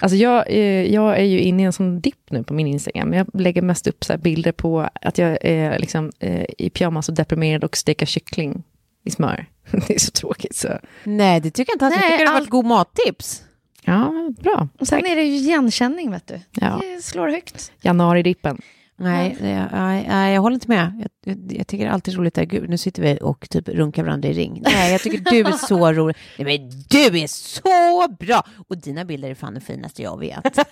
Alltså 0.00 0.16
jag, 0.16 0.44
eh, 0.50 0.92
jag 0.94 1.18
är 1.18 1.24
ju 1.24 1.40
inne 1.40 1.62
i 1.62 1.64
en 1.66 1.72
sån 1.72 2.00
dipp 2.00 2.30
nu 2.30 2.42
på 2.44 2.54
min 2.54 2.66
Instagram. 2.66 3.12
Jag 3.14 3.26
lägger 3.34 3.62
mest 3.62 3.86
upp 3.86 4.04
så 4.04 4.12
här 4.12 4.20
bilder 4.20 4.52
på 4.52 4.88
att 5.02 5.18
jag 5.18 5.38
är 5.40 5.78
liksom, 5.78 6.12
eh, 6.18 6.44
i 6.58 6.70
pyjamas 6.70 7.08
och 7.08 7.14
deprimerad 7.14 7.64
och 7.64 7.76
steker 7.76 8.06
kyckling 8.06 8.62
i 9.04 9.10
smör. 9.10 9.46
det 9.70 9.94
är 9.94 9.98
så 9.98 10.10
tråkigt 10.10 10.56
så. 10.56 10.68
Nej, 11.04 11.40
det 11.40 11.50
tycker 11.50 11.70
jag 11.72 11.74
inte 11.74 11.86
alls. 11.86 11.94
Jag 11.94 12.00
Nej, 12.00 12.10
tycker 12.10 12.24
det 12.24 12.30
var 12.30 12.36
allt- 12.36 12.44
ett 12.46 12.50
god 12.50 12.64
mattips. 12.64 13.42
Ja, 13.84 14.12
bra. 14.40 14.68
Och 14.80 14.88
sen 14.88 15.06
är 15.06 15.16
det 15.16 15.22
ju 15.22 15.34
igenkänning, 15.36 16.10
vet 16.10 16.26
du. 16.26 16.40
Ja. 16.50 16.80
Det 16.82 17.02
slår 17.04 17.28
högt. 17.28 17.72
Januari-dippen. 17.82 18.60
Nej, 19.00 19.36
det- 19.40 19.68
nej, 19.72 20.06
nej, 20.08 20.34
jag 20.34 20.42
håller 20.42 20.54
inte 20.54 20.68
med. 20.68 20.92
Jag, 21.24 21.34
jag, 21.36 21.52
jag 21.58 21.66
tycker 21.66 21.84
det 21.84 21.90
är 21.90 21.94
alltid 21.94 22.14
roligt 22.14 22.38
att 22.38 22.48
gud, 22.48 22.70
nu 22.70 22.78
sitter 22.78 23.02
vi 23.02 23.18
och 23.22 23.50
typ 23.50 23.68
runkar 23.68 24.02
varandra 24.04 24.28
i 24.28 24.32
ring. 24.32 24.62
Nej, 24.64 24.92
jag 24.92 25.00
tycker 25.00 25.30
du 25.30 25.40
är 25.40 25.52
så 25.52 25.92
rolig. 25.92 26.16
Nej, 26.38 26.58
men 26.58 26.70
du 26.88 27.18
är 27.20 27.26
så 27.26 28.08
bra! 28.20 28.42
Och 28.68 28.78
dina 28.78 29.04
bilder 29.04 29.30
är 29.30 29.34
fan 29.34 29.54
det 29.54 29.60
finaste 29.60 30.02
jag 30.02 30.18
vet. 30.20 30.58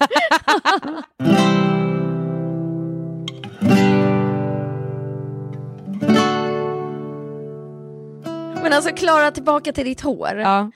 Men 8.62 8.72
alltså, 8.72 8.90
Klara, 8.90 9.30
tillbaka 9.30 9.72
till 9.72 9.84
ditt 9.84 10.00
hår. 10.00 10.36
Ja. 10.36 10.70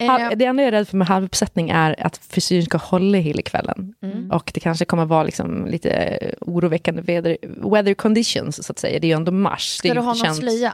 Eh, 0.00 0.06
Halv, 0.10 0.38
det 0.38 0.44
enda 0.44 0.62
jag 0.62 0.68
är 0.68 0.72
rädd 0.72 0.88
för 0.88 0.96
med 0.96 1.08
halvuppsättning 1.08 1.70
är 1.70 2.06
att 2.06 2.16
frisyren 2.16 2.64
ska 2.64 2.78
hålla 2.78 3.18
hela 3.18 3.42
kvällen. 3.42 3.94
Mm. 4.02 4.30
Och 4.30 4.50
det 4.54 4.60
kanske 4.60 4.84
kommer 4.84 5.04
vara 5.04 5.22
liksom 5.22 5.66
lite 5.66 6.18
oroväckande 6.40 7.02
weather, 7.02 7.36
weather 7.70 7.94
conditions, 7.94 8.66
så 8.66 8.72
att 8.72 8.78
säga. 8.78 8.98
Det 9.00 9.06
är 9.06 9.08
ju 9.08 9.14
ändå 9.16 9.32
mars. 9.32 9.76
det 9.76 9.78
Ska 9.78 9.88
är 9.88 9.94
du 9.94 10.00
ha 10.00 10.06
någon 10.06 10.16
känt- 10.16 10.36
slöja? 10.36 10.72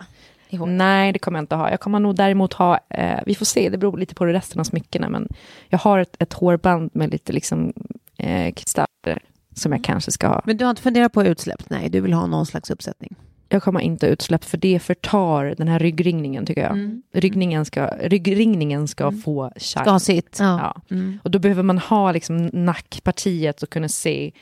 Nej, 0.66 1.12
det 1.12 1.18
kommer 1.18 1.38
jag 1.38 1.42
inte 1.42 1.54
ha. 1.54 1.70
Jag 1.70 1.80
kommer 1.80 1.98
nog 2.00 2.16
däremot 2.16 2.52
ha, 2.52 2.78
eh, 2.90 3.20
vi 3.26 3.34
får 3.34 3.44
se, 3.44 3.68
det 3.68 3.78
beror 3.78 3.98
lite 3.98 4.14
på 4.14 4.26
resten 4.26 4.60
av 4.60 4.64
smyckena, 4.64 5.08
men 5.08 5.28
jag 5.68 5.78
har 5.78 5.98
ett, 5.98 6.16
ett 6.18 6.32
hårband 6.32 6.90
med 6.94 7.10
lite 7.10 7.32
liksom 7.32 7.72
eh, 8.18 8.52
kristaller 8.52 9.22
som 9.54 9.72
jag 9.72 9.84
kanske 9.84 10.10
ska 10.10 10.28
ha. 10.28 10.42
Men 10.44 10.56
du 10.56 10.64
har 10.64 10.70
inte 10.70 10.82
funderat 10.82 11.12
på 11.12 11.24
utsläpp? 11.24 11.70
Nej, 11.70 11.88
du 11.88 12.00
vill 12.00 12.12
ha 12.12 12.26
någon 12.26 12.46
slags 12.46 12.70
uppsättning. 12.70 13.16
Jag 13.48 13.62
kommer 13.62 13.80
inte 13.80 14.06
ha 14.06 14.10
utsläpp 14.12 14.44
för 14.44 14.58
det 14.58 14.78
förtar 14.78 15.54
den 15.58 15.68
här 15.68 15.78
ryggringningen 15.78 16.46
tycker 16.46 16.62
jag. 16.62 16.72
Mm. 16.72 17.02
Ryggningen 17.14 17.64
ska, 17.64 17.86
ryggringningen 17.86 18.88
ska 18.88 19.12
få 19.12 19.50
chans. 19.56 19.70
Ska 19.70 19.90
ha 19.90 19.98
sitt. 20.00 20.36
Ja. 20.40 20.82
Mm. 20.90 21.18
Och 21.24 21.30
då 21.30 21.38
behöver 21.38 21.62
man 21.62 21.78
ha 21.78 22.12
liksom 22.12 22.50
nackpartiet 22.52 23.62
och 23.62 23.70
kunna 23.70 23.88
se, 23.88 24.32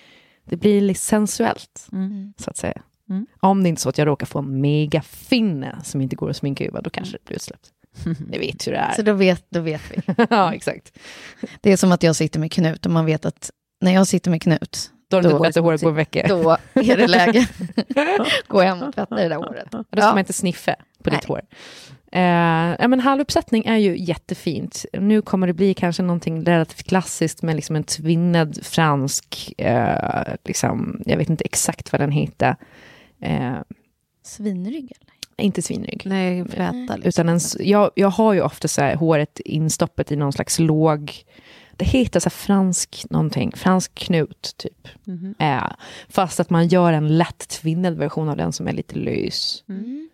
det 0.45 0.57
blir 0.57 0.81
lite 0.81 1.01
sensuellt, 1.01 1.89
Mm. 1.93 2.33
så 2.37 2.51
att 2.51 2.57
säga. 2.57 2.83
Mm. 3.11 3.27
Om 3.41 3.63
det 3.63 3.69
inte 3.69 3.79
är 3.79 3.81
så 3.81 3.89
att 3.89 3.99
jag 3.99 4.07
råkar 4.07 4.27
få 4.27 4.39
en 4.39 4.61
megafinne 4.61 5.79
som 5.85 6.01
inte 6.01 6.17
går 6.17 6.31
att 6.31 6.37
sminka 6.37 6.65
över, 6.65 6.83
då 6.83 6.91
kanske 6.91 7.13
det 7.17 7.25
blir 7.25 7.37
utsläppt. 7.37 7.69
Ni 8.29 8.39
vet 8.39 8.67
hur 8.67 8.73
det 8.73 8.91
Så 8.97 9.01
är. 9.01 9.05
då 9.07 9.13
vet, 9.13 9.45
då 9.51 9.61
vet 9.61 9.83
vi. 9.91 10.15
ja, 10.31 10.55
exakt. 10.55 10.99
Det 11.61 11.73
är 11.73 11.77
som 11.77 11.93
att 11.93 12.03
jag 12.03 12.17
sitter 12.17 12.41
med 12.41 12.53
Knut 12.53 12.87
och 12.87 12.93
man 12.93 13.07
vet 13.07 13.25
att 13.25 13.51
när 13.81 13.93
jag 13.95 14.07
sitter 14.07 14.31
med 14.31 14.43
Knut, 14.43 14.91
Då 15.15 15.19
har 15.19 15.23
du 15.23 15.29
Då- 15.29 15.37
inte 15.37 15.47
tvättat 15.53 15.65
håret 15.65 15.83
på 15.83 15.89
en 15.89 15.95
vecka. 15.95 16.27
Då, 16.29 16.43
då 16.75 16.81
är 16.81 16.97
det 16.97 17.07
läge. 17.07 17.49
Gå 18.49 18.61
hem 18.61 18.83
och 18.83 18.95
tvätta 18.95 19.15
det 19.15 19.29
där 19.29 19.37
håret. 19.37 19.67
ska 19.69 19.85
Ja. 19.91 20.07
man 20.11 20.19
inte 20.19 20.33
sniffa 20.33 20.75
på 21.03 21.11
ditt 21.11 21.29
Nej. 21.29 21.29
hår. 21.29 21.41
Eh, 22.13 22.77
ja, 22.81 22.89
men 22.89 23.01
halvuppsättning 23.01 23.65
är 23.67 23.77
ju 23.77 23.99
jättefint. 23.99 24.85
Nu 24.93 25.23
kommer 25.23 25.47
det 25.47 25.53
bli 25.53 25.75
kanske 25.75 26.03
någonting 26.03 26.45
relativt 26.45 26.87
klassiskt 26.87 27.43
med 27.43 27.57
liksom 27.57 27.77
en 27.77 27.85
tvinnad 27.85 28.59
fransk, 28.67 29.53
eh, 29.59 30.23
liksom, 30.45 31.03
jag 31.07 31.17
vet 31.17 31.31
inte 31.31 31.45
exakt 31.45 31.93
vad 31.93 32.01
den 32.01 32.11
heter. 32.13 32.57
Eh, 33.21 33.55
Svinrygg 34.23 34.85
eller? 34.85 35.45
inte 35.47 35.63
svinrygg. 35.63 36.03
Nej, 36.05 36.45
fläta 36.49 36.73
liksom. 36.73 37.03
Utan 37.03 37.29
en, 37.29 37.37
s- 37.37 37.57
jag, 37.61 37.91
jag 37.95 38.09
har 38.11 38.33
ju 38.33 38.41
ofta 38.41 38.69
så 38.69 38.81
här, 38.83 38.95
håret 38.97 39.41
instoppet 39.45 40.13
i 40.13 40.17
någon 40.17 40.33
slags 40.33 40.59
låg... 40.59 41.13
Det 41.77 41.85
heter 41.85 42.21
så 42.21 42.31
fransk 42.31 43.05
någonting, 43.11 43.53
fransk 43.57 43.95
knut 43.95 44.55
typ. 44.57 44.89
Mhm. 45.05 45.35
Eh, 45.39 45.71
fast 46.09 46.41
att 46.41 46.51
man 46.51 46.69
gör 46.69 46.93
en 46.93 47.19
lätt 47.19 47.49
tvinnad 47.49 47.95
version 47.97 48.29
av 48.29 48.37
den 48.37 48.53
som 48.53 48.69
är 48.69 48.73
lite 48.73 48.99
lös. 48.99 49.65
Mm. 49.69 50.09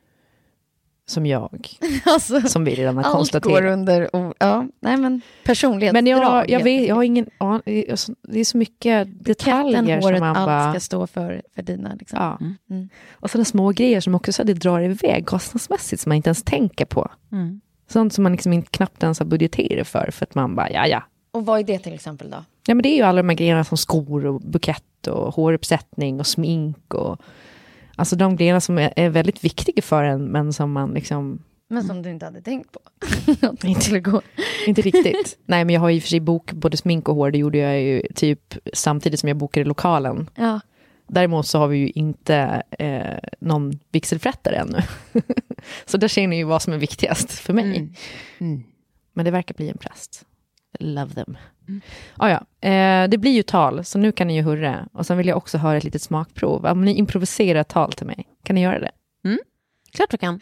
Som 1.07 1.27
jag, 1.27 1.69
Alltså, 2.07 2.41
som 2.41 2.65
vi 2.65 2.75
redan 2.75 2.97
har 2.97 3.03
allt 3.05 3.13
går 3.13 3.19
konstaterat. 3.19 3.73
under... 3.73 4.17
o- 4.17 4.35
Ja, 4.39 4.67
nej 4.81 4.97
men 4.97 5.21
personlighetsdrag. 5.45 6.05
Men 6.05 6.07
jag, 6.07 6.51
jag, 6.51 6.65
vet, 6.65 6.89
jag 6.89 6.95
har 6.95 7.03
ingen 7.03 7.27
aning. 7.39 7.61
Det 7.65 8.41
är 8.41 8.45
så- 8.45 8.59
mycket 8.59 9.25
detaljer 9.25 9.73
Katten, 9.83 10.03
som 10.03 10.11
håret, 10.11 10.23
allt 10.23 10.47
bara... 10.47 10.71
ska 10.73 10.81
stå 10.81 11.07
för, 11.07 11.43
för 11.55 11.63
dina. 11.63 11.95
Liksom. 11.99 12.19
Ja. 12.19 12.39
Mm. 12.71 12.89
Och 13.13 13.31
sådana 13.31 13.45
små 13.45 13.71
grejer 13.71 14.01
som 14.01 14.15
också 14.15 14.33
så 14.33 14.43
det 14.43 14.55
drar 14.55 14.81
iväg 14.81 15.27
kostnadsmässigt 15.27 16.03
som 16.03 16.11
man 16.11 16.17
inte 16.17 16.29
ens 16.29 16.43
tänker 16.43 16.85
på. 16.85 17.11
Mm. 17.33 17.61
Sånt 17.89 18.13
som 18.15 18.23
man 18.23 18.33
liksom 18.33 18.53
inte 18.53 18.71
knappt 18.71 19.03
ens 19.03 19.19
har 19.19 19.27
budgeterat 19.27 19.89
för, 19.89 20.11
för 20.11 20.25
att 20.27 20.35
man 20.35 20.55
bara, 20.57 20.71
ja 20.71 20.87
ja. 20.87 21.03
Och 21.31 21.47
vad 21.47 21.61
är 21.61 21.65
det 21.65 21.79
till 21.79 21.95
exempel 21.95 22.31
då? 22.31 22.45
Ja 22.67 22.75
men 22.75 22.83
det 22.83 22.89
är 22.89 22.97
ju 22.97 23.03
alla 23.03 23.23
de 23.23 23.29
här 23.29 23.37
grejerna 23.37 23.65
som 23.65 23.77
skor 23.77 24.27
och 24.27 24.41
bukett 24.41 25.07
och 25.07 25.35
håruppsättning 25.35 26.21
och 26.21 26.27
smink 26.27 26.95
och 26.95 27.21
Alltså 27.97 28.17
de 28.17 28.37
grejerna 28.37 28.61
som 28.61 28.79
är, 28.79 28.93
är 28.97 29.09
väldigt 29.09 29.45
viktiga 29.45 29.83
för 29.83 30.05
en, 30.05 30.25
men 30.25 30.53
som 30.53 30.73
man 30.73 30.95
liksom 30.95 31.43
Men 31.69 31.85
som 31.85 32.03
du 32.03 32.11
inte 32.11 32.25
hade 32.25 32.41
tänkt 32.41 32.73
på. 32.73 32.81
Att 33.47 33.61
det 33.61 33.69
Inte. 33.69 33.81
skulle 33.81 34.01
gå. 34.01 34.23
inte 34.67 34.83
riktigt. 34.83 35.39
Nej 35.47 35.65
men 35.65 35.75
jag 35.75 35.81
har 35.81 35.91
ju 35.91 36.01
för 36.01 36.09
sig 36.09 36.21
bok 36.21 36.53
både 36.53 36.77
smink 36.77 37.09
och 37.09 37.15
hår, 37.15 37.31
det 37.31 37.39
gjorde 37.39 37.59
jag 37.59 37.81
ju 37.83 38.03
typ 38.15 38.55
samtidigt 38.73 39.21
som 39.21 39.29
jag 39.29 39.37
bokade 39.37 39.67
lokalen. 39.67 40.31
Ja. 40.35 40.61
Däremot 41.07 41.47
så 41.47 41.59
har 41.59 41.69
vi 41.69 41.79
ju 41.79 41.91
inte 41.91 42.63
eh, 42.79 43.31
någon 43.41 43.79
vigselförrättare 43.93 44.57
ännu. 44.57 44.83
så 45.87 45.97
där 45.97 46.09
ser 46.09 46.27
ni 46.29 46.37
ju 46.37 46.45
vad 46.45 46.63
som 46.63 46.73
är 46.73 46.79
viktigast 46.79 47.31
för 47.33 47.53
mig. 47.53 47.65
Mm. 47.77 47.95
Mm. 48.39 48.65
Men 49.13 49.25
det 49.25 49.31
verkar 49.31 49.55
bli 49.55 49.69
en 49.69 49.79
präst. 49.79 50.25
Love 50.79 51.15
them. 51.15 51.37
Ah, 52.17 52.29
ja. 52.29 52.69
eh, 52.69 53.09
det 53.09 53.19
blir 53.19 53.31
ju 53.33 53.43
tal, 53.43 53.85
så 53.85 53.99
nu 53.99 54.13
kan 54.13 54.27
ni 54.27 54.37
ju 54.37 54.43
hurra. 54.43 54.89
Och 54.93 55.07
sen 55.07 55.19
vill 55.19 55.27
jag 55.29 55.37
också 55.37 55.59
höra 55.59 55.77
ett 55.77 55.85
litet 55.85 56.03
smakprov. 56.03 56.67
Om 56.67 56.85
ni 56.85 56.95
improviserar 56.95 57.65
tal 57.65 57.93
till 57.93 58.07
mig, 58.07 58.27
kan 58.45 58.55
ni 58.55 58.63
göra 58.63 58.79
det? 58.79 58.91
Klart 59.93 60.11
du 60.11 60.17
kan. 60.17 60.41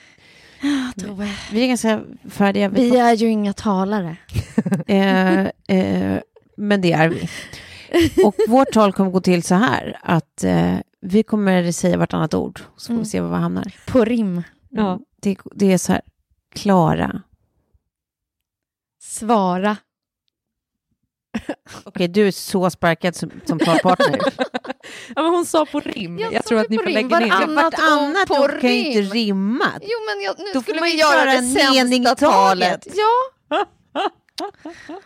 Tove. 0.96 1.28
Vi 1.52 1.62
är 1.64 1.68
ganska 1.68 2.00
färdiga. 2.30 2.68
Vi 2.68 2.96
är 2.98 3.14
ju 3.14 3.28
inga 3.28 3.52
talare. 3.52 4.16
Eh, 4.86 5.40
eh, 5.68 6.20
men 6.56 6.80
det 6.80 6.92
är 6.92 7.08
vi. 7.08 7.28
Och 8.24 8.34
vårt 8.48 8.72
tal 8.72 8.92
kommer 8.92 9.10
gå 9.10 9.20
till 9.20 9.42
så 9.42 9.54
här 9.54 9.98
att 10.02 10.44
eh, 10.44 10.74
vi 11.00 11.22
kommer 11.22 11.72
säga 11.72 11.96
vartannat 11.96 12.34
ord 12.34 12.60
så 12.76 12.86
får 12.86 12.92
Mm. 12.94 13.02
vi 13.02 13.08
se 13.08 13.20
var 13.20 13.28
vi 13.30 13.34
hamnar. 13.36 13.74
På 13.86 14.04
rim. 14.04 14.42
Ja. 14.70 15.00
Det, 15.22 15.38
det 15.54 15.72
är 15.72 15.78
så 15.78 15.92
här, 15.92 16.00
Klara. 16.54 17.22
Svara. 19.02 19.76
Okej, 21.84 22.08
du 22.08 22.26
är 22.28 22.30
så 22.30 22.70
sparkad 22.70 23.16
som, 23.16 23.30
som 23.44 23.58
talpartner. 23.58 24.18
Ja, 25.16 25.22
men 25.22 25.32
hon 25.32 25.46
sa 25.46 25.66
på 25.66 25.80
rim. 25.80 26.18
Jag 26.18 26.32
Jag, 26.32 26.44
tror 26.44 26.60
att 26.60 26.68
ni 26.68 26.76
får 26.78 26.84
rim. 26.84 26.94
lägga 26.94 27.18
ner. 27.18 27.46
Vartannat 27.54 28.30
ord 28.30 28.36
på 28.36 28.44
ord 28.44 28.60
kan 28.60 28.70
ju 28.70 28.76
inte 28.86 29.00
rim. 29.00 29.10
rimma. 29.12 29.72
Jo, 29.82 29.98
men 30.06 30.20
jag, 30.24 30.38
nu 30.38 30.44
Då 30.54 30.62
skulle 30.62 30.80
man 30.80 30.90
ju 30.90 30.96
göra 30.96 31.32
en 31.32 31.50
sämsta 31.52 31.72
mening 31.72 32.02
i 32.02 32.14
talet. 32.16 32.86
Ja. 32.94 33.66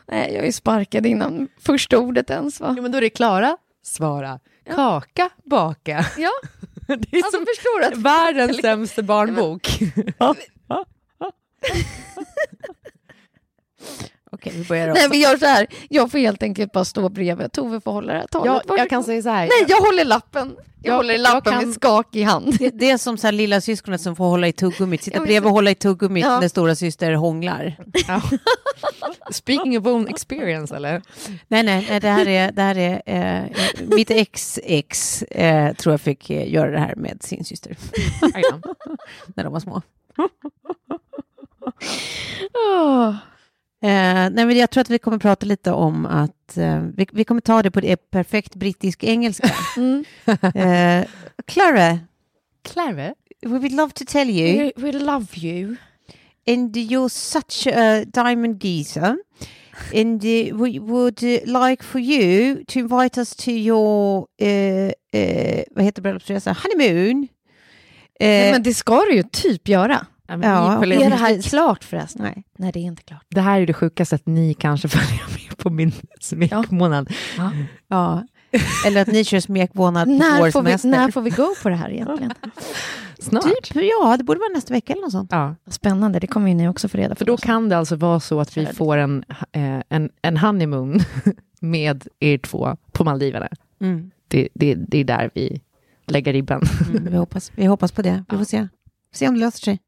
Nej, 0.08 0.34
jag 0.34 0.46
är 0.46 0.52
sparkad 0.52 1.06
innan 1.06 1.48
första 1.60 1.98
ordet 1.98 2.30
ens. 2.30 2.60
Va? 2.60 2.72
Ja, 2.76 2.82
men 2.82 2.92
då 2.92 2.98
är 2.98 3.02
det 3.02 3.10
Klara, 3.10 3.56
svara. 3.84 4.38
Kaka, 4.74 5.30
baka. 5.44 6.06
Ja, 6.18 6.30
Det 6.86 6.92
är 6.92 7.16
alltså 7.16 7.30
som 7.36 7.46
förstår 7.46 7.80
du? 7.80 7.86
Att 7.86 7.96
världens 7.96 8.56
sämsta 8.62 9.02
barnbok. 9.02 9.68
Okej, 14.34 14.52
vi 14.56 14.64
börjar. 14.64 14.94
Nej, 14.94 15.08
vi 15.10 15.22
gör 15.22 15.36
så 15.36 15.46
här. 15.46 15.66
Jag 15.88 16.10
får 16.10 16.18
helt 16.18 16.42
enkelt 16.42 16.72
bara 16.72 16.84
stå 16.84 17.08
bredvid. 17.08 17.52
Tove 17.52 17.80
får 17.80 17.92
hålla 17.92 18.12
det 18.12 18.18
här 18.18 18.26
talet. 18.26 18.62
Jag, 18.68 18.78
jag 18.78 18.90
kan 18.90 19.04
säga 19.04 19.22
så 19.22 19.28
här. 19.28 19.40
Nej, 19.42 19.64
jag 19.68 19.76
håller 19.80 20.04
lappen. 20.04 20.56
Jag, 20.84 20.92
Jag- 20.92 20.96
håller 20.96 21.14
jag 21.14 21.20
lappen 21.20 21.52
kan- 21.52 21.64
med 21.66 21.74
skakig 21.74 22.22
hand. 22.22 22.56
Det, 22.58 22.70
det 22.70 22.90
är 22.90 22.98
som 22.98 23.18
så 23.18 23.26
här 23.26 23.32
lilla 23.32 23.60
syskonet 23.60 24.00
som 24.00 24.16
får 24.16 24.24
hålla 24.24 24.48
i 24.48 24.52
tuggummit. 24.52 25.02
Sitta 25.02 25.20
bredvid 25.20 25.44
och 25.44 25.50
hålla 25.50 25.70
i 25.70 25.74
tuggummit 25.74 26.24
Ja. 26.24 26.40
när 26.40 26.48
stora 26.48 26.74
syster 26.74 27.12
hånglar. 27.12 27.76
Ja. 28.08 28.22
Speaking 29.32 29.78
of 29.78 29.86
own 29.86 30.08
experience, 30.08 30.76
eller? 30.76 31.02
Nej, 31.48 31.62
nej, 31.62 31.86
nej 31.90 32.00
det 32.00 32.08
här 32.08 32.28
är, 32.28 32.52
det 32.52 32.62
här 32.62 32.78
är 32.78 33.02
eh, 33.06 33.44
mitt 33.86 34.10
ex 34.10 34.58
ex 34.62 35.22
eh, 35.22 35.74
tror 35.74 35.92
jag 35.92 36.00
fick 36.00 36.30
eh, 36.30 36.52
göra 36.52 36.70
det 36.70 36.78
här 36.78 36.94
med 36.96 37.22
sin 37.22 37.44
syster 37.44 37.76
när 39.34 39.44
de 39.44 39.52
var 39.52 39.60
små. 39.60 39.82
Åh. 42.54 43.14
Eh, 43.82 44.30
nej, 44.30 44.58
jag 44.58 44.70
tror 44.70 44.80
att 44.80 44.90
vi 44.90 44.98
kommer 44.98 45.18
prata 45.18 45.46
lite 45.46 45.72
om 45.72 46.06
att 46.06 46.56
eh, 46.56 46.82
vi, 46.96 47.06
vi 47.12 47.24
kommer 47.24 47.40
ta 47.40 47.62
det 47.62 47.70
på 47.70 47.80
det 47.80 47.96
perfekt 48.10 48.54
brittisk 48.54 49.04
engelska. 49.04 49.50
Mm. 49.76 50.04
Eh, 50.54 51.06
Clara, 51.46 51.98
Clara? 52.62 53.14
we 53.42 53.58
would 53.58 53.72
love 53.72 53.92
to 53.92 54.04
tell 54.08 54.30
you, 54.30 54.56
We, 54.58 54.72
we 54.76 54.92
love 54.92 55.26
you. 55.34 55.76
and 56.46 56.76
you're 56.76 57.08
such 57.08 57.66
a 57.66 58.04
diamond 58.04 58.64
geezer, 58.64 59.16
and 59.94 60.24
uh, 60.24 60.56
we 60.62 60.78
would 60.78 61.22
uh, 61.22 61.62
like 61.66 61.82
for 61.84 62.00
you 62.00 62.64
to 62.64 62.78
invite 62.78 63.20
us 63.20 63.36
to 63.36 63.50
your, 63.50 64.26
uh, 64.42 64.92
uh, 65.14 65.62
vad 65.70 65.84
heter 65.84 66.02
bröllopsresa, 66.02 66.56
honeymoon. 66.62 67.28
Eh, 68.20 68.28
Nej, 68.28 68.52
men 68.52 68.62
det 68.62 68.74
ska 68.74 69.00
du 69.00 69.14
ju 69.14 69.22
typ 69.22 69.68
göra. 69.68 70.06
Ja, 70.32 70.80
men 70.80 70.90
Ja, 70.90 71.04
Är 71.06 71.10
det 71.10 71.16
här 71.16 71.42
klart 71.42 71.84
förresten? 71.84 72.22
nej. 72.22 72.44
Nej, 72.58 72.72
det 72.72 72.78
är 72.78 72.82
inte 72.82 73.02
klart. 73.02 73.24
det 73.28 73.40
här 73.40 73.60
är 73.60 73.66
det 73.66 73.72
sjukaste 73.72 74.14
att 74.14 74.26
ni 74.26 74.54
kanske 74.54 74.88
följer 74.98 75.22
med 75.48 75.56
på 75.58 75.70
min 75.70 75.92
smekmånad. 76.20 77.10
Ja, 77.88 78.24
Eller 78.86 79.02
att 79.02 79.08
ni 79.08 79.24
kör 79.24 79.40
smekmånad 79.40 80.04
på 80.08 80.12
När 80.14 80.40
vår 80.40 80.50
får, 80.50 80.62
vi, 80.62 80.70
semester. 80.70 80.88
när 80.88 81.10
får 81.10 81.22
vi 81.22 81.30
gå 81.30 81.54
på 81.62 81.68
det 81.68 81.74
här 81.74 81.90
egentligen? 81.90 82.32
Snart. 83.18 83.42
Typ, 83.62 83.76
ja, 84.00 84.16
det 84.16 84.24
borde 84.24 84.40
vara 84.40 84.52
nästa 84.54 84.74
vecka 84.74 84.92
eller 84.92 85.02
något 85.02 85.12
sånt. 85.12 85.32
Ja. 85.32 85.54
Spännande, 85.70 86.18
det 86.18 86.26
kommer 86.26 86.48
ju 86.48 86.54
ni 86.54 86.68
också 86.68 86.88
få 86.88 86.98
reda 86.98 87.14
på. 87.14 87.18
För 87.18 87.24
då 87.24 87.36
kan 87.36 87.68
det 87.68 87.76
alltså 87.78 87.96
vara 87.96 88.20
så 88.20 88.40
att 88.40 88.56
vi 88.56 88.66
får 88.66 88.96
en, 88.96 89.24
eh, 89.52 89.80
en, 89.88 90.10
en 90.22 90.36
honeymoon 90.36 91.00
med 91.60 92.06
er 92.20 92.38
två 92.38 92.76
på 92.92 93.04
Maldiverna. 93.04 93.48
Mm. 93.80 94.10
Det, 94.28 94.48
det, 94.54 94.74
det 94.74 94.98
är 94.98 95.04
där 95.04 95.30
vi 95.34 95.60
lägger 96.06 96.32
ribban. 96.32 96.62
Mm, 96.90 97.04
vi, 97.10 97.16
hoppas, 97.16 97.52
vi 97.54 97.66
hoppas 97.66 97.92
på 97.92 98.02
det. 98.02 98.24
Vi 98.30 98.36
får 98.36 98.44
se. 98.44 98.68
se 99.14 99.28
om 99.28 99.34
det 99.34 99.40
löser 99.40 99.58
sig. 99.60 99.78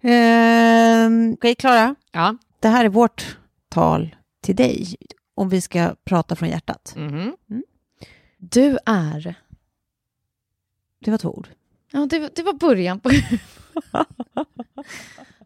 Ehm, 0.00 1.32
Okej, 1.32 1.54
Klara. 1.54 1.94
Ja. 2.12 2.36
Det 2.60 2.68
här 2.68 2.84
är 2.84 2.88
vårt 2.88 3.38
tal 3.68 4.16
till 4.40 4.56
dig. 4.56 4.96
Om 5.34 5.48
vi 5.48 5.60
ska 5.60 5.94
prata 6.04 6.36
från 6.36 6.48
hjärtat. 6.48 6.94
Mhm. 6.96 7.36
Du 8.38 8.78
är... 8.86 9.34
Det 10.98 11.10
var 11.10 11.18
två 11.18 11.28
ord. 11.38 11.48
Ja, 11.90 12.06
det, 12.06 12.36
det 12.36 12.42
var 12.42 12.52
början 12.52 13.00
på... 13.00 13.08
Nej, 13.10 13.24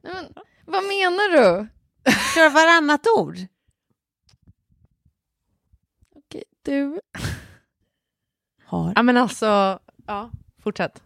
men, 0.03 0.25
vad 0.65 0.83
menar 0.85 1.33
du? 1.37 1.67
Kör 2.35 2.51
varannat 2.51 3.07
ord. 3.19 3.37
Okej, 6.15 6.45
du... 6.63 7.01
Har. 8.65 8.93
Ja, 8.97 9.03
men 9.03 9.17
alltså, 9.17 9.79
ja, 10.07 10.31
fortsätt. 10.63 11.03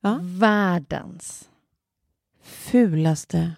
Ja. 0.00 0.18
Världens 0.22 1.48
Fulaste. 2.42 3.52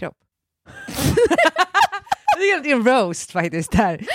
kropp. 0.00 0.16
det 2.38 2.70
är 2.70 2.72
en 2.72 2.86
roast 2.88 3.30
faktiskt 3.32 3.72
där. 3.72 4.06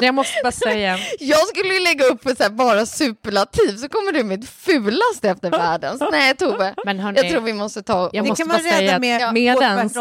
Jag 0.00 0.14
måste 0.14 0.40
bara 0.42 0.52
säga, 0.52 0.98
Jag 1.20 1.48
skulle 1.48 1.74
ju 1.74 1.80
lägga 1.80 2.04
upp 2.04 2.22
så 2.22 2.42
här 2.42 2.50
bara 2.50 2.86
superlativ, 2.86 3.76
så 3.76 3.88
kommer 3.88 4.12
du 4.12 4.24
med 4.24 4.40
ett 4.44 4.48
fulaste 4.50 5.30
efter 5.30 5.50
världens. 5.50 6.02
Nej, 6.10 6.36
Tove. 6.36 6.74
men 6.84 7.00
hörni, 7.00 7.18
Jag 7.20 7.30
tror 7.30 7.40
vi 7.40 7.52
måste 7.52 7.82
ta... 7.82 8.10
jag 8.12 8.24
Det 8.24 8.28
måste 8.28 8.42
kan 8.42 8.48
bara 8.48 8.58
man 8.58 8.64
rädda 8.64 8.76
säga 8.78 8.98
med 8.98 9.26
att 9.28 9.34
medans, 9.34 9.94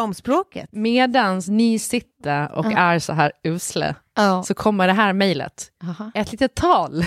medans 0.72 1.48
ni 1.48 1.80
sitter 1.80 2.52
och 2.52 2.66
Ja. 2.66 2.78
är 2.78 3.00
så 3.00 3.14
här 3.14 3.32
usla 3.44 3.96
Ja. 4.16 4.44
så 4.44 4.54
kommer 4.54 4.88
det 4.88 4.94
här 4.94 5.14
mejlet. 5.14 5.72
Aha. 5.84 6.12
Ett 6.16 6.32
litet 6.32 6.56
tal. 6.56 7.06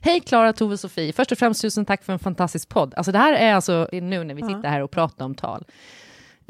Hej 0.00 0.20
Klara, 0.20 0.52
Tove, 0.52 0.76
Sofie. 0.76 1.12
Först 1.12 1.32
och 1.32 1.38
främst 1.38 1.62
tusen 1.62 1.84
tack 1.84 2.04
för 2.04 2.12
en 2.12 2.18
fantastisk 2.18 2.68
podd. 2.68 2.94
Alltså 2.96 3.12
det 3.12 3.18
här 3.18 3.32
är 3.32 3.54
alltså 3.54 3.88
nu 3.92 4.24
när 4.24 4.34
vi 4.34 4.42
sitter 4.42 4.68
här 4.68 4.82
och 4.82 4.90
pratar 4.90 5.24
om 5.24 5.34
tal. 5.34 5.64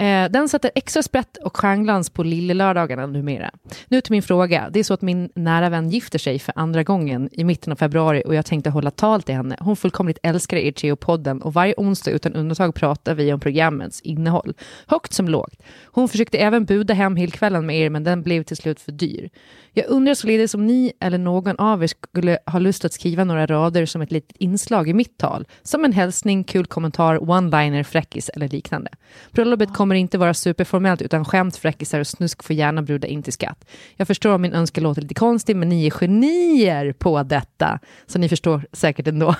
Eh, 0.01 0.31
den 0.31 0.49
sätter 0.49 0.71
extra 0.75 1.03
sprätt 1.03 1.37
och 1.37 1.57
stjärnglans 1.57 2.11
på 2.11 2.23
lillelördagarna 2.23 3.07
numera. 3.07 3.51
Nu 3.89 4.01
till 4.01 4.13
min 4.13 4.23
fråga. 4.23 4.69
Det 4.71 4.79
är 4.79 4.85
så 4.85 4.95
att 4.95 5.03
min 5.03 5.31
nära 5.35 5.69
vän 5.69 5.91
gifter 5.91 6.19
sig 6.19 6.39
för 6.39 6.53
andra 6.57 6.83
gången 6.83 7.29
i 7.33 7.45
mitten 7.45 7.73
av 7.73 7.77
februari 7.77 8.23
och 8.27 8.35
jag 8.35 8.47
tänkte 8.47 8.71
hålla 8.71 8.91
tal 8.91 9.23
till 9.23 9.35
henne. 9.35 9.57
Hon 9.61 9.77
fullkomligt 9.77 10.19
älskar 10.23 10.57
er 10.57 10.73
Geo-podden 10.73 11.41
och 11.41 11.55
varje 11.55 11.75
onsdag 11.77 12.11
utan 12.11 12.35
undantag 12.35 12.75
pratar 12.75 13.15
vi 13.15 13.33
om 13.33 13.41
programmets 13.41 14.01
innehåll. 14.01 14.55
Högt 14.87 15.13
som 15.13 15.29
lågt. 15.29 15.63
Hon 15.85 16.09
försökte 16.09 16.39
även 16.39 16.65
buda 16.65 16.95
hem 16.95 17.17
helkvällen 17.17 17.67
med 17.67 17.77
er 17.77 17.91
men 17.91 18.05
den 18.05 18.23
blev 18.23 18.43
till 18.43 18.57
slut 18.57 18.81
för 18.81 18.93
dyr. 18.93 19.31
Jag 19.73 19.89
undrar 19.89 20.15
således 20.15 20.55
om 20.55 20.67
ni 20.67 20.93
eller 21.01 21.19
någon 21.19 21.57
av 21.57 21.83
er 21.83 21.87
skulle 21.87 22.39
ha 22.47 22.59
lust 22.59 22.85
att 22.85 22.93
skriva 22.93 23.25
några 23.25 23.47
rader 23.47 23.87
som 23.87 24.03
ett 24.03 24.11
litet 24.11 24.37
inslag 24.37 24.89
i 24.89 24.95
mitt 24.95 25.19
tal. 25.19 25.47
Som 25.63 25.85
en 25.85 25.93
hälsning, 25.93 26.45
kul 26.45 26.67
kommentar, 26.67 27.19
one-liner, 27.19 27.83
fräckis 27.83 28.29
eller 28.29 28.49
liknande. 28.49 28.91
Bröllopet 29.33 29.75
kommer 29.75 29.95
inte 29.95 30.19
vara 30.19 30.35
superformellt 30.35 31.03
utan 31.03 31.25
skämt, 31.25 31.57
fräckisar 31.57 32.01
och 32.01 32.07
snusk 32.07 32.43
får 32.43 32.57
gärna 32.57 32.83
bruda 32.83 33.09
in 33.09 33.23
till 33.23 33.33
skatt. 33.33 33.65
Jag 33.97 34.07
förstår 34.07 34.35
om 34.35 34.43
min 34.43 34.53
önskan 34.53 34.85
låter 34.85 35.03
lite 35.03 35.15
konstig 35.15 35.57
men 35.57 35.69
ni 35.69 35.87
är 35.87 35.91
genier 35.91 36.93
på 36.93 37.23
detta. 37.23 37.79
Så 38.07 38.19
ni 38.19 38.29
förstår 38.29 38.67
säkert 38.73 39.07
ändå. 39.07 39.35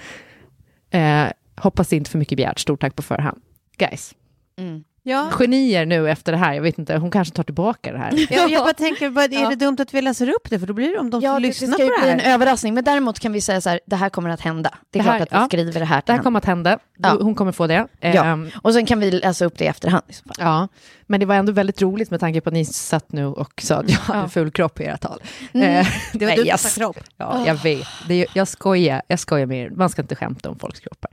eh, 0.90 1.26
hoppas 1.56 1.88
det 1.88 1.96
inte 1.96 2.10
för 2.10 2.18
mycket 2.18 2.36
begärt. 2.36 2.58
Stort 2.58 2.80
tack 2.80 2.96
på 2.96 3.02
förhand. 3.02 3.40
Guys, 3.78 4.14
mm. 4.58 4.84
Ja. 5.08 5.28
genier 5.32 5.86
nu 5.86 6.10
efter 6.10 6.32
det 6.32 6.38
här. 6.38 6.54
Jag 6.54 6.62
vet 6.62 6.78
inte, 6.78 6.96
hon 6.96 7.10
kanske 7.10 7.34
tar 7.34 7.42
tillbaka 7.42 7.92
det 7.92 7.98
här. 7.98 8.26
Jag, 8.32 8.50
jag 8.50 8.64
bara 8.64 8.72
tänker, 8.74 9.10
bara, 9.10 9.24
är 9.24 9.42
Ja. 9.42 9.48
det 9.48 9.54
dumt 9.56 9.76
att 9.80 9.94
vi 9.94 10.02
läser 10.02 10.28
upp 10.28 10.50
det? 10.50 10.58
För 10.58 10.66
då 10.66 10.72
blir 10.72 10.92
det 10.92 10.98
om 10.98 11.10
de 11.10 11.20
Ja, 11.20 11.32
som 11.34 11.42
det, 11.42 11.48
det 11.48 11.48
lyssnar 11.48 11.72
ska 11.72 11.82
ju 11.84 11.88
på 11.90 11.98
bli 12.00 12.06
det 12.08 12.12
en 12.14 12.20
här. 12.20 12.34
överraskning, 12.34 12.74
men 12.74 12.84
däremot 12.84 13.18
kan 13.20 13.32
vi 13.32 13.40
säga 13.40 13.60
så 13.60 13.70
här, 13.70 13.80
det 13.86 13.96
här 13.96 14.08
kommer 14.08 14.30
att 14.30 14.40
hända. 14.40 14.70
Det 14.90 14.98
är 14.98 15.02
Det 15.02 15.10
här- 15.10 15.18
klart 15.18 15.28
att 15.28 15.34
vi 15.38 15.42
ja. 15.42 15.46
skriver 15.46 15.80
det 15.80 15.86
här 15.86 16.00
till 16.00 16.06
Det 16.06 16.12
här 16.12 16.16
henne. 16.16 16.24
kommer 16.24 16.38
att 16.38 16.44
hända. 16.44 16.78
Ja. 16.98 17.18
Hon 17.20 17.34
kommer 17.34 17.52
få 17.52 17.66
det. 17.66 17.86
Ja. 18.00 18.24
Ehm, 18.24 18.50
Och 18.62 18.72
sen 18.72 18.86
kan 18.86 19.00
vi 19.00 19.10
läsa 19.10 19.44
upp 19.44 19.58
det 19.58 19.64
i 19.64 19.68
efterhand. 19.68 20.04
i 20.08 20.12
så 20.12 20.22
fall. 20.24 20.36
Ja, 20.38 20.68
men 21.06 21.20
det 21.20 21.26
var 21.26 21.34
ändå 21.34 21.52
väldigt 21.52 21.82
roligt 21.82 22.10
med 22.10 22.20
tanke 22.20 22.40
på 22.40 22.48
att 22.48 22.54
ni 22.54 22.64
satt 22.64 23.12
nu 23.12 23.26
och 23.26 23.60
sa 23.62 23.74
att 23.76 23.90
jag 23.90 23.98
hade 23.98 24.20
Ja. 24.20 24.28
ful 24.28 24.50
kropp 24.50 24.80
i 24.80 24.84
era 24.84 24.96
tal. 24.96 25.20
Mm. 25.52 25.68
Eh, 25.80 25.86
Det 26.12 26.26
var 26.26 26.36
du 26.36 26.44
som 26.46 26.58
sa 26.58 26.80
kropp. 26.80 26.98
Ja, 27.16 27.46
jag 27.46 27.54
vet. 27.62 27.86
Det 28.08 28.26
jag, 28.34 28.48
skojar, 28.48 29.02
jag 29.08 29.18
skojar 29.18 29.46
med 29.46 29.62
er. 29.66 29.70
Man 29.70 29.88
ska 29.90 30.02
inte 30.02 30.16
skämta 30.16 30.50
om 30.50 30.58
folks 30.58 30.80
kroppar. 30.80 31.10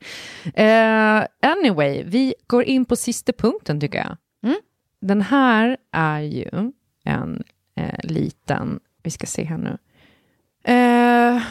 Eh, 0.53 1.25
anyway, 1.51 2.03
vi 2.03 2.33
går 2.47 2.63
in 2.63 2.85
på 2.85 2.95
sista 2.95 3.33
punkten 3.33 3.79
tycker 3.79 3.97
jag. 3.97 4.17
Mm. 4.43 4.59
Den 5.01 5.21
här 5.21 5.77
är 5.91 6.19
ju 6.19 6.49
en 7.05 7.43
eh, 7.75 7.99
liten, 8.03 8.79
vi 9.03 9.11
ska 9.11 9.25
se 9.27 9.43
här 9.43 9.57
nu. 9.57 9.77
Eh, 10.73 11.41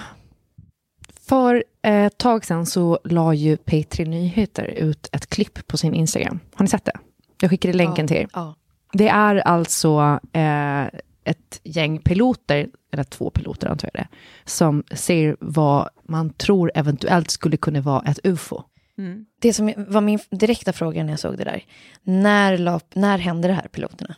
för 1.29 1.65
ett 1.83 2.19
tag 2.19 2.45
sedan 2.45 2.67
så 2.67 2.99
la 3.05 3.35
ju 3.35 3.57
P3 3.57 4.05
Nyheter 4.09 4.65
ut 4.65 5.09
ett 5.13 5.27
klipp 5.27 5.67
på 5.67 5.77
sin 5.77 5.95
Instagram. 5.95 6.41
Har 6.55 6.65
ni 6.65 6.69
sett 6.69 6.85
det? 6.85 6.99
Jag 7.43 7.51
skickade 7.51 7.75
länken 7.75 8.07
till 8.07 8.17
er. 8.17 8.29
Ja. 8.33 8.55
Det 8.93 9.09
är 9.09 9.37
alltså 9.37 10.21
eh, 10.33 10.83
ett 11.25 11.61
gäng 11.65 11.99
piloter, 11.99 12.69
eller 12.93 13.05
två 13.05 13.31
piloter 13.31 13.69
antar 13.69 13.91
jag 13.93 14.03
det, 14.03 14.09
som 14.45 14.85
ser 14.91 15.37
vad 15.41 15.89
man 16.03 16.31
tror 16.31 16.73
eventuellt 16.75 17.31
skulle 17.31 17.57
kunna 17.57 17.81
vara 17.81 18.03
ett 18.03 18.19
ufo. 18.25 18.63
Mm. 18.99 19.27
Det 19.41 19.53
som 19.53 19.73
var 19.77 20.01
min 20.01 20.19
direkta 20.31 20.73
fråga 20.73 21.05
när 21.05 21.13
jag 21.13 21.21
såg 21.21 21.39
det 21.39 21.45
där, 21.45 21.65
när, 22.03 22.59
la, 22.59 22.81
när 22.95 23.19
hände 23.19 23.49
det 23.49 23.55
här, 23.55 23.69
piloterna? 23.69 24.17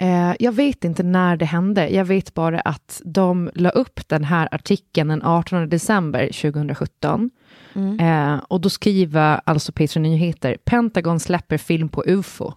Eh, 0.00 0.34
jag 0.38 0.52
vet 0.52 0.84
inte 0.84 1.02
när 1.02 1.36
det 1.36 1.44
hände, 1.44 1.88
jag 1.88 2.04
vet 2.04 2.34
bara 2.34 2.60
att 2.60 3.02
de 3.04 3.50
la 3.54 3.70
upp 3.70 4.08
den 4.08 4.24
här 4.24 4.48
artikeln 4.50 5.08
den 5.08 5.22
18 5.22 5.68
december 5.68 6.26
2017. 6.26 7.30
Mm. 7.74 8.00
Eh, 8.00 8.40
och 8.48 8.60
då 8.60 8.70
skriver 8.70 9.40
alltså 9.44 9.72
P3 9.72 9.98
Nyheter, 9.98 10.56
Pentagon 10.64 11.20
släpper 11.20 11.58
film 11.58 11.88
på 11.88 12.04
ufo. 12.06 12.52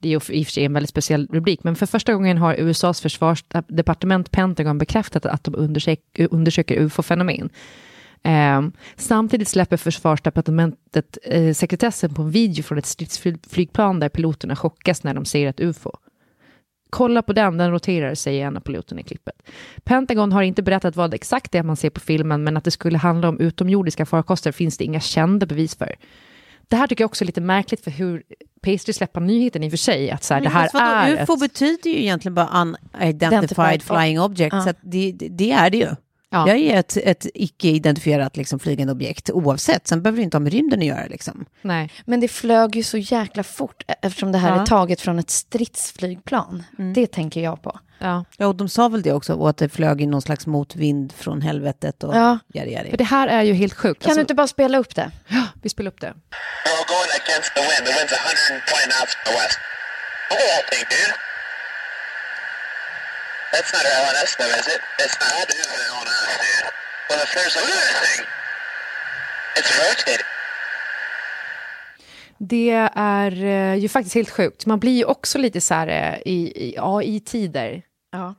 Det 0.00 0.08
är 0.08 0.12
i 0.32 0.42
och 0.42 0.46
för 0.46 0.52
sig 0.52 0.64
en 0.64 0.72
väldigt 0.72 0.90
speciell 0.90 1.28
rubrik, 1.32 1.64
men 1.64 1.76
för 1.76 1.86
första 1.86 2.14
gången 2.14 2.38
har 2.38 2.54
USAs 2.54 3.00
försvarsdepartement 3.00 4.30
Pentagon 4.30 4.78
bekräftat 4.78 5.26
att 5.26 5.44
de 5.44 5.54
undersöker, 5.54 6.28
undersöker 6.30 6.74
ufo-fenomen. 6.74 7.50
Eh, 8.22 8.62
samtidigt 8.96 9.48
släpper 9.48 9.76
försvarsdepartementet 9.76 11.18
eh, 11.22 11.54
sekretessen 11.54 12.14
på 12.14 12.22
en 12.22 12.30
video 12.30 12.62
från 12.62 12.78
ett 12.78 12.86
stridsflygplan 12.86 14.00
där 14.00 14.08
piloterna 14.08 14.56
chockas 14.56 15.04
när 15.04 15.14
de 15.14 15.24
ser 15.24 15.46
ett 15.46 15.60
ufo. 15.60 15.90
Kolla 16.92 17.22
på 17.22 17.32
den, 17.32 17.56
den 17.56 17.70
roterar, 17.70 18.14
säger 18.14 18.46
en 18.46 18.56
av 18.56 18.60
piloterna 18.60 19.00
i 19.00 19.04
klippet. 19.04 19.34
Pentagon 19.84 20.32
har 20.32 20.42
inte 20.42 20.62
berättat 20.62 20.96
vad 20.96 21.14
exakt 21.14 21.52
det 21.52 21.58
är 21.58 21.62
man 21.62 21.76
ser 21.76 21.90
på 21.90 22.00
filmen, 22.00 22.44
men 22.44 22.56
att 22.56 22.64
det 22.64 22.70
skulle 22.70 22.98
handla 22.98 23.28
om 23.28 23.40
utomjordiska 23.40 24.06
farkoster 24.06 24.52
finns 24.52 24.76
det 24.78 24.84
inga 24.84 25.00
kända 25.00 25.46
bevis 25.46 25.74
för. 25.76 25.94
Det 26.68 26.76
här 26.76 26.86
tycker 26.86 27.02
jag 27.04 27.08
också 27.08 27.24
är 27.24 27.26
lite 27.26 27.40
märkligt 27.40 27.84
för 27.84 27.90
hur 27.90 28.22
Pastry 28.62 28.92
släpper 28.92 29.20
nyheten 29.20 29.62
i 29.64 29.68
och 29.68 29.72
för 29.72 29.76
sig, 29.76 30.10
att 30.10 30.24
så 30.24 30.34
här, 30.34 30.40
det 30.40 30.48
här 30.48 30.70
vadå, 30.72 30.84
är 30.86 31.22
UFO 31.22 31.32
ett... 31.34 31.40
betyder 31.40 31.90
ju 31.90 32.00
egentligen 32.00 32.34
bara 32.34 32.60
unidentified 32.62 33.32
Identified 33.32 33.82
flying 33.82 34.20
object, 34.20 34.54
Ja. 34.54 34.62
så 34.64 34.72
det- 34.82 35.12
det 35.18 35.52
är 35.52 35.70
det 35.70 35.78
ju. 35.78 35.88
Ja. 36.32 36.48
Jag 36.48 36.56
är 36.58 36.78
ett, 36.78 36.96
ett 36.96 37.26
icke-identifierat 37.34 38.36
liksom, 38.36 38.58
flygande 38.58 38.92
objekt 38.92 39.30
oavsett. 39.30 39.88
Sen 39.88 40.02
behöver 40.02 40.16
det 40.16 40.22
inte 40.22 40.36
ha 40.36 40.40
med 40.40 40.52
rymden 40.52 40.78
att 40.80 40.84
göra. 40.86 41.06
Liksom. 41.06 41.44
Nej. 41.62 41.90
Men 42.04 42.20
det 42.20 42.28
flög 42.28 42.76
ju 42.76 42.82
så 42.82 42.98
jäkla 42.98 43.42
fort 43.42 43.84
e- 43.86 43.94
eftersom 44.02 44.32
det 44.32 44.38
här 44.38 44.56
Ja. 44.56 44.62
är 44.62 44.66
taget 44.66 45.00
från 45.00 45.18
ett 45.18 45.30
stridsflygplan. 45.30 46.62
Det 46.94 47.06
tänker 47.06 47.40
jag 47.40 47.62
på. 47.62 47.78
Ja. 47.98 48.24
Ja, 48.36 48.46
och 48.46 48.54
de 48.56 48.68
sa 48.68 48.88
väl 48.88 49.02
det 49.02 49.12
också, 49.12 49.34
och 49.34 49.50
att 49.50 49.56
det 49.56 49.68
flög 49.68 50.00
i 50.00 50.06
någon 50.06 50.22
slags 50.22 50.46
motvind 50.46 51.12
från 51.12 51.42
helvetet 51.42 52.04
och 52.04 52.16
Ja. 52.16 52.38
yadi, 52.54 52.72
yadi. 52.72 52.90
För 52.90 52.96
det 52.96 53.04
här 53.04 53.28
är 53.28 53.42
ju 53.42 53.52
helt 53.54 53.74
sjukt. 53.74 54.02
Kan 54.02 54.10
Alltså, 54.10 54.18
du 54.18 54.20
inte 54.20 54.34
bara 54.34 54.46
spela 54.46 54.78
upp 54.78 54.94
det? 54.94 55.10
Vi 55.62 55.68
spelar 55.68 55.90
upp 55.90 56.00
det. 56.00 56.06
We're 56.06 56.86
going 56.94 57.12
against 57.22 57.50
the 57.54 57.60
wind. 57.60 57.82
The 57.86 57.92
wind's 57.98 58.14
120 58.14 58.90
knots 58.90 59.12
from 59.14 59.24
the 59.28 59.34
west. 59.40 59.58
Whole 60.30 60.62
thing, 60.70 60.84
dude. 60.94 61.14
That's 63.52 63.70
not 63.76 63.84
our 63.88 63.94
LNS 64.04 64.32
though, 64.38 64.52
is 64.60 64.66
it? 64.74 64.80
It's 65.02 65.16
not. 65.24 65.44
It 65.52 65.58
is 65.62 65.68
an 65.76 65.82
If 67.24 67.34
there's 67.36 67.56
a 67.56 67.60
look 67.60 67.76
at 67.82 67.88
this 67.88 68.16
thing. 68.16 68.26
It's 69.58 69.72
rotating. 69.80 70.26
Det 72.38 72.88
är 72.94 73.44
eh, 73.44 73.74
ju 73.74 73.88
faktiskt 73.88 74.14
helt 74.14 74.30
sjukt. 74.30 74.66
Man 74.66 74.78
blir 74.80 74.92
ju 74.96 75.04
också 75.04 75.38
lite 75.38 75.60
så 75.60 75.74
här 75.74 75.86
eh, 75.88 76.32
i, 76.32 76.52
i 76.68 76.76
AI-tider. 76.80 77.82
Ja. 78.12 78.34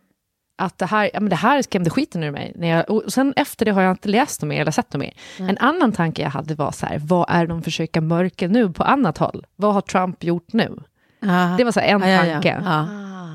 Att 0.58 0.78
det 0.78 0.86
här, 0.86 1.10
ja, 1.14 1.20
men 1.20 1.30
det 1.30 1.36
här 1.36 1.62
skrämde 1.62 1.90
skiten 1.90 2.24
ur 2.24 2.32
mig. 2.32 2.52
När 2.56 2.68
jag, 2.68 2.90
och 2.90 3.14
sen 3.14 3.34
efter 3.36 3.66
det 3.66 3.72
har 3.72 3.82
jag 3.82 3.92
inte 3.92 4.10
läst 4.10 4.40
dem 4.40 4.50
mer 4.50 4.62
eller 4.62 4.72
sett 4.72 4.92
dem 4.92 5.00
mer. 5.00 5.14
En 5.38 5.58
annan 5.58 5.92
tanke 5.92 6.22
jag 6.22 6.30
hade 6.30 6.56
var 6.56 6.72
så 6.72 6.86
här, 6.86 7.00
vad 7.04 7.26
är 7.30 7.48
de 7.48 7.62
försöker 7.64 8.02
mörka 8.02 8.48
nu 8.48 8.70
på 8.74 8.84
annat 8.84 9.18
håll? 9.18 9.46
Vad 9.56 9.74
har 9.74 9.82
Trump 9.82 10.24
gjort 10.24 10.54
nu? 10.54 10.78
Ja. 11.20 11.56
Det 11.58 11.64
var 11.64 11.72
så 11.72 11.80
här 11.80 11.88
en 11.88 12.02
Ja, 12.02 12.08
ja, 12.08 12.26
ja. 12.26 12.34
tanke. 12.34 12.62
Ja. 12.66 12.88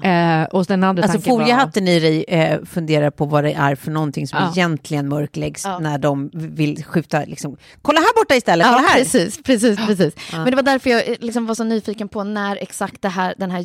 Eh, 0.05 0.45
och 0.45 0.65
den 0.65 0.85
andra 0.85 1.03
Alltså 1.03 1.19
tanken 1.19 1.33
var... 1.33 1.41
foliehatten 1.41 1.89
i 1.89 2.01
dig 2.01 2.25
eh, 2.29 2.65
funderar 2.65 3.11
på 3.11 3.25
vad 3.25 3.45
det 3.45 3.53
är 3.53 3.75
för 3.75 3.91
någonting 3.91 4.27
som 4.27 4.39
Ja. 4.43 4.51
egentligen 4.51 5.09
mörkläggs 5.09 5.65
Ja. 5.65 5.79
när 5.79 5.99
de 5.99 6.31
vill 6.35 6.85
skjuta, 6.85 7.25
liksom, 7.25 7.57
kolla 7.83 8.01
här 8.01 8.15
borta 8.23 8.35
istället, 8.35 8.67
kolla 8.67 8.79
Ja, 8.83 8.89
här. 8.89 8.99
precis, 8.99 9.43
precis, 9.43 9.87
precis. 9.87 10.15
Men 10.33 10.45
det 10.51 10.57
var 10.57 10.63
därför 10.63 10.91
jag 10.91 11.09
eh, 11.09 11.15
liksom 11.21 11.47
var 11.47 11.55
så 11.55 11.65
nyfiken 11.65 12.09
på 12.09 12.25
när 12.25 12.57
exakt 12.57 13.03
det 13.03 13.09
här, 13.09 13.35
den 13.39 13.51
här 13.51 13.61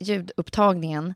ljudupptagningen 0.00 1.14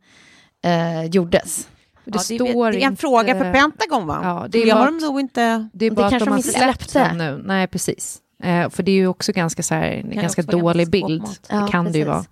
eh, 0.65 1.05
gjordes. 1.05 1.69
Det 2.05 2.11
Ja, 2.15 2.21
det, 2.29 2.51
är- 2.51 2.73
det 2.73 2.79
är 2.79 2.85
en 2.87 2.91
inte- 2.91 3.01
fråga 3.01 3.35
för 3.39 3.53
Pentagon 3.53 4.07
va? 4.07 4.21
Ja, 4.23 4.47
det 4.49 4.63
är 4.63 4.67
bara 4.67 4.81
har 4.81 4.89
att- 4.89 5.01
de 5.01 5.07
nog 5.07 5.21
inte... 5.21 5.69
Det 5.73 5.87
är 5.87 5.91
Det 5.91 5.97
bara 5.97 6.07
att 6.07 6.11
kanske 6.11 6.29
de 6.29 6.33
har 6.35 6.43
släppt 6.43 6.93
den 6.93 7.19
nu. 7.19 7.43
Nej, 7.47 7.67
precis. 7.67 8.19
Eh, 8.43 8.69
för 8.71 8.83
det 8.83 8.91
är 8.91 8.97
ju 8.97 9.07
också 9.07 9.33
ganska, 9.33 9.63
så 9.63 9.75
här, 9.75 10.03
ganska 10.13 10.43
dålig 10.43 10.91
bild. 10.91 11.23
Ja, 11.49 11.57
det 11.61 11.71
kan 11.73 11.93
det 11.93 11.99
ju 11.99 12.05
vara. 12.05 12.25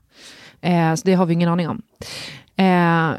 Eh, 0.60 0.94
så 0.94 1.02
det 1.04 1.14
har 1.14 1.26
vi 1.26 1.34
ingen 1.34 1.48
aning 1.48 1.68
om. 1.68 1.82
Eh, 2.56 3.12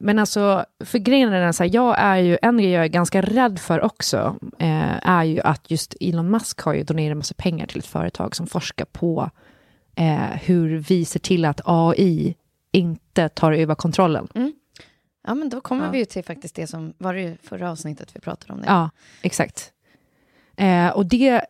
men 0.00 0.18
alltså, 0.18 0.64
för 0.84 0.98
grejen 0.98 1.32
är 1.32 1.40
den 1.40 1.54
så 1.54 1.62
här, 1.64 1.70
jag 1.74 1.98
är 1.98 2.16
ju, 2.16 2.38
en 2.42 2.58
grej 2.58 2.70
jag 2.70 2.84
är 2.84 2.88
ganska 2.88 3.22
rädd 3.22 3.58
för 3.58 3.80
också, 3.80 4.36
eh, 4.58 5.08
är 5.08 5.24
ju 5.24 5.40
att 5.40 5.70
just 5.70 5.94
Elon 6.00 6.30
Musk 6.30 6.60
har 6.60 6.74
ju 6.74 6.82
donerat 6.82 7.12
en 7.12 7.18
massa 7.18 7.34
pengar 7.34 7.66
till 7.66 7.78
ett 7.78 7.86
företag 7.86 8.36
som 8.36 8.46
forskar 8.46 8.84
på 8.84 9.30
eh, 9.96 10.18
hur 10.42 10.78
vi 10.78 11.04
ser 11.04 11.20
till 11.20 11.44
att 11.44 11.60
AI 11.64 12.34
inte 12.72 13.28
tar 13.28 13.52
över 13.52 13.74
kontrollen. 13.74 14.28
Ja, 15.26 15.34
men 15.34 15.48
då 15.48 15.60
kommer 15.60 15.84
Ja. 15.84 15.90
vi 15.90 15.98
ju 15.98 16.04
till 16.04 16.24
faktiskt 16.24 16.54
det 16.54 16.66
som, 16.66 16.92
var 16.98 17.14
det 17.14 17.36
förra 17.42 17.70
avsnittet 17.70 18.16
vi 18.16 18.20
pratade 18.20 18.52
om 18.52 18.60
det? 18.60 18.66
Ja, 18.66 18.90
exakt. 19.22 19.72
Eh, 20.56 20.88
och 20.88 21.06
det, 21.06 21.28
eh, 21.28 21.40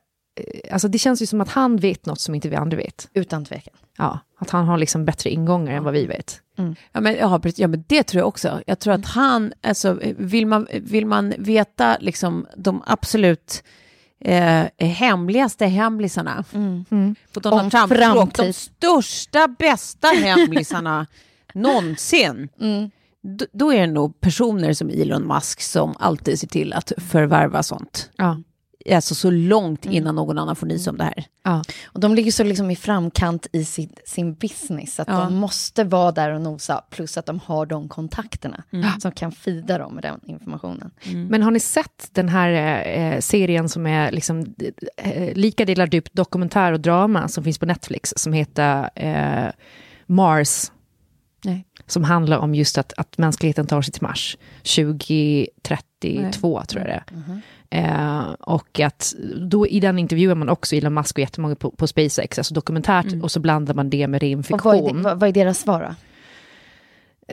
alltså 0.73 0.89
det 0.89 0.99
känns 0.99 1.23
ju 1.23 1.27
som 1.27 1.41
att 1.41 1.49
han 1.49 1.77
vet 1.77 2.07
något 2.07 2.21
som 2.21 2.35
inte 2.35 2.49
vi 2.49 2.57
andra 2.57 2.77
vet. 2.77 3.09
Utan 3.15 3.45
tvekan. 3.45 3.75
Ja, 3.99 4.19
att 4.39 4.51
han 4.51 4.67
har 4.67 4.79
liksom 4.79 5.05
bättre 5.05 5.31
ingångar 5.31 5.73
än 5.73 5.85
vad 5.85 5.93
vi 5.93 6.07
vet. 6.07 6.41
Ja 6.93 7.01
men, 7.01 7.17
ja, 7.17 7.41
ja, 7.57 7.69
men 7.69 7.85
det 7.87 8.03
tror 8.03 8.21
jag 8.21 8.29
också. 8.29 8.63
Jag 8.67 8.79
tror 8.79 8.95
att 8.95 9.07
han, 9.07 9.53
alltså, 9.63 9.99
vill, 10.19 10.47
man, 10.47 10.67
vill 10.73 11.07
man 11.07 11.35
veta 11.39 11.97
liksom, 12.01 12.47
de 12.57 12.83
absolut 12.87 13.63
eh, 14.21 14.65
hemligaste 14.79 15.67
hemlisarna 15.67 16.45
på 17.33 17.41
Donald 17.41 17.65
Om 17.65 17.71
Trump, 17.71 17.93
framtid. 17.93 18.45
de 18.47 18.53
största, 18.53 19.49
bästa 19.59 20.09
hemlisarna 20.09 21.07
någonsin, 21.55 22.49
då, 23.23 23.47
då 23.53 23.73
är 23.73 23.81
det 23.81 23.93
nog 23.93 24.21
personer 24.21 24.73
som 24.73 24.89
Elon 24.89 25.27
Musk 25.27 25.61
som 25.61 25.95
alltid 25.99 26.41
ser 26.41 26.47
till 26.49 26.73
att 26.73 26.93
förvärva 26.97 27.63
sånt. 27.63 28.11
Ja. 28.17 28.43
Alltså 28.95 29.15
så 29.15 29.31
långt 29.31 29.87
innan 29.87 30.15
någon 30.15 30.39
annan 30.39 30.57
får 30.57 30.67
nys 30.67 30.87
om 30.87 30.97
det 30.99 31.05
här. 31.05 31.25
Ja. 31.43 31.63
Och 31.87 32.01
de 32.01 32.15
ligger 32.15 32.33
så 32.33 32.45
liksom 32.45 32.71
i 32.71 32.77
framkant 32.77 33.47
i 33.53 33.65
sin, 33.65 33.93
sin 34.07 34.35
business, 34.35 35.01
att 35.01 35.09
Ja. 35.09 35.15
de 35.21 35.35
måste 35.35 35.85
vara 35.85 36.13
där 36.13 36.31
och 36.31 36.41
nosa, 36.41 36.83
plus 36.91 37.17
att 37.19 37.27
de 37.27 37.41
har 37.45 37.67
de 37.67 37.89
kontakterna 37.89 38.63
som 39.01 39.13
kan 39.13 39.33
fida 39.33 39.79
dem 39.79 39.95
med 39.95 40.05
den 40.05 40.21
informationen. 40.27 40.91
Men 41.31 41.43
har 41.43 41.51
ni 41.51 41.61
sett 41.61 42.09
den 42.13 42.29
här 42.29 42.83
eh, 42.99 43.21
serien 43.21 43.69
som 43.69 43.87
är 43.87 44.13
liksom, 44.13 44.55
eh, 44.97 45.35
lika 45.35 45.65
delar 45.65 45.87
typ 45.87 46.13
dokumentär 46.13 46.73
och 46.73 46.81
drama 46.81 47.29
som 47.29 47.45
finns 47.45 47.59
på 47.59 47.67
Netflix 47.67 48.13
som 48.17 48.33
heter 48.33 48.91
eh, 48.95 49.51
Mars? 50.07 50.71
Nej. 51.45 51.65
Som 51.87 52.05
handlar 52.05 52.39
om 52.39 52.55
just 52.55 52.79
att, 52.79 52.93
att 52.97 53.19
mänskligheten 53.19 53.67
tar 53.67 53.83
sig 53.83 53.93
till 53.93 54.03
Mars 54.03 54.37
2032, 54.77 56.63
tror 56.69 56.87
jag 56.87 56.89
det 56.89 56.93
är. 56.93 57.41
Eh, 57.71 58.31
och 58.41 58.81
att 58.81 59.15
då 59.37 59.67
i 59.67 59.81
den 59.81 59.99
intervjuar 59.99 60.35
man 60.35 60.49
också 60.49 60.77
Elon 60.77 60.95
Musk 60.95 61.17
och 61.17 61.21
jättemånga 61.21 61.55
på, 61.55 61.71
på 61.71 61.87
SpaceX, 61.87 62.39
alltså 62.39 62.55
dokumentärt, 62.55 63.23
och 63.23 63.31
så 63.31 63.41
blandar 63.41 63.75
man 63.75 63.91
det 63.91 64.09
med 64.09 64.23
ren 64.23 64.45
Och 64.51 64.65
vad 64.65 64.77
är, 64.77 64.93
det, 64.93 65.03
vad, 65.03 65.21
vad 65.21 65.29
är 65.29 65.33
deras 65.33 65.59
svar 65.59 65.81
då? 65.81 65.95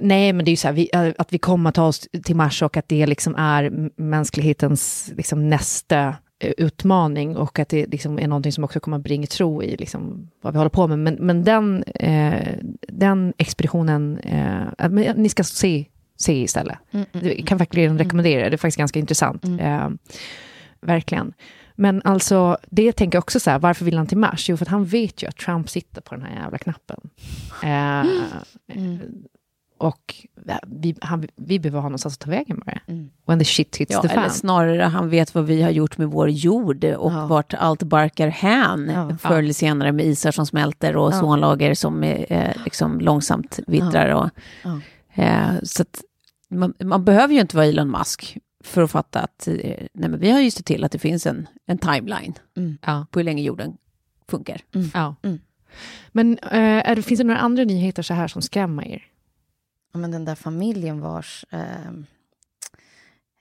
Nej, 0.01 0.33
men 0.33 0.45
det 0.45 0.49
är 0.49 0.53
ju 0.53 0.57
så 0.57 0.67
här, 0.67 0.73
vi, 0.73 0.89
äh, 0.93 1.07
att 1.17 1.33
vi 1.33 1.38
kommer 1.38 1.69
att 1.69 1.75
ta 1.75 1.86
oss 1.86 2.07
till 2.23 2.36
Mars 2.36 2.61
och 2.61 2.77
att 2.77 2.88
det 2.88 3.05
liksom 3.05 3.36
är 3.36 3.89
mänsklighetens 4.01 5.11
liksom 5.17 5.49
nästa 5.49 6.15
eh, 6.39 6.51
utmaning 6.57 7.38
och 7.38 7.59
att 7.59 7.69
det 7.69 7.86
liksom 7.86 8.19
är 8.19 8.27
någonting 8.27 8.51
som 8.51 8.63
också 8.63 8.79
kommer 8.79 8.97
att 8.97 9.03
bringa 9.03 9.27
tro 9.27 9.63
i 9.63 9.77
liksom 9.77 10.31
vad 10.41 10.53
vi 10.53 10.57
håller 10.57 10.69
på 10.69 10.88
med. 10.88 10.99
Men, 10.99 11.15
men 11.15 11.43
den, 11.43 11.83
eh, 11.83 12.57
den 12.88 13.33
expeditionen, 13.38 14.17
eh, 14.17 14.89
ni 15.15 15.29
ska 15.29 15.43
se, 15.43 15.86
se 16.18 16.41
istället. 16.41 16.78
Jag 17.11 17.43
kan 17.47 17.57
verkligen 17.57 17.97
rekommendera 17.97 18.43
det, 18.43 18.49
det 18.49 18.55
är 18.55 18.57
faktiskt 18.57 18.78
ganska 18.78 18.99
intressant. 18.99 19.43
Eh, 19.59 19.89
verkligen. 20.82 21.34
Men 21.76 22.01
alltså, 22.05 22.57
det 22.70 22.91
tänker 22.91 23.16
jag 23.16 23.24
också 23.24 23.39
så 23.39 23.49
här, 23.51 23.59
varför 23.59 23.86
vill 23.86 23.97
han 23.97 24.07
till 24.07 24.18
Mars? 24.18 24.49
Jo, 24.49 24.57
för 24.57 24.66
att 24.66 24.70
han 24.70 24.86
vet 24.86 25.24
ju 25.24 25.28
att 25.28 25.38
Trump 25.38 25.70
sitter 25.70 26.01
på 26.01 26.16
den 26.16 26.24
här 26.24 26.41
jävla 26.43 26.57
knappen. 26.57 26.99
Eh, 27.63 28.03
Och 29.78 30.16
vi, 30.68 30.95
han, 31.01 31.28
vi 31.36 31.59
behöver 31.59 31.80
ha 31.80 31.89
någonstans 31.89 32.13
att 32.16 32.20
ta 32.20 32.30
vägen 32.30 32.61
med 32.66 32.80
det. 32.86 33.07
When 33.26 33.39
the 33.39 33.45
shit 33.45 33.76
hits 33.78 33.91
Ja, 33.91 34.01
the 34.01 34.07
eller 34.07 34.22
fan. 34.22 34.32
snarare 34.32 34.82
han 34.84 35.09
vet 35.09 35.36
vad 35.36 35.45
vi 35.45 35.61
har 35.61 35.70
gjort 35.70 35.97
med 35.97 36.07
vår 36.07 36.30
jord 36.30 36.84
och 36.86 37.11
Ja. 37.13 37.26
vart 37.28 37.53
allt 37.53 37.84
barkar 37.84 38.28
hän 38.28 38.91
Ja. 38.93 39.18
förr 39.22 39.39
eller 39.39 39.53
senare 39.53 39.91
med 39.91 40.05
isar 40.05 40.32
som 40.32 40.45
smälter 40.45 40.97
och 40.97 41.11
Ja. 41.13 41.18
ozonlager 41.18 41.74
som 41.74 42.03
eh, 42.03 42.51
liksom 42.66 42.99
långsamt 42.99 43.59
vittrar. 43.68 44.09
Och. 44.09 44.30
Eh, 45.16 45.53
så 45.63 45.82
att 45.82 46.01
man, 46.49 46.74
man 46.84 47.05
behöver 47.05 47.34
ju 47.34 47.41
inte 47.41 47.55
vara 47.55 47.66
Elon 47.66 47.91
Musk 47.91 48.38
för 48.63 48.82
att 48.82 48.91
fatta 48.91 49.20
att 49.20 49.47
eh, 49.47 49.55
nej, 49.93 50.09
men 50.09 50.20
vi 50.20 50.32
har 50.32 50.39
ju 50.39 50.51
sett 50.51 50.66
till 50.66 50.84
att 50.84 50.91
det 50.91 50.99
finns 50.99 51.26
en, 51.26 51.47
en 51.66 51.78
timeline 51.78 52.34
Mm. 52.57 52.78
Ja. 52.82 53.05
på 53.11 53.20
hur 53.20 53.24
länge 53.24 53.43
jorden 53.43 53.78
funkar. 54.28 54.61
Ja. 54.93 55.16
Mm. 55.24 55.39
Men 56.11 56.38
eh, 56.39 56.89
är 56.89 56.95
det, 56.95 57.01
finns 57.01 57.18
det 57.18 57.24
några 57.24 57.39
andra 57.39 57.63
nyheter 57.63 58.03
så 58.03 58.13
här 58.13 58.28
som 58.28 58.41
skrämmer 58.41 58.88
er? 58.88 59.03
Ja, 59.93 59.99
men 59.99 60.11
den 60.11 60.26
där 60.26 60.36
familjen 60.36 60.99
vars 61.01 61.45
eh, 61.51 61.91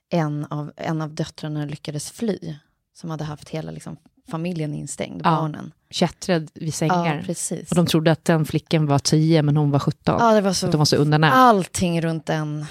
en, 0.09 0.45
av, 0.45 0.71
en 0.75 1.01
av 1.01 1.13
döttrarna 1.15 1.65
lyckades 1.65 2.11
fly, 2.11 2.55
som 2.93 3.09
hade 3.09 3.23
haft 3.23 3.49
hela 3.49 3.71
liksom, 3.71 3.97
familjen 4.27 4.73
instängd, 4.73 5.21
Ja. 5.23 5.31
barnen. 5.31 5.71
Kättrad 5.89 6.51
vid 6.53 6.73
sängar. 6.73 7.15
Ja, 7.17 7.23
precis. 7.25 7.69
och 7.69 7.75
de 7.75 7.85
trodde 7.85 8.11
att 8.11 8.25
den 8.25 8.45
flickan 8.45 8.85
var 8.85 8.99
10 8.99 9.41
men 9.41 9.57
hon 9.57 9.71
var 9.71 9.79
17. 9.79 10.15
Ja, 10.19 10.33
det 10.33 10.41
var 10.41 10.53
så, 10.53 10.65
Att 10.65 10.71
de 10.71 10.77
var 10.77 10.85
så 10.85 10.95
undernära. 10.95 11.31
allting 11.33 12.01
runt 12.01 12.25
den 12.25 12.65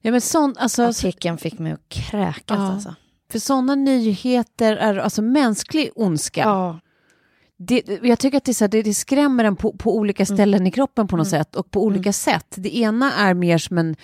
Ja, 0.00 0.10
men 0.10 0.20
sån, 0.20 0.54
alltså, 0.58 0.82
artikeln 0.82 1.38
fick 1.38 1.58
mig 1.58 1.72
att 1.72 1.88
kräkas. 1.88 2.58
Ja. 2.58 2.72
Alltså. 2.72 2.94
för 3.32 3.38
sådana 3.38 3.74
nyheter 3.74 4.76
är 4.76 4.96
alltså 4.96 5.22
mänsklig 5.22 5.90
ondska. 5.94 6.40
Ja. 6.40 6.80
Det, 7.60 7.82
jag 8.02 8.18
tycker 8.18 8.38
att 8.38 8.44
det, 8.44 8.54
så 8.54 8.64
här, 8.64 8.68
det, 8.68 8.82
det 8.82 8.94
skrämmer 8.94 9.44
en 9.44 9.56
på, 9.56 9.72
på 9.72 9.96
olika 9.96 10.22
Mm. 10.24 10.36
ställen 10.36 10.66
i 10.66 10.70
kroppen 10.70 11.08
på 11.08 11.16
något 11.16 11.28
sätt 11.28 11.56
och 11.56 11.70
på 11.70 11.82
olika 11.84 12.12
sätt. 12.12 12.46
Det 12.56 12.76
ena 12.78 13.12
är 13.12 13.34
mer 13.34 13.58
som 13.58 13.78
en 13.78 13.96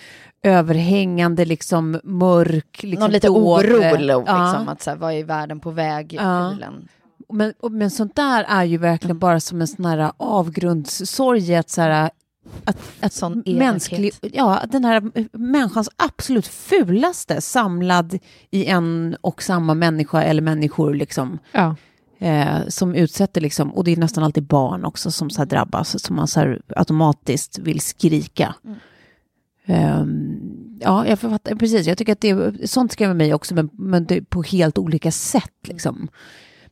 överhängande, 0.43 1.45
liksom 1.45 1.99
mörk... 2.03 2.83
Liksom, 2.83 2.99
Någon 2.99 3.11
lite 3.11 3.29
oro, 3.29 3.81
Ja. 3.83 4.17
liksom, 4.19 4.67
att 4.69 4.81
så 4.81 4.89
här, 4.89 4.97
vad 4.97 5.13
är 5.13 5.23
världen 5.23 5.59
på 5.59 5.71
väg? 5.71 6.13
Ja. 6.13 6.53
Men, 7.29 7.53
och- 7.59 7.71
men 7.71 7.91
sånt 7.91 8.15
där 8.15 8.43
är 8.47 8.63
ju 8.63 8.77
verkligen 8.77 9.19
bara 9.19 9.39
som 9.39 9.61
en 9.61 9.67
sån 9.67 9.85
här 9.85 10.11
avgrundssorg, 10.17 11.55
att 11.55 11.69
så 11.69 11.81
här, 11.81 12.09
att, 12.65 12.77
att 12.99 13.13
Sån 13.13 13.43
mänsklig, 13.45 14.13
ja, 14.21 14.61
den 14.69 14.85
här 14.85 15.11
människans 15.37 15.89
absolut 15.95 16.47
fulaste 16.47 17.41
samlad 17.41 18.19
i 18.51 18.65
en 18.65 19.15
och 19.21 19.43
samma 19.43 19.73
människa 19.73 20.23
eller 20.23 20.41
människor 20.41 20.93
liksom. 20.93 21.39
Ja 21.51 21.75
eh, 22.19 22.67
som 22.67 22.95
utsätter, 22.95 23.41
liksom, 23.41 23.73
och 23.73 23.83
det 23.83 23.91
är 23.91 23.97
nästan 23.97 24.23
alltid 24.23 24.43
barn 24.43 24.85
också 24.85 25.11
som 25.11 25.29
så 25.29 25.41
här 25.41 25.45
drabbas, 25.45 26.03
som 26.03 26.15
man 26.15 26.27
så 26.27 26.39
här 26.39 26.61
automatiskt 26.75 27.57
vill 27.57 27.79
skrika. 27.79 28.55
Ehm, 29.65 30.77
ja, 30.79 31.07
jag 31.07 31.19
författar, 31.19 31.55
precis, 31.55 31.87
jag 31.87 31.97
tycker 31.97 32.11
att 32.11 32.21
det, 32.21 32.69
sånt 32.69 32.91
skrämmer 32.91 33.13
mig 33.13 33.33
också, 33.33 33.55
men, 33.55 33.69
men 33.73 34.05
det, 34.05 34.21
på 34.29 34.43
helt 34.43 34.77
olika 34.77 35.11
sätt. 35.11 35.53
Liksom. 35.63 36.07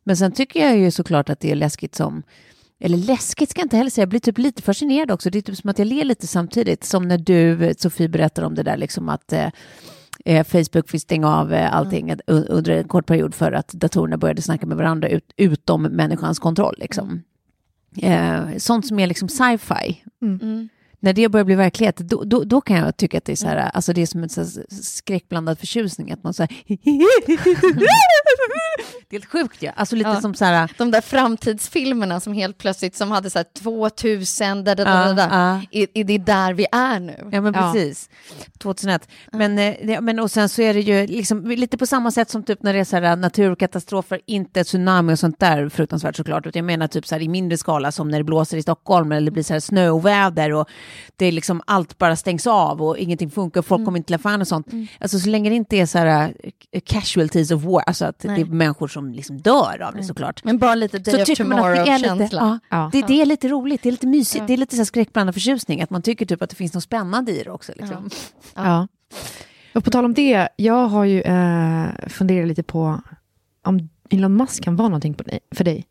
Men 0.04 0.18
sen 0.18 0.32
tycker 0.32 0.60
jag 0.60 0.78
ju 0.78 0.92
såklart 0.92 1.30
att 1.30 1.40
det 1.40 1.52
är 1.52 1.56
läskigt 1.56 1.96
som, 1.96 2.24
eller 2.80 2.98
läskigt 2.98 3.50
ska 3.50 3.60
jag 3.60 3.66
inte 3.66 3.78
heller 3.78 3.90
säga, 3.90 4.02
jag 4.02 4.10
blir 4.10 4.20
typ 4.20 4.38
lite 4.38 4.62
fascinerad 4.62 5.12
också, 5.12 5.30
det 5.30 5.38
är 5.38 5.42
typ 5.42 5.58
som 5.58 5.70
att 5.70 5.80
jag 5.80 5.88
ler 5.88 6.06
lite 6.06 6.28
samtidigt, 6.28 6.84
som 6.84 7.08
när 7.08 7.18
du, 7.18 7.74
Sofie, 7.78 8.10
berättar 8.10 8.44
om 8.44 8.56
det 8.56 8.64
där 8.64 8.78
liksom 8.78 9.10
att 9.10 9.34
eh, 9.34 9.48
eh, 10.26 10.44
Facebook 10.46 10.90
fick 10.90 11.02
stänga 11.02 11.28
av 11.28 11.54
eh, 11.54 11.74
allting 11.76 12.10
Mm. 12.10 12.20
under 12.50 12.70
en 12.72 12.88
kort 12.88 13.06
period 13.06 13.36
för 13.36 13.52
att 13.52 13.68
datorerna 13.68 14.18
började 14.18 14.42
snacka 14.42 14.66
med 14.66 14.78
varandra 14.78 15.10
ut, 15.10 15.34
utom 15.38 15.82
människans 15.84 16.40
kontroll. 16.40 16.76
Liksom. 16.78 17.24
Eh, 18.02 18.40
sånt 18.58 18.88
som 18.88 19.00
är 19.00 19.08
liksom 19.08 19.30
sci-fi. 19.30 20.04
Mm. 20.22 20.70
När 21.04 21.14
det 21.14 21.30
börjar 21.30 21.44
bli 21.46 21.56
verklighet, 21.56 21.98
då, 21.98 22.24
då, 22.24 22.44
då 22.44 22.62
kan 22.62 22.78
jag 22.78 22.98
tycka 22.98 23.18
att 23.18 23.26
det 23.26 23.32
är 23.32 23.36
så 23.36 23.48
här, 23.48 23.58
alltså 23.58 23.94
det 23.94 24.02
är 24.02 24.06
som 24.06 24.24
en 24.24 24.30
skräckblandad 24.84 25.60
förtjusning, 25.60 26.12
att 26.12 26.24
man 26.24 26.34
så 26.34 26.44
här, 26.44 26.50
Det 29.10 29.16
är 29.16 29.20
helt 29.20 29.26
sjukt 29.26 29.62
ju. 29.64 29.72
Alltså 29.76 29.96
lite 29.96 30.10
Ja. 30.10 30.22
som 30.22 30.34
så 30.36 30.46
här... 30.46 30.72
De 30.78 30.92
där 30.92 31.02
framtidsfilmerna 31.02 32.20
som 32.20 32.34
helt 32.34 32.58
plötsligt 32.58 32.96
som 32.96 33.12
hade 33.12 33.30
så 33.30 33.40
här 33.40 33.46
2000, 33.62 34.64
da, 34.64 34.76
da, 34.76 34.84
da, 34.84 35.08
Ja, 35.08 35.14
da. 35.14 35.28
ja. 35.32 35.62
I, 35.80 35.88
i, 36.00 36.04
det 36.04 36.14
är 36.14 36.20
där 36.20 36.54
vi 36.54 36.66
är 36.72 37.00
nu. 37.00 37.30
Ja 37.32 37.42
men 37.42 37.54
precis. 37.54 38.10
2001. 38.60 39.08
Men, 39.32 39.60
eh, 39.60 40.02
men 40.02 40.20
och 40.20 40.32
sen 40.32 40.50
så 40.50 40.62
är 40.62 40.74
det 40.74 40.80
ju 40.82 41.08
liksom, 41.08 41.46
lite 41.46 41.78
på 41.78 41.86
samma 41.86 42.12
sätt 42.12 42.30
som 42.30 42.44
typ 42.44 42.64
när 42.64 42.74
det 42.74 42.80
är 42.80 42.84
så 42.84 42.96
här, 42.98 43.16
naturkatastrofer, 43.16 44.20
inte 44.26 44.64
tsunami 44.64 45.14
och 45.14 45.20
sånt 45.20 45.40
där 45.40 45.70
fruktansvärt 45.70 46.16
såklart. 46.16 46.46
Utan 46.46 46.60
jag 46.60 46.66
menar 46.66 46.88
typ 46.88 47.08
så 47.08 47.16
här, 47.16 47.22
i 47.22 47.28
mindre 47.28 47.58
skala 47.58 47.92
som 47.92 48.08
när 48.10 48.18
det 48.18 48.24
blåser 48.24 48.58
i 48.58 48.62
Stockholm 48.62 49.12
eller 49.12 49.26
det 49.26 49.32
blir 49.32 49.44
så 49.44 49.54
här 49.54 49.60
snöoväder 49.60 50.54
och 50.54 50.68
det 51.16 51.26
är 51.26 51.32
liksom 51.32 51.62
allt 51.68 51.98
bara 51.98 52.16
stängs 52.16 52.48
av 52.48 52.82
och 52.82 52.98
ingenting 52.98 53.32
funkar, 53.32 53.62
folk 53.62 53.80
Mm. 53.80 53.86
kommer 53.86 53.98
inte 53.98 54.08
till 54.08 54.16
affären 54.16 54.42
och 54.42 54.48
sånt. 54.48 54.68
Alltså 55.00 55.20
så 55.20 55.30
länge 55.30 55.50
det 55.50 55.56
inte 55.56 55.76
är 55.78 55.86
så 55.86 55.98
här 55.98 56.34
eh, 56.72 56.82
casualties 56.86 57.52
of 57.52 57.64
war, 57.64 57.82
alltså 57.88 58.06
att 58.06 58.24
Nej. 58.24 58.36
det 58.36 58.42
är 58.42 58.46
människor 58.46 58.88
som 58.88 59.14
liksom 59.14 59.42
dör 59.42 59.82
av 59.82 59.96
det 59.96 60.04
såklart. 60.04 60.44
Men 60.44 60.58
bara 60.58 60.76
lite 60.76 61.00
Day 61.00 61.14
of 61.14 61.20
är 61.20 61.26
lite, 61.32 61.44
Tomorrow-känsla. 61.44 62.60
ja, 62.70 62.90
det, 62.94 63.02
det 63.08 63.22
är 63.22 63.26
lite 63.26 63.48
roligt, 63.48 63.84
det 63.84 63.90
är 63.90 63.92
lite 63.92 64.08
mysigt, 64.08 64.42
Ja. 64.42 64.48
det 64.48 64.54
är 64.54 64.58
lite 64.58 64.76
så 64.76 64.80
här 64.80 64.86
skräckblandad 64.86 65.36
förtjusning, 65.36 65.82
att 65.82 65.90
man 65.90 66.02
tycker 66.02 66.26
typ 66.26 66.42
att 66.42 66.50
det 66.50 66.56
finns 66.56 66.74
något 66.74 66.84
spännande 66.84 67.32
i 67.32 67.44
det 67.44 67.52
också. 67.52 67.72
Liksom. 67.76 68.10
Ja. 68.56 68.88
Och 69.76 69.84
på 69.84 69.92
tal 69.92 70.06
om 70.06 70.14
det, 70.14 70.50
jag 70.56 70.88
har 70.88 71.04
ju 71.06 71.22
eh, 71.22 71.86
funderat 72.08 72.48
lite 72.48 72.64
på 72.64 73.02
om 73.66 73.90
Elon 74.10 74.38
Musk 74.38 74.64
kan 74.64 74.76
vara 74.76 74.88
någonting 74.88 75.14
på 75.14 75.24
dig, 75.24 75.40
för 75.56 75.64
dig. 75.64 75.86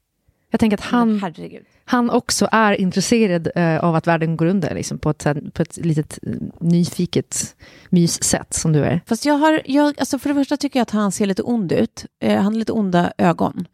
Jag 0.50 0.60
tänker 0.60 0.76
att 0.76 0.84
han, 0.84 1.20
Herregud 1.22 1.64
han 1.92 2.10
också 2.10 2.48
är 2.52 2.80
intresserad 2.80 3.48
eh, 3.54 3.78
av 3.78 3.94
att 3.94 4.06
världen 4.06 4.36
går 4.36 4.46
under, 4.46 4.74
liksom, 4.74 4.98
på, 4.98 5.10
ett, 5.10 5.26
på 5.54 5.62
ett 5.62 5.76
litet 5.76 6.18
eh, 6.22 6.32
nyfiket 6.60 7.56
myssätt 7.90 8.54
som 8.54 8.72
du 8.72 8.84
är. 8.84 9.00
Fast 9.06 9.24
jag 9.24 9.34
har, 9.34 9.62
jag, 9.64 10.00
alltså 10.00 10.18
för 10.18 10.28
det 10.28 10.34
första 10.34 10.56
tycker 10.56 10.78
jag 10.78 10.82
att 10.82 10.90
han 10.90 11.12
ser 11.12 11.26
lite 11.26 11.42
ond 11.42 11.72
ut. 11.72 12.06
Eh, 12.20 12.36
han 12.36 12.44
har 12.44 12.58
lite 12.58 12.72
onda 12.72 13.12
ögon. 13.18 13.66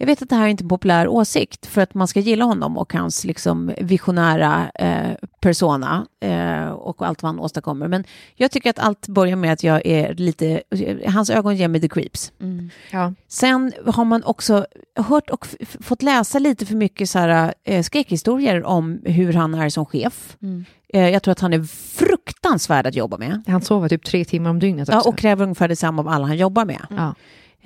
Jag 0.00 0.06
vet 0.06 0.22
att 0.22 0.28
det 0.28 0.36
här 0.36 0.44
är 0.44 0.48
inte 0.48 0.64
en 0.64 0.68
populär 0.68 1.08
åsikt 1.08 1.66
för 1.66 1.80
att 1.80 1.94
man 1.94 2.08
ska 2.08 2.20
gilla 2.20 2.44
honom 2.44 2.78
och 2.78 2.92
hans 2.92 3.24
liksom 3.24 3.72
visionära 3.80 4.70
eh, 4.74 5.14
persona 5.40 6.06
eh, 6.20 6.68
och 6.68 7.06
allt 7.06 7.22
vad 7.22 7.28
han 7.32 7.40
åstadkommer. 7.40 7.88
Men 7.88 8.04
jag 8.34 8.50
tycker 8.50 8.70
att 8.70 8.78
allt 8.78 9.08
börjar 9.08 9.36
med 9.36 9.52
att 9.52 9.62
jag 9.62 9.86
är 9.86 10.14
lite, 10.14 10.62
hans 11.06 11.30
ögon 11.30 11.56
ger 11.56 11.68
mig 11.68 11.80
the 11.80 11.88
creeps. 11.88 12.32
Ja. 12.90 13.12
Sen 13.28 13.72
har 13.86 14.04
man 14.04 14.24
också 14.24 14.66
hört 14.96 15.30
och 15.30 15.46
fått 15.80 16.02
läsa 16.02 16.38
lite 16.38 16.66
för 16.66 16.74
mycket 16.74 17.10
så 17.10 17.18
här, 17.18 17.54
eh, 17.64 17.82
skräckhistorier 17.82 18.64
om 18.64 19.00
hur 19.04 19.32
han 19.32 19.54
är 19.54 19.68
som 19.68 19.86
chef. 19.86 20.36
Eh, 20.92 21.08
jag 21.08 21.22
tror 21.22 21.32
att 21.32 21.40
han 21.40 21.52
är 21.52 21.62
fruktansvärd 21.98 22.86
att 22.86 22.94
jobba 22.94 23.16
med. 23.18 23.42
Han 23.46 23.62
sover 23.62 23.88
typ 23.88 24.04
tre 24.04 24.24
timmar 24.24 24.50
om 24.50 24.58
dygnet 24.58 24.88
Ja, 24.88 24.96
också. 24.98 25.08
och 25.08 25.18
kräver 25.18 25.42
ungefär 25.42 25.68
detsamma 25.68 26.02
av 26.02 26.08
alla 26.08 26.26
han 26.26 26.36
jobbar 26.36 26.64
med. 26.64 26.86
Ja. 26.90 27.14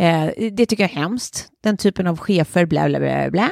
Eh, 0.03 0.51
det 0.53 0.67
tycker 0.67 0.83
jag 0.85 0.91
är 0.91 0.97
hemskt. 0.97 1.49
Den 1.63 1.77
typen 1.77 2.07
av 2.07 2.19
chefer, 2.19 2.67
bla 2.67 2.89
bla 2.89 2.99
bla. 2.99 3.31
bla. 3.31 3.51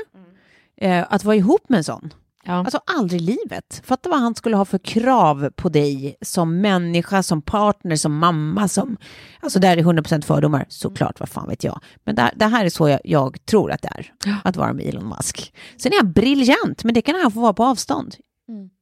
Eh, 0.77 1.07
att 1.11 1.25
vara 1.25 1.37
ihop 1.37 1.69
med 1.69 1.79
en 1.79 1.85
sån. 1.85 2.15
Ja. 2.45 2.53
Alltså 2.53 2.81
aldrig 2.87 3.21
i 3.21 3.25
livet. 3.25 3.83
Fatta 3.85 4.09
vad 4.09 4.21
han 4.21 4.35
skulle 4.35 4.57
ha 4.57 4.65
för 4.65 4.79
krav 4.79 5.51
på 5.57 5.69
dig 5.69 6.17
som 6.21 6.61
människa, 6.61 7.23
som 7.23 7.43
partner, 7.43 7.97
som 7.97 8.19
mamma, 8.19 8.69
som... 8.69 8.97
Alltså 9.41 9.59
där 9.59 9.77
är 9.77 9.83
100% 9.83 10.23
fördomar, 10.23 10.67
såklart, 10.69 11.21
vad 11.21 11.29
fan 11.29 11.49
vet 11.49 11.65
jag. 11.65 11.81
Men 12.05 12.15
det, 12.15 12.31
det 12.37 12.47
här 12.47 12.65
är 12.65 12.69
så 12.69 12.89
jag, 12.89 13.01
jag 13.05 13.47
tror 13.47 13.73
att 13.73 13.83
det 13.83 13.89
är, 13.95 14.13
att 14.45 14.57
vara 14.57 14.73
med 14.73 14.87
Elon 14.87 15.09
Musk. 15.09 15.55
Sen 15.77 15.93
är 15.93 15.97
han 15.97 16.13
briljant, 16.13 16.85
men 16.85 16.95
det 16.95 17.03
kan 17.03 17.21
han 17.23 17.33
få 17.33 17.41
vara 17.41 17.53
på 17.53 17.65
avstånd. 17.65 18.15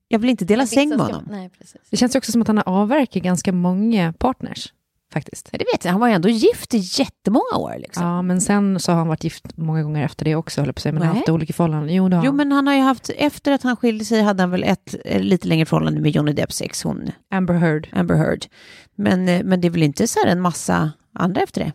Jag 0.09 0.19
vill 0.19 0.31
inte 0.31 0.45
dela 0.45 0.67
säng 0.67 0.89
med 0.89 1.01
honom. 1.01 1.29
Nej, 1.31 1.51
precis. 1.51 1.81
Det 1.91 1.97
känns 1.97 2.15
också 2.15 2.33
som 2.33 2.43
att 2.43 2.49
han 2.49 2.57
har 2.57 2.69
avverkat 2.69 3.23
ganska 3.23 3.53
många 3.53 4.13
partners, 4.13 4.73
faktiskt. 5.13 5.49
Det 5.53 5.65
vet 5.73 5.85
jag, 5.85 5.93
han 5.93 6.01
var 6.01 6.09
ju 6.09 6.15
ändå 6.15 6.29
gift 6.29 6.75
i 6.75 6.79
jättemånga 6.79 7.57
år. 7.57 7.75
Liksom. 7.79 8.07
Ja, 8.07 8.23
men 8.23 8.41
sen 8.41 8.81
så 8.81 8.93
har 8.93 8.99
han 8.99 9.09
varit 9.09 9.25
gift 9.25 9.57
många 9.57 9.83
gånger 9.83 10.05
efter 10.05 10.25
det 10.25 10.35
också, 10.35 10.61
höll 10.61 10.73
på 10.73 10.81
säga, 10.81 10.93
men 10.93 11.03
Nej. 11.03 11.09
haft 11.17 11.29
olika 11.29 11.53
förhållanden. 11.53 11.95
Jo, 11.95 12.05
har 12.05 12.11
Jo, 12.11 12.17
han. 12.31 12.37
men 12.37 12.53
han 12.53 12.67
har 12.67 12.75
ju 12.75 12.81
haft, 12.81 13.11
efter 13.17 13.53
att 13.53 13.63
han 13.63 13.77
skilde 13.77 14.05
sig 14.05 14.23
hade 14.23 14.43
han 14.43 14.51
väl 14.51 14.65
ett 14.65 14.95
eh, 15.05 15.23
lite 15.23 15.49
längre 15.49 15.67
förhållande 15.67 16.01
med 16.01 16.11
Johnny 16.11 16.33
Depps 16.33 16.63
ex, 16.63 16.83
hon 16.83 17.11
Amber 17.31 17.55
Heard. 17.55 17.89
Amber 17.93 18.15
Heard. 18.15 18.47
Men, 18.95 19.29
eh, 19.29 19.45
men 19.45 19.61
det 19.61 19.69
är 19.69 19.71
väl 19.71 19.83
inte 19.83 20.07
så 20.07 20.21
här 20.25 20.33
en 20.33 20.41
massa 20.41 20.93
andra 21.15 21.41
efter 21.41 21.65
det? 21.65 21.73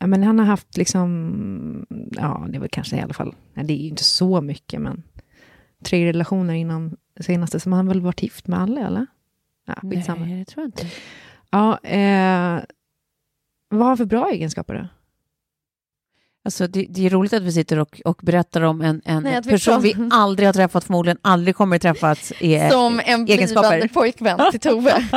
Ja, 0.00 0.06
men 0.06 0.22
han 0.22 0.38
har 0.38 0.46
haft 0.46 0.76
liksom, 0.76 1.86
ja, 2.10 2.46
det 2.52 2.58
väl 2.58 2.68
kanske 2.68 2.96
i 2.96 3.00
alla 3.00 3.14
fall, 3.14 3.34
nej, 3.54 3.66
det 3.66 3.72
är 3.72 3.82
ju 3.82 3.88
inte 3.88 4.04
så 4.04 4.40
mycket, 4.40 4.80
men 4.80 5.02
tre 5.84 6.06
relationer 6.06 6.54
innan 6.54 6.96
senaste, 7.20 7.60
som 7.60 7.72
han 7.72 7.88
väl 7.88 8.00
varit 8.00 8.22
gift 8.22 8.46
med 8.46 8.60
alla, 8.60 8.86
eller? 8.86 9.06
Ja, 9.66 9.74
skitsamma. 9.90 10.24
Nej, 10.26 10.38
det 10.38 10.44
tror 10.44 10.62
jag 10.62 10.68
inte. 10.68 10.86
Ja, 11.54 11.78
eh, 11.82 12.60
vad 13.70 13.80
har 13.80 13.88
han 13.88 13.96
för 13.96 14.04
bra 14.04 14.30
egenskaper 14.30 14.74
då? 14.74 14.88
Alltså 16.44 16.66
det, 16.66 16.86
det 16.90 17.06
är 17.06 17.10
roligt 17.10 17.32
att 17.32 17.42
vi 17.42 17.52
sitter 17.52 17.78
och, 17.78 18.00
och 18.04 18.20
berättar 18.22 18.60
om 18.62 18.80
en, 18.80 19.02
en 19.04 19.22
Nej, 19.22 19.40
vi 19.44 19.50
person 19.50 19.80
vi 19.82 19.94
pratar- 19.94 20.16
aldrig 20.16 20.48
har 20.48 20.52
träffat, 20.52 20.84
förmodligen 20.84 21.18
aldrig 21.22 21.56
kommer 21.56 21.76
att 21.76 21.82
träffas. 21.82 22.32
i- 22.40 22.68
Som 22.72 23.00
en 23.04 23.24
blivande 23.24 23.88
pojkvän 23.88 24.40
till 24.50 24.60
Tove. 24.60 24.90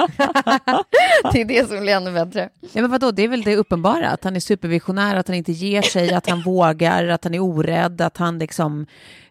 det 1.34 1.42
är 1.42 1.46
det 1.46 1.68
som 1.70 1.80
blir 1.80 1.94
ännu 1.94 2.12
bättre. 2.14 2.50
Ja, 2.74 2.82
men 2.82 2.92
vadå, 2.92 3.12
det 3.12 3.22
är 3.24 3.28
väl 3.28 3.42
det 3.44 3.56
uppenbara, 3.56 4.10
att 4.10 4.24
han 4.24 4.36
är 4.36 4.40
supervisionär, 4.40 5.16
att 5.16 5.28
han 5.28 5.38
inte 5.38 5.52
ger 5.52 5.82
sig, 5.82 6.14
att 6.14 6.30
han 6.30 6.42
vågar, 6.42 7.08
att 7.08 7.24
han 7.24 7.34
är 7.34 7.40
orädd, 7.40 8.02
att 8.02 8.18
han 8.18 8.38
liksom, 8.40 8.86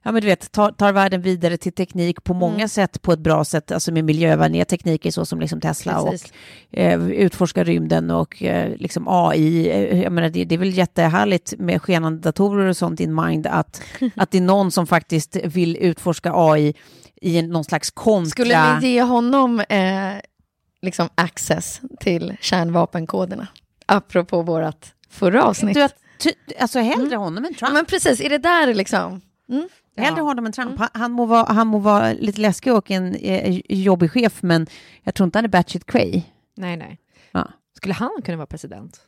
ja 0.06 0.12
men 0.12 0.22
du 0.22 0.26
vet, 0.28 0.52
tar, 0.52 0.70
tar 0.72 0.92
världen 0.92 1.22
vidare 1.22 1.56
till 1.56 1.72
teknik 1.72 2.24
på 2.24 2.34
många 2.34 2.54
Mm. 2.54 2.68
sätt, 2.68 3.02
på 3.02 3.12
ett 3.12 3.18
bra 3.18 3.44
sätt, 3.44 3.72
alltså 3.72 3.92
med 3.92 4.04
miljövänliga 4.04 4.64
tekniker 4.64 5.10
så 5.10 5.26
som 5.26 5.40
liksom 5.40 5.60
Tesla 5.60 6.02
Precis. 6.10 6.32
och 6.72 6.78
eh, 6.78 7.06
utforskar 7.06 7.64
rymden 7.64 8.10
och 8.10 8.42
eh, 8.42 8.76
liksom 8.76 9.04
AI. 9.08 9.68
Eh, 9.68 10.02
jag 10.02 10.12
menar, 10.12 10.28
det, 10.28 10.44
det 10.44 10.54
är 10.54 10.58
väl 10.58 10.78
jättehärligt 10.78 11.54
med 11.58 11.82
skenande 11.82 12.18
datorer 12.20 12.66
och 12.68 12.76
sånt 12.76 13.00
in 13.00 13.14
mind, 13.14 13.46
att, 13.46 13.82
att 14.16 14.30
det 14.30 14.38
är 14.38 14.42
någon 14.42 14.70
som 14.70 14.86
faktiskt 14.86 15.36
vill 15.44 15.76
utforska 15.76 16.32
AI 16.34 16.74
i 17.22 17.42
någon 17.42 17.64
slags 17.64 17.90
kontra... 17.90 18.30
Skulle 18.30 18.78
vi 18.80 18.88
ge 18.88 19.02
honom 19.02 19.60
eh, 19.60 20.12
liksom 20.82 21.08
access 21.14 21.80
till 22.00 22.36
kärnvapenkoderna? 22.40 23.46
Apropå 23.86 24.42
vårt 24.42 24.86
förra 25.10 25.44
avsnitt. 25.44 25.74
Du, 25.74 25.82
att, 25.82 25.94
ty, 26.18 26.30
alltså 26.60 26.78
hellre 26.78 27.16
honom 27.16 27.44
än 27.44 27.54
Trump. 27.54 27.68
Ja, 27.70 27.74
men 27.74 27.84
precis, 27.84 28.20
är 28.20 28.28
det 28.28 28.38
där 28.38 28.74
liksom? 28.74 29.20
Mm. 29.48 29.68
Hellre 29.96 30.20
honom 30.20 30.46
än 30.46 30.52
Trump. 30.52 30.78
Han, 30.78 30.88
han, 30.92 31.12
må 31.12 31.26
vara, 31.26 31.52
han 31.52 31.66
må 31.66 31.78
vara 31.78 32.12
lite 32.12 32.40
läskig 32.40 32.72
och 32.74 32.90
en 32.90 33.14
eh, 33.14 33.60
jobbig 33.68 34.10
chef, 34.12 34.42
men 34.42 34.66
jag 35.02 35.14
tror 35.14 35.24
inte 35.24 35.38
han 35.38 35.44
är 35.44 35.48
batshit 35.48 35.86
cray. 35.86 36.22
Nej, 36.56 36.76
nej. 36.76 36.98
Ja. 37.32 37.48
Skulle 37.76 37.94
han 37.94 38.22
kunna 38.24 38.36
vara 38.36 38.46
president? 38.46 39.00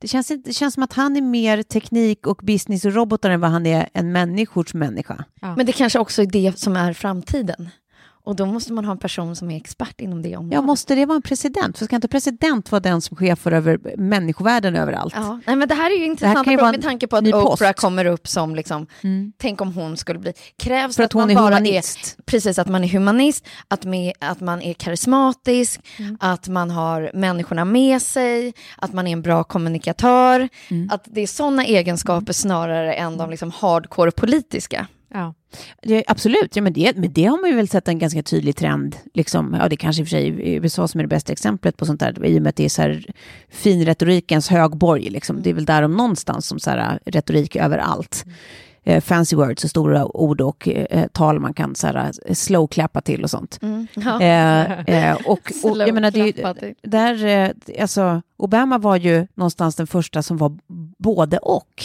Det 0.00 0.08
känns, 0.08 0.30
inte- 0.30 0.48
det 0.50 0.54
känns 0.54 0.74
som 0.74 0.82
att 0.82 0.92
han 0.92 1.16
är 1.16 1.20
mer 1.22 1.62
teknik 1.62 2.26
och 2.26 2.40
business 2.42 2.84
och 2.84 2.92
robotar 2.94 3.30
än 3.30 3.40
vad 3.40 3.50
han 3.50 3.66
är 3.66 3.88
en 3.92 4.12
människors 4.12 4.74
människa. 4.74 5.24
Men 5.56 5.66
det 5.66 5.72
kanske 5.72 5.98
också 5.98 6.22
är 6.22 6.26
det 6.26 6.58
som 6.58 6.76
är 6.76 6.92
framtiden. 6.92 7.68
Och 8.26 8.36
då 8.36 8.46
måste 8.46 8.72
man 8.72 8.84
ha 8.84 8.92
en 8.92 8.98
person 8.98 9.36
som 9.36 9.50
är 9.50 9.56
expert 9.56 10.00
inom 10.00 10.22
det 10.22 10.36
området. 10.36 10.54
Ja, 10.54 10.62
måste 10.62 10.94
det 10.94 11.06
vara 11.06 11.16
en 11.16 11.22
president? 11.22 11.78
För 11.78 11.84
ska 11.84 11.96
inte 11.96 12.08
president 12.08 12.72
vara 12.72 12.80
den 12.80 13.00
som 13.00 13.16
chefar 13.16 13.52
över 13.52 13.96
människovärlden 13.96 14.76
överallt? 14.76 15.14
Ja, 15.16 15.40
nej, 15.46 15.56
men 15.56 15.68
det 15.68 15.74
här 15.74 15.90
är 15.90 15.98
ju 15.98 16.04
intressant 16.04 16.46
ju 16.48 16.56
med 16.56 16.82
tanke 16.82 17.06
på 17.06 17.16
att 17.16 17.26
Oprah. 17.26 17.60
Mm. 17.68 17.74
kommer 17.74 18.04
upp 18.04 18.28
som 18.28 18.54
liksom, 18.54 18.86
tänk 19.38 19.60
om 19.60 19.72
hon 19.72 19.96
skulle 19.96 20.18
bli, 20.18 20.32
krävs 20.58 20.96
För 20.96 21.02
det 21.02 21.06
att 21.06 21.12
hon 21.12 21.22
man 21.22 21.30
är 21.30 21.34
bara 21.34 21.44
humanist. 21.54 22.16
Är, 22.18 22.22
precis, 22.22 22.58
att 22.58 22.68
man 22.68 22.84
är 22.84 22.88
humanist, 22.88 23.46
att, 23.68 23.84
med, 23.84 24.12
att 24.18 24.40
man 24.40 24.62
är 24.62 24.72
karismatisk, 24.74 25.80
Mm. 25.98 26.16
att 26.20 26.48
man 26.48 26.70
har 26.70 27.10
människorna 27.14 27.64
med 27.64 28.02
sig, 28.02 28.52
att 28.76 28.92
man 28.92 29.06
är 29.06 29.12
en 29.12 29.22
bra 29.22 29.44
kommunikatör, 29.44 30.48
Mm. 30.70 30.90
att 30.92 31.04
det 31.04 31.20
är 31.20 31.26
sådana 31.26 31.64
egenskaper 31.64 32.32
snarare 32.32 32.94
än 32.94 33.16
de 33.16 33.30
liksom 33.30 33.50
hardcore 33.50 34.10
politiska. 34.10 34.86
Ja. 35.14 35.34
Det, 35.82 36.04
absolut, 36.06 36.56
ja, 36.56 36.62
men, 36.62 36.72
det, 36.72 36.96
men 36.96 37.12
det 37.12 37.24
har 37.24 37.40
man 37.40 37.50
ju 37.50 37.56
väl 37.56 37.68
sett 37.68 37.88
en 37.88 37.98
ganska 37.98 38.22
tydlig 38.22 38.56
trend. 38.56 38.96
Liksom, 39.14 39.56
ja, 39.60 39.68
det 39.68 39.74
är 39.74 39.76
kanske 39.76 40.02
i 40.02 40.04
och 40.04 40.08
för 40.08 40.10
sig 40.10 40.26
i 40.26 40.54
USA 40.54 40.88
som 40.88 41.00
är 41.00 41.04
det 41.04 41.08
bästa 41.08 41.32
exemplet 41.32 41.76
på 41.76 41.86
sånt 41.86 42.00
där, 42.00 42.24
i 42.26 42.38
och 42.38 42.42
med 42.42 42.50
att 42.50 42.56
det 42.56 42.64
är 42.64 42.68
så 42.68 42.82
här 42.82 43.04
finretorikens 43.48 44.48
högborg. 44.48 45.10
Liksom. 45.10 45.42
Det 45.42 45.50
är 45.50 45.54
väl 45.54 45.64
där 45.64 45.82
om 45.82 45.96
någonstans 45.96 46.46
som 46.46 46.58
så 46.58 46.70
här, 46.70 46.98
retorik 47.04 47.56
överallt. 47.56 48.24
Eh, 48.86 49.00
fancy 49.00 49.36
words 49.36 49.64
och 49.64 49.70
stora 49.70 50.16
ord 50.16 50.40
och 50.40 50.68
eh, 50.68 51.06
tal 51.12 51.40
man 51.40 51.54
kan 51.54 51.74
så 51.74 51.86
här, 51.86 52.12
slow-klappa 52.34 53.00
till 53.00 53.24
och 53.24 53.30
sånt. 53.30 53.58
Mm. 53.62 53.86
Ja. 53.94 54.20
Eh, 54.20 54.80
eh, 54.80 55.16
och, 55.24 55.52
och 55.64 55.78
jag 55.86 55.94
menar, 55.94 56.10
det, 56.10 56.20
är 56.20 56.74
där, 56.82 57.26
eh, 57.26 57.82
alltså, 57.82 58.22
Obama 58.36 58.78
var 58.78 58.96
ju 58.96 59.26
någonstans 59.34 59.76
den 59.76 59.86
första 59.86 60.22
som 60.22 60.36
var 60.36 60.58
både 60.98 61.38
och. 61.38 61.84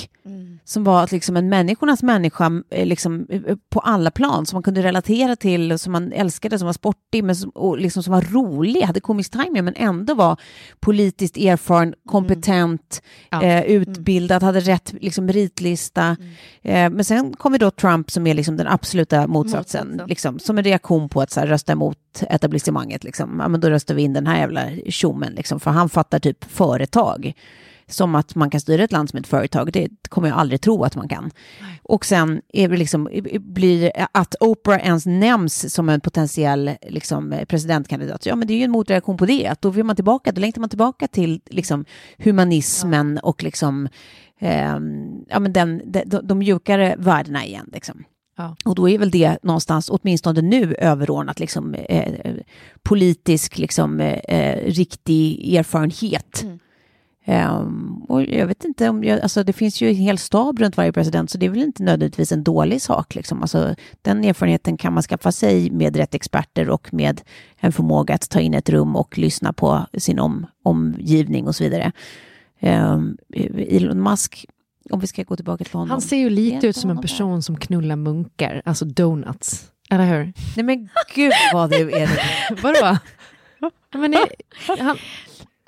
Som 0.64 0.84
var 0.84 1.08
liksom 1.12 1.38
en 1.38 1.50
människornas 1.50 2.04
människa 2.04 2.64
eh, 2.70 2.86
liksom, 2.86 3.28
eh, 3.30 3.56
på 3.70 3.80
alla 3.80 4.12
plan, 4.12 4.46
som 4.46 4.56
man 4.56 4.64
kunde 4.64 4.82
relatera 4.84 5.36
till, 5.36 5.80
som 5.80 5.92
man 5.94 6.12
älskade, 6.14 6.60
som 6.60 6.66
var 6.66 6.74
sportig, 6.74 7.24
men 7.24 7.36
som, 7.36 7.50
och 7.50 7.78
liksom, 7.78 8.04
som 8.04 8.14
var 8.14 8.22
rolig, 8.22 8.82
hade 8.82 9.00
komisk 9.00 9.32
timing, 9.32 9.64
men 9.66 9.74
ändå 9.78 10.14
var 10.14 10.38
politiskt 10.80 11.38
erfaren, 11.38 11.94
kompetent, 12.06 13.02
Ja. 13.30 13.44
eh, 13.44 13.64
utbildad, 13.64 14.44
hade 14.44 14.60
rätt 14.60 14.94
liksom, 15.02 15.26
meritlista. 15.26 16.18
Eh, 16.62 16.90
men 16.90 17.04
sen 17.04 17.34
kommer 17.34 17.60
då 17.60 17.72
Trump 17.72 18.12
som 18.12 18.28
är 18.28 18.34
liksom 18.34 18.58
den 18.58 18.68
absoluta 18.68 19.28
motsatsen, 19.28 19.88
Motsatsen. 19.88 20.08
liksom, 20.10 20.40
som 20.40 20.58
en 20.58 20.64
reaktion 20.64 21.10
på 21.10 21.22
att 21.22 21.32
så 21.32 21.40
här, 21.40 21.48
rösta 21.48 21.72
emot 21.72 21.98
etablissemanget. 22.30 23.04
Liksom. 23.04 23.40
Ja, 23.40 23.48
men 23.48 23.62
då 23.62 23.70
röstar 23.70 23.96
vi 23.96 24.02
in 24.02 24.14
den 24.14 24.28
här 24.28 24.38
jävla 24.40 24.70
tjommen, 24.90 25.34
liksom, 25.34 25.60
för 25.60 25.72
han 25.72 25.90
fattar 25.90 26.20
typ 26.20 26.44
företag. 26.44 27.34
som 27.88 28.16
att 28.16 28.36
man 28.36 28.50
kan 28.50 28.62
styra 28.62 28.84
ett 28.84 28.92
land 28.92 29.10
som 29.10 29.20
ett 29.20 29.28
företag. 29.28 29.72
Det 29.72 29.90
kommer 30.10 30.28
jag 30.28 30.38
aldrig 30.38 30.62
tro 30.62 30.84
att 30.84 30.96
man 30.96 31.08
kan. 31.08 31.32
Och 31.84 32.06
sen 32.06 32.42
är 32.54 32.70
det 32.70 32.78
liksom, 32.78 33.10
blir 33.40 33.92
att 34.12 34.36
Oprah 34.40 34.86
ens 34.86 35.06
nämns 35.06 35.74
som 35.74 35.90
en 35.90 36.02
potentiell 36.02 36.72
liksom, 36.82 37.36
presidentkandidat. 37.48 38.26
Ja, 38.26 38.36
men 38.36 38.48
det 38.48 38.54
är 38.54 38.58
ju 38.58 38.64
en 38.64 38.72
motreaktion 38.72 39.18
på 39.18 39.26
det. 39.26 39.48
Att 39.48 39.62
då 39.62 39.70
vill 39.70 39.84
man 39.84 39.96
tillbaka, 39.96 40.32
då 40.32 40.42
längtar 40.42 40.60
man 40.60 40.70
tillbaka 40.70 41.08
till 41.08 41.42
liksom, 41.46 41.86
humanismen 42.18 43.20
ja. 43.24 43.30
och 43.30 43.44
liksom, 43.44 43.88
eh, 44.40 44.80
ja, 45.28 45.40
men 45.40 45.54
den, 45.54 45.82
de, 45.86 46.20
de 46.24 46.40
mjukare 46.40 46.96
värdena 46.98 47.46
igen. 47.46 47.70
Liksom. 47.74 48.04
Ja. 48.40 48.56
Och 48.66 48.76
då 48.76 48.90
är 48.90 48.98
väl 48.98 49.12
det 49.12 49.38
någonstans, 49.44 49.90
åtminstone 49.90 50.42
nu, 50.42 50.76
överordnat 50.76 51.40
liksom, 51.40 51.74
eh, 51.74 52.36
politisk, 52.84 53.58
liksom, 53.58 54.00
eh, 54.00 54.72
riktig 54.72 55.56
erfarenhet. 55.56 56.44
Mm. 56.44 56.60
Um, 57.26 58.06
och 58.10 58.24
jag 58.24 58.48
vet 58.48 58.66
inte 58.66 58.90
om 58.90 59.04
jag, 59.04 59.20
alltså 59.20 59.44
det 59.44 59.54
finns 59.54 59.82
ju 59.82 59.90
en 59.90 59.96
hel 59.96 60.18
stab 60.18 60.60
runt 60.60 60.78
varje 60.78 60.92
president, 60.92 61.30
så 61.30 61.38
det 61.38 61.46
är 61.46 61.50
väl 61.50 61.64
inte 61.64 61.84
nödvändigtvis 61.84 62.32
en 62.32 62.44
dålig 62.44 62.82
sak. 62.82 63.16
Liksom. 63.16 63.42
Alltså, 63.42 63.76
den 64.02 64.24
erfarenheten 64.24 64.78
kan 64.78 64.94
man 64.94 65.04
skaffa 65.04 65.32
sig 65.32 65.72
med 65.72 65.96
rätt 65.96 66.16
experter 66.16 66.70
och 66.70 66.94
med 66.94 67.22
en 67.58 67.72
förmåga 67.72 68.16
att 68.16 68.30
ta 68.30 68.40
in 68.40 68.54
ett 68.54 68.70
rum 68.70 68.96
och 68.96 69.18
lyssna 69.18 69.54
på 69.54 69.86
sin 69.98 70.20
om, 70.20 70.46
omgivning 70.64 71.48
och 71.48 71.56
så 71.56 71.64
vidare. 71.64 71.92
Um, 72.62 73.18
Elon 73.56 74.04
Musk, 74.04 74.46
om 74.90 75.00
vi 75.00 75.08
ska 75.08 75.24
gå 75.24 75.36
tillbaka 75.36 75.64
till 75.64 75.74
honom. 75.74 75.90
Han 75.90 76.02
ser 76.02 76.18
ju 76.18 76.30
lite 76.30 76.68
ut 76.68 76.76
som 76.76 76.90
en 76.90 77.02
person 77.02 77.44
som 77.44 77.58
knullar 77.58 77.96
munkar, 77.96 78.62
alltså 78.66 78.86
donuts. 78.86 79.72
Eller 79.90 80.06
hur? 80.06 80.34
Nej 80.56 80.64
men 80.66 80.90
gud 81.16 81.34
vad 81.54 81.70
du 81.70 81.92
är 81.92 82.10
Vadå? 82.62 82.98
men 83.94 84.12
det, 84.12 84.28
han, 84.68 84.98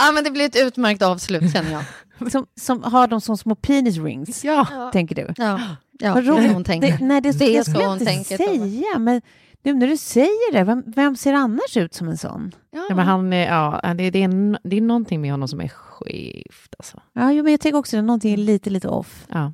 Ja, 0.05 0.11
men 0.11 0.23
det 0.23 0.31
blir 0.31 0.45
ett 0.45 0.55
utmärkt 0.55 1.01
avslut 1.01 1.53
känner 1.53 1.71
jag. 1.71 2.31
Som, 2.31 2.45
som 2.59 2.83
har 2.83 3.07
de 3.07 3.21
som 3.21 3.37
små 3.37 3.55
penis 3.55 3.97
rings, 3.97 4.43
ja. 4.43 4.89
tänker 4.93 5.15
du? 5.15 5.33
Ja, 5.37 5.59
ja 5.99 6.13
Vad 6.13 6.27
roligt. 6.27 6.51
hon 6.51 6.63
tänker. 6.63 6.87
Det, 6.87 7.05
nej, 7.05 7.21
det, 7.21 7.31
det, 7.31 7.57
det 7.57 7.63
ska 7.63 7.85
hon 7.85 7.93
inte 7.93 8.05
tänka 8.05 8.37
säga, 8.37 8.99
men 8.99 9.21
nu 9.63 9.73
när 9.73 9.87
du 9.87 9.97
säger 9.97 10.53
det, 10.53 10.63
vem, 10.63 10.83
vem, 10.87 11.15
ser 11.15 11.33
annars 11.33 11.77
ut 11.77 11.93
som 11.93 12.07
en 12.07 12.17
sån? 12.17 12.51
Ja. 12.71 12.85
ja 12.89 12.95
men 12.95 13.05
han 13.05 13.33
är, 13.33 13.47
ja, 13.47 13.93
det, 13.93 14.09
det, 14.09 14.23
är, 14.23 14.57
det 14.69 14.77
är 14.77 14.81
någonting 14.81 15.21
med 15.21 15.31
honom 15.31 15.47
som 15.47 15.61
är 15.61 15.67
skevt. 16.05 16.75
Alltså. 16.79 17.01
Ja, 17.13 17.31
jo, 17.31 17.43
men 17.43 17.51
jag 17.51 17.61
tycker 17.61 17.77
också 17.77 17.97
att 17.97 18.03
någonting 18.03 18.33
är 18.33 18.37
lite, 18.37 18.69
lite 18.69 18.87
off. 18.87 19.25
Ja. 19.29 19.53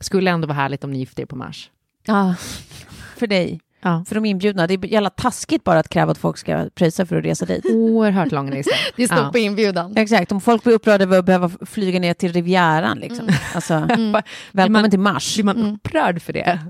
Skulle 0.00 0.30
ändå 0.30 0.48
vara 0.48 0.56
härligt 0.56 0.84
om 0.84 0.90
ni 0.90 0.98
gifte 0.98 1.22
er 1.22 1.26
på 1.26 1.36
Mars. 1.36 1.70
Ja, 2.06 2.34
för 3.16 3.26
dig. 3.26 3.60
Ja. 3.84 4.04
För 4.08 4.14
de 4.14 4.24
inbjudna. 4.24 4.66
Det 4.66 4.74
är 4.74 4.86
jävla 4.86 5.10
taskigt 5.10 5.64
bara 5.64 5.78
att 5.78 5.88
kräva 5.88 6.12
att 6.12 6.18
folk 6.18 6.38
ska 6.38 6.68
pröjsa 6.74 7.06
för 7.06 7.16
att 7.16 7.24
resa 7.24 7.44
dit. 7.46 7.64
Oerhört 7.66 8.32
lång 8.32 8.50
lista. 8.50 8.74
det 8.96 9.06
står 9.06 9.18
ja. 9.18 9.32
på 9.32 9.38
inbjudan. 9.38 9.96
Exakt, 9.96 10.32
om 10.32 10.40
folk 10.40 10.64
blir 10.64 10.74
upprörda 10.74 11.04
över 11.04 11.18
att 11.18 11.24
behöva 11.24 11.48
flyga 11.48 12.00
ner 12.00 12.14
till 12.14 12.32
Rivieran. 12.32 12.98
Liksom. 12.98 13.28
Mm. 13.28 13.34
Alltså, 13.54 13.74
mm. 13.74 14.22
Välkommen 14.52 14.82
man, 14.82 14.90
till 14.90 15.00
Mars. 15.00 15.34
Blir 15.34 15.44
man 15.44 15.56
mm. 15.56 15.74
upprörd 15.74 16.22
för 16.22 16.32
det? 16.32 16.60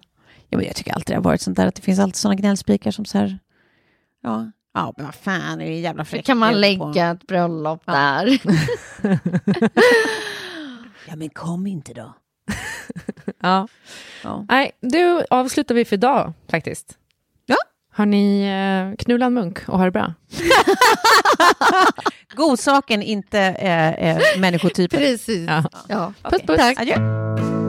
Ja, 0.49 0.59
men 0.59 0.67
jag 0.67 0.77
tycker 0.77 0.93
alltid 0.93 1.15
det 1.15 1.19
har 1.19 1.23
varit 1.25 1.41
sånt 1.41 1.57
där 1.57 1.67
att 1.67 1.75
det 1.75 1.83
finns 1.83 1.99
alltid 1.99 2.17
sådana 2.17 2.35
gnällspikar 2.35 2.91
som 2.91 3.05
så 3.05 3.19
här, 3.19 3.39
ja, 4.23 4.51
ja 4.75 4.95
men 4.97 5.07
vad 5.07 5.15
fan, 5.15 5.59
det 5.59 5.65
är 5.65 5.81
jävla 5.81 6.05
fräckt. 6.05 6.27
kan 6.27 6.39
man 6.39 6.61
lägga 6.61 6.79
på. 6.79 6.99
ett 6.99 7.27
bröllop 7.27 7.83
ja. 7.85 7.93
där. 7.93 8.41
ja, 11.09 11.17
men 11.17 11.31
kom 11.31 11.67
inte 11.67 11.93
då. 11.93 12.15
ja. 13.43 13.69
ja. 14.23 14.47
Nej, 14.49 14.73
du 14.81 15.25
avslutar 15.31 15.75
vi 15.75 15.85
för 15.85 15.97
idag 15.97 16.33
faktiskt. 16.51 16.99
Har 17.97 18.07
ni 18.07 18.43
eh, 18.43 18.97
knullat 19.05 19.27
en 19.27 19.35
munk 19.35 19.69
och 19.69 19.79
har 19.79 19.85
det 19.85 19.91
bra? 19.91 20.15
Godsaken, 22.37 23.03
inte 23.03 23.41
eh, 23.41 23.89
eh, 23.89 24.23
människotypen. 24.39 25.01
Precis. 25.01 25.49
Ja. 25.49 25.65
Ja. 25.89 26.13
Puss, 26.23 26.43
puss. 26.43 26.57
Tack. 26.57 26.81
Adjö. 26.81 27.64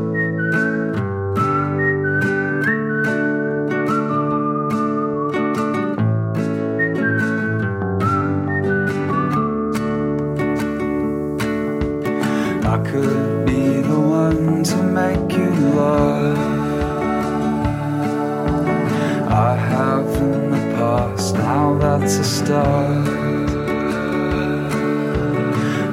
I 12.67 12.77
could 12.79 13.45
be 13.45 13.81
the 13.81 13.99
one 13.99 14.63
to 14.63 14.77
make 14.81 15.31
you 15.37 15.51
love 15.75 16.55
I 19.31 19.55
have 19.55 20.07
in 20.15 20.49
the 20.49 20.75
past, 20.75 21.35
now 21.35 21.77
that's 21.77 22.15
a 22.17 22.23
start. 22.23 23.07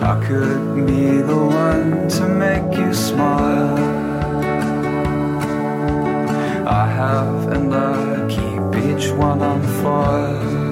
I 0.03 0.25
could 0.27 0.87
be 0.87 1.19
the 1.19 1.37
one 1.37 2.09
to 2.09 2.29
make 2.29 2.79
you 2.79 2.95
smile. 2.95 3.79
I 6.67 6.87
have 6.87 7.49
and 7.49 7.75
I 7.75 8.27
keep 8.29 8.63
each 8.87 9.11
one 9.11 9.43
on 9.43 9.61
fire. 9.83 10.72